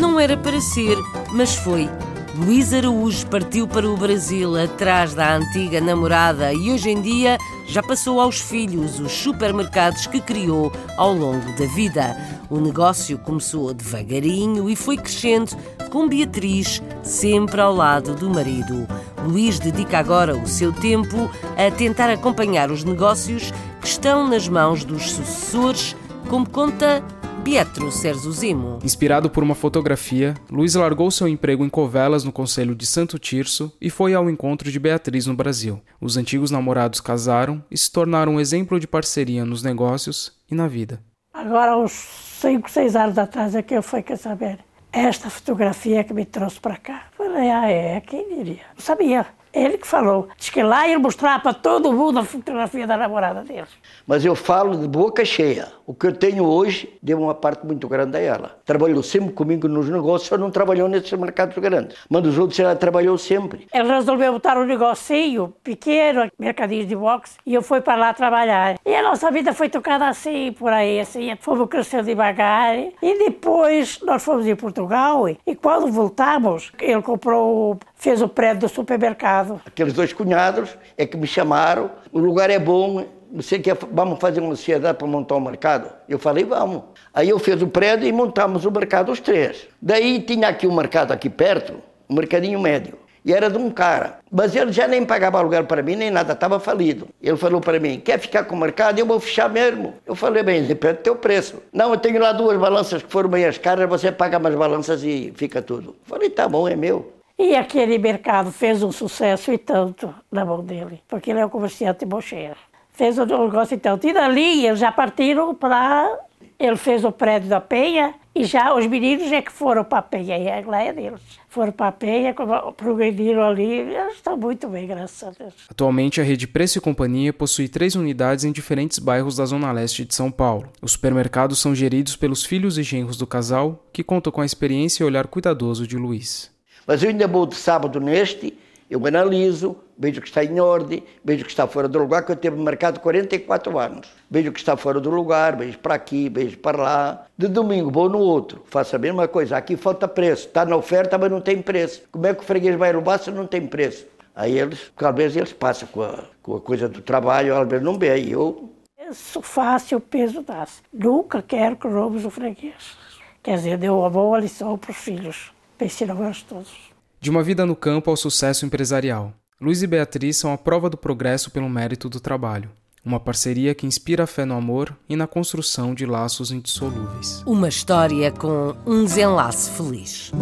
Não 0.00 0.20
era 0.20 0.36
para 0.36 0.60
ser, 0.60 0.96
mas 1.32 1.56
foi. 1.56 1.90
Luís 2.36 2.74
Araújo 2.74 3.24
partiu 3.28 3.68
para 3.68 3.88
o 3.88 3.96
Brasil 3.96 4.60
atrás 4.60 5.14
da 5.14 5.36
antiga 5.36 5.80
namorada 5.80 6.52
e 6.52 6.72
hoje 6.72 6.90
em 6.90 7.00
dia 7.00 7.38
já 7.68 7.80
passou 7.80 8.20
aos 8.20 8.40
filhos 8.40 8.98
os 8.98 9.12
supermercados 9.12 10.08
que 10.08 10.20
criou 10.20 10.72
ao 10.96 11.12
longo 11.12 11.52
da 11.56 11.64
vida. 11.66 12.16
O 12.50 12.58
negócio 12.58 13.16
começou 13.18 13.72
devagarinho 13.72 14.68
e 14.68 14.74
foi 14.74 14.96
crescendo 14.96 15.56
com 15.90 16.08
Beatriz 16.08 16.82
sempre 17.04 17.60
ao 17.60 17.72
lado 17.72 18.16
do 18.16 18.28
marido. 18.28 18.84
Luís 19.24 19.60
dedica 19.60 19.98
agora 20.00 20.36
o 20.36 20.48
seu 20.48 20.72
tempo 20.72 21.30
a 21.56 21.70
tentar 21.70 22.10
acompanhar 22.10 22.68
os 22.68 22.82
negócios 22.82 23.52
que 23.80 23.86
estão 23.86 24.26
nas 24.26 24.48
mãos 24.48 24.84
dos 24.84 25.12
sucessores, 25.12 25.94
como 26.28 26.48
conta 26.50 27.00
Pietro 27.44 27.92
Serzuzimo. 27.92 28.78
Inspirado 28.82 29.28
por 29.28 29.42
uma 29.42 29.54
fotografia, 29.54 30.32
Luiz 30.50 30.74
largou 30.74 31.10
seu 31.10 31.28
emprego 31.28 31.62
em 31.62 31.68
Covelas, 31.68 32.24
no 32.24 32.32
Conselho 32.32 32.74
de 32.74 32.86
Santo 32.86 33.18
Tirso, 33.18 33.70
e 33.78 33.90
foi 33.90 34.14
ao 34.14 34.30
encontro 34.30 34.72
de 34.72 34.80
Beatriz 34.80 35.26
no 35.26 35.34
Brasil. 35.34 35.82
Os 36.00 36.16
antigos 36.16 36.50
namorados 36.50 37.02
casaram 37.02 37.62
e 37.70 37.76
se 37.76 37.92
tornaram 37.92 38.36
um 38.36 38.40
exemplo 38.40 38.80
de 38.80 38.86
parceria 38.86 39.44
nos 39.44 39.62
negócios 39.62 40.32
e 40.50 40.54
na 40.54 40.66
vida. 40.66 41.02
Agora, 41.34 41.76
uns 41.76 41.92
5, 41.92 42.70
6 42.70 42.96
anos 42.96 43.18
atrás, 43.18 43.54
é 43.54 43.60
que 43.60 43.74
eu 43.74 43.82
fui 43.82 44.02
quer 44.02 44.16
saber. 44.16 44.58
Esta 44.90 45.28
fotografia 45.28 46.02
que 46.02 46.14
me 46.14 46.24
trouxe 46.24 46.58
para 46.58 46.78
cá. 46.78 47.08
Falei, 47.14 47.50
ah, 47.50 47.70
é, 47.70 48.00
quem 48.00 48.26
diria? 48.36 48.62
Não 48.74 48.82
sabia. 48.82 49.26
Ele 49.54 49.78
que 49.78 49.86
falou. 49.86 50.28
Diz 50.36 50.50
que 50.50 50.62
lá 50.62 50.88
ia 50.88 50.98
mostrar 50.98 51.40
para 51.40 51.54
todo 51.54 51.92
mundo 51.92 52.18
a 52.18 52.24
fotografia 52.24 52.88
da 52.88 52.96
namorada 52.96 53.42
dele. 53.42 53.68
Mas 54.04 54.24
eu 54.24 54.34
falo 54.34 54.76
de 54.76 54.88
boca 54.88 55.24
cheia. 55.24 55.68
O 55.86 55.92
que 55.92 56.06
eu 56.06 56.12
tenho 56.12 56.44
hoje 56.44 56.88
deu 57.02 57.20
uma 57.20 57.34
parte 57.34 57.66
muito 57.66 57.86
grande 57.86 58.16
a 58.16 58.20
ela. 58.20 58.58
Trabalhou 58.64 59.02
sempre 59.02 59.32
comigo 59.32 59.68
nos 59.68 59.88
negócios, 59.90 60.28
só 60.28 60.38
não 60.38 60.50
trabalhou 60.50 60.88
nesses 60.88 61.12
mercados 61.12 61.56
grandes. 61.58 61.98
Mas 62.08 62.26
os 62.26 62.38
outros 62.38 62.58
ela 62.58 62.74
trabalhou 62.74 63.18
sempre. 63.18 63.66
Ele 63.72 63.88
resolveu 63.88 64.32
botar 64.32 64.56
um 64.56 64.64
negocinho 64.64 65.52
pequeno, 65.62 66.30
mercadinho 66.38 66.86
de 66.86 66.96
boxe, 66.96 67.36
e 67.44 67.52
eu 67.52 67.60
fui 67.60 67.82
para 67.82 67.96
lá 67.96 68.14
trabalhar. 68.14 68.76
E 68.84 68.94
a 68.94 69.02
nossa 69.02 69.30
vida 69.30 69.52
foi 69.52 69.68
tocada 69.68 70.08
assim, 70.08 70.52
por 70.52 70.72
aí, 70.72 71.00
assim. 71.00 71.36
Fomos 71.38 71.68
crescendo 71.68 72.04
devagar. 72.04 72.78
E 73.02 73.18
depois 73.18 74.00
nós 74.00 74.24
fomos 74.24 74.46
em 74.46 74.56
Portugal, 74.56 75.28
e 75.28 75.54
quando 75.54 75.92
voltamos, 75.92 76.72
ele 76.80 77.02
comprou, 77.02 77.78
fez 77.94 78.22
o 78.22 78.28
prédio 78.28 78.60
do 78.60 78.68
supermercado. 78.70 79.60
Aqueles 79.66 79.92
dois 79.92 80.14
cunhados 80.14 80.78
é 80.96 81.04
que 81.04 81.16
me 81.18 81.26
chamaram, 81.26 81.90
o 82.10 82.18
lugar 82.18 82.48
é 82.48 82.58
bom, 82.58 83.04
você 83.34 83.58
quer, 83.58 83.76
vamos 83.90 84.20
fazer 84.20 84.40
uma 84.40 84.54
sociedade 84.54 84.96
para 84.96 85.08
montar 85.08 85.34
um 85.34 85.40
mercado? 85.40 85.90
Eu 86.08 86.20
falei, 86.20 86.44
vamos. 86.44 86.84
Aí 87.12 87.30
eu 87.30 87.38
fiz 87.40 87.60
o 87.60 87.66
prédio 87.66 88.06
e 88.06 88.12
montamos 88.12 88.64
o 88.64 88.70
mercado 88.70 89.10
os 89.10 89.18
três. 89.18 89.66
Daí 89.82 90.20
tinha 90.20 90.46
aqui 90.46 90.68
um 90.68 90.74
mercado 90.74 91.10
aqui 91.10 91.28
perto, 91.28 91.74
um 92.08 92.14
mercadinho 92.14 92.60
médio. 92.60 92.96
E 93.24 93.32
era 93.32 93.50
de 93.50 93.58
um 93.58 93.70
cara. 93.70 94.20
Mas 94.30 94.54
ele 94.54 94.70
já 94.70 94.86
nem 94.86 95.04
pagava 95.04 95.38
aluguel 95.38 95.64
para 95.64 95.82
mim, 95.82 95.96
nem 95.96 96.12
nada, 96.12 96.34
estava 96.34 96.60
falido. 96.60 97.08
Ele 97.20 97.36
falou 97.36 97.60
para 97.60 97.80
mim: 97.80 97.98
quer 97.98 98.20
ficar 98.20 98.44
com 98.44 98.54
o 98.54 98.58
mercado? 98.58 98.98
Eu 98.98 99.06
vou 99.06 99.18
fechar 99.18 99.48
mesmo. 99.48 99.94
Eu 100.06 100.14
falei: 100.14 100.42
bem, 100.42 100.62
depende 100.62 100.98
do 100.98 101.02
teu 101.02 101.16
preço. 101.16 101.60
Não, 101.72 101.90
eu 101.90 101.98
tenho 101.98 102.20
lá 102.20 102.32
duas 102.32 102.56
balanças 102.56 103.02
que 103.02 103.10
foram 103.10 103.30
bem 103.30 103.46
as 103.46 103.58
caras, 103.58 103.88
você 103.88 104.12
paga 104.12 104.38
mais 104.38 104.54
balanças 104.54 105.02
e 105.02 105.32
fica 105.34 105.60
tudo. 105.60 105.88
Eu 105.88 105.96
falei: 106.04 106.30
tá 106.30 106.46
bom, 106.46 106.68
é 106.68 106.76
meu. 106.76 107.12
E 107.36 107.56
aquele 107.56 107.98
mercado 107.98 108.52
fez 108.52 108.82
um 108.82 108.92
sucesso 108.92 109.52
e 109.52 109.58
tanto 109.58 110.14
na 110.30 110.44
mão 110.44 110.62
dele, 110.62 111.02
porque 111.08 111.30
ele 111.30 111.40
é 111.40 111.46
um 111.46 111.48
comerciante 111.48 112.04
bocheiro. 112.04 112.56
Fez 112.94 113.18
um 113.18 113.26
negócio 113.26 113.74
e 113.74 113.78
tanto. 113.78 114.06
E 114.06 114.12
dali 114.12 114.64
eles 114.64 114.78
já 114.78 114.90
partiram 114.90 115.54
para. 115.54 116.18
Ele 116.58 116.76
fez 116.76 117.04
o 117.04 117.12
prédio 117.12 117.48
da 117.48 117.60
Penha 117.60 118.14
e 118.34 118.44
já 118.44 118.74
os 118.74 118.84
meninos 118.88 119.30
é 119.30 119.40
que 119.40 119.52
foram 119.52 119.84
para 119.84 119.98
a 119.98 120.02
Penha, 120.02 120.36
e 120.36 120.64
lá 120.64 120.82
é 120.82 120.92
deles. 120.92 121.20
Foram 121.48 121.70
para 121.70 121.86
a 121.86 121.92
Penha, 121.92 122.34
progrediram 122.76 123.44
ali, 123.44 123.64
eles 123.64 124.14
estão 124.14 124.36
muito 124.36 124.66
bem, 124.66 124.88
graças 124.88 125.22
a 125.22 125.30
Deus. 125.30 125.54
Atualmente, 125.70 126.20
a 126.20 126.24
rede 126.24 126.48
Preço 126.48 126.78
e 126.78 126.80
Companhia 126.80 127.32
possui 127.32 127.68
três 127.68 127.94
unidades 127.94 128.44
em 128.44 128.50
diferentes 128.50 128.98
bairros 128.98 129.36
da 129.36 129.44
Zona 129.44 129.70
Leste 129.70 130.04
de 130.04 130.16
São 130.16 130.32
Paulo. 130.32 130.68
Os 130.82 130.92
supermercados 130.92 131.60
são 131.60 131.76
geridos 131.76 132.16
pelos 132.16 132.44
filhos 132.44 132.76
e 132.76 132.82
genros 132.82 133.16
do 133.16 133.26
casal, 133.26 133.84
que 133.92 134.02
contam 134.02 134.32
com 134.32 134.40
a 134.40 134.46
experiência 134.46 135.04
e 135.04 135.06
olhar 135.06 135.28
cuidadoso 135.28 135.86
de 135.86 135.96
Luiz. 135.96 136.50
Mas 136.84 137.04
eu 137.04 137.10
ainda 137.10 137.28
vou 137.28 137.46
de 137.46 137.54
sábado 137.54 138.00
neste, 138.00 138.58
eu 138.90 139.04
analiso, 139.06 139.76
vejo 139.98 140.20
que 140.20 140.28
está 140.28 140.44
em 140.44 140.60
ordem, 140.60 141.02
vejo 141.24 141.44
que 141.44 141.50
está 141.50 141.66
fora 141.66 141.88
do 141.88 141.98
lugar, 141.98 142.24
que 142.24 142.32
eu 142.32 142.36
tenho 142.36 142.56
marcado 142.56 143.00
44 143.00 143.78
anos. 143.78 144.08
Vejo 144.30 144.52
que 144.52 144.58
está 144.58 144.76
fora 144.76 145.00
do 145.00 145.10
lugar, 145.10 145.56
vejo 145.56 145.78
para 145.78 145.94
aqui, 145.94 146.28
vejo 146.28 146.58
para 146.58 146.82
lá. 146.82 147.26
De 147.36 147.48
domingo 147.48 147.90
vou 147.90 148.08
no 148.08 148.18
outro, 148.18 148.62
faço 148.66 148.94
a 148.94 148.98
mesma 148.98 149.26
coisa. 149.26 149.56
Aqui 149.56 149.76
falta 149.76 150.06
preço, 150.06 150.48
está 150.48 150.64
na 150.64 150.76
oferta, 150.76 151.16
mas 151.16 151.30
não 151.30 151.40
tem 151.40 151.62
preço. 151.62 152.02
Como 152.12 152.26
é 152.26 152.34
que 152.34 152.42
o 152.42 152.46
freguês 152.46 152.76
vai 152.76 152.92
levar 152.92 153.18
se 153.18 153.30
não 153.30 153.46
tem 153.46 153.66
preço? 153.66 154.06
Aí 154.34 154.58
eles, 154.58 154.90
vezes 155.14 155.36
eles 155.36 155.52
passam 155.52 155.88
com 155.88 156.02
a, 156.02 156.24
com 156.42 156.56
a 156.56 156.60
coisa 156.60 156.88
do 156.88 157.00
trabalho, 157.00 157.56
às 157.56 157.68
vezes 157.68 157.84
não. 157.84 157.98
Aí 158.02 158.32
eu. 158.32 158.70
Isso 159.10 159.40
fácil 159.40 159.98
o 159.98 160.00
peso 160.00 160.42
dá. 160.42 160.66
Nunca 160.92 161.40
quero 161.40 161.76
que 161.76 161.86
roubes 161.86 162.24
o 162.24 162.30
freguês. 162.30 162.96
Quer 163.42 163.56
dizer, 163.56 163.78
deu 163.78 163.98
uma 163.98 164.10
boa 164.10 164.40
lição 164.40 164.76
para 164.76 164.90
os 164.90 164.96
filhos, 164.96 165.52
para 165.76 165.86
ensinar 165.86 166.16
todos. 166.48 166.93
De 167.24 167.30
uma 167.30 167.42
vida 167.42 167.64
no 167.64 167.74
campo 167.74 168.10
ao 168.10 168.18
sucesso 168.18 168.66
empresarial. 168.66 169.32
Luiz 169.58 169.82
e 169.82 169.86
Beatriz 169.86 170.36
são 170.36 170.52
a 170.52 170.58
prova 170.58 170.90
do 170.90 170.98
progresso 170.98 171.50
pelo 171.50 171.70
mérito 171.70 172.06
do 172.06 172.20
trabalho. 172.20 172.68
Uma 173.02 173.18
parceria 173.18 173.74
que 173.74 173.86
inspira 173.86 174.26
fé 174.26 174.44
no 174.44 174.54
amor 174.54 174.94
e 175.08 175.16
na 175.16 175.26
construção 175.26 175.94
de 175.94 176.04
laços 176.04 176.50
indissolúveis. 176.50 177.42
Uma 177.46 177.66
história 177.66 178.30
com 178.30 178.76
um 178.84 179.04
desenlace 179.06 179.70
feliz. 179.70 180.32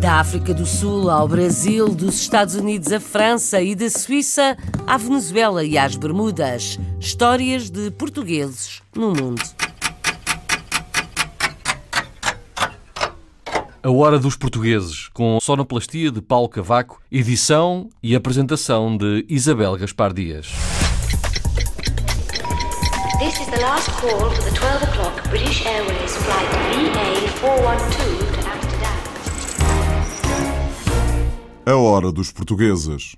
Da 0.00 0.20
África 0.20 0.54
do 0.54 0.64
Sul 0.64 1.10
ao 1.10 1.26
Brasil, 1.26 1.88
dos 1.88 2.14
Estados 2.20 2.54
Unidos 2.54 2.92
à 2.92 3.00
França 3.00 3.60
e 3.60 3.74
da 3.74 3.90
Suíça 3.90 4.56
à 4.86 4.96
Venezuela 4.96 5.64
e 5.64 5.76
às 5.76 5.96
Bermudas. 5.96 6.78
Histórias 7.00 7.70
de 7.70 7.90
portugueses 7.90 8.82
no 8.94 9.08
mundo. 9.08 9.42
A 13.88 13.90
Hora 13.90 14.18
dos 14.18 14.36
Portugueses, 14.36 15.08
com 15.14 15.40
sonoplastia 15.40 16.10
de 16.10 16.20
Paulo 16.20 16.46
Cavaco, 16.46 17.00
edição 17.10 17.88
e 18.02 18.14
apresentação 18.14 18.94
de 18.94 19.24
Isabel 19.30 19.78
Gaspar 19.78 20.12
Dias. 20.12 20.48
This 23.18 23.40
is 23.40 23.46
the 23.46 23.58
last 23.62 23.90
call 23.92 24.30
for 24.30 24.44
the 24.44 24.50
12 24.50 24.82
o'clock 24.84 25.28
British 25.30 25.64
Airways 25.64 26.14
flight 26.18 26.50
VA412 27.40 27.88
to 28.34 28.46
Amsterdam. 28.46 28.98
A 31.64 31.74
Hora 31.74 32.12
dos 32.12 32.30
Portugueses. 32.30 33.16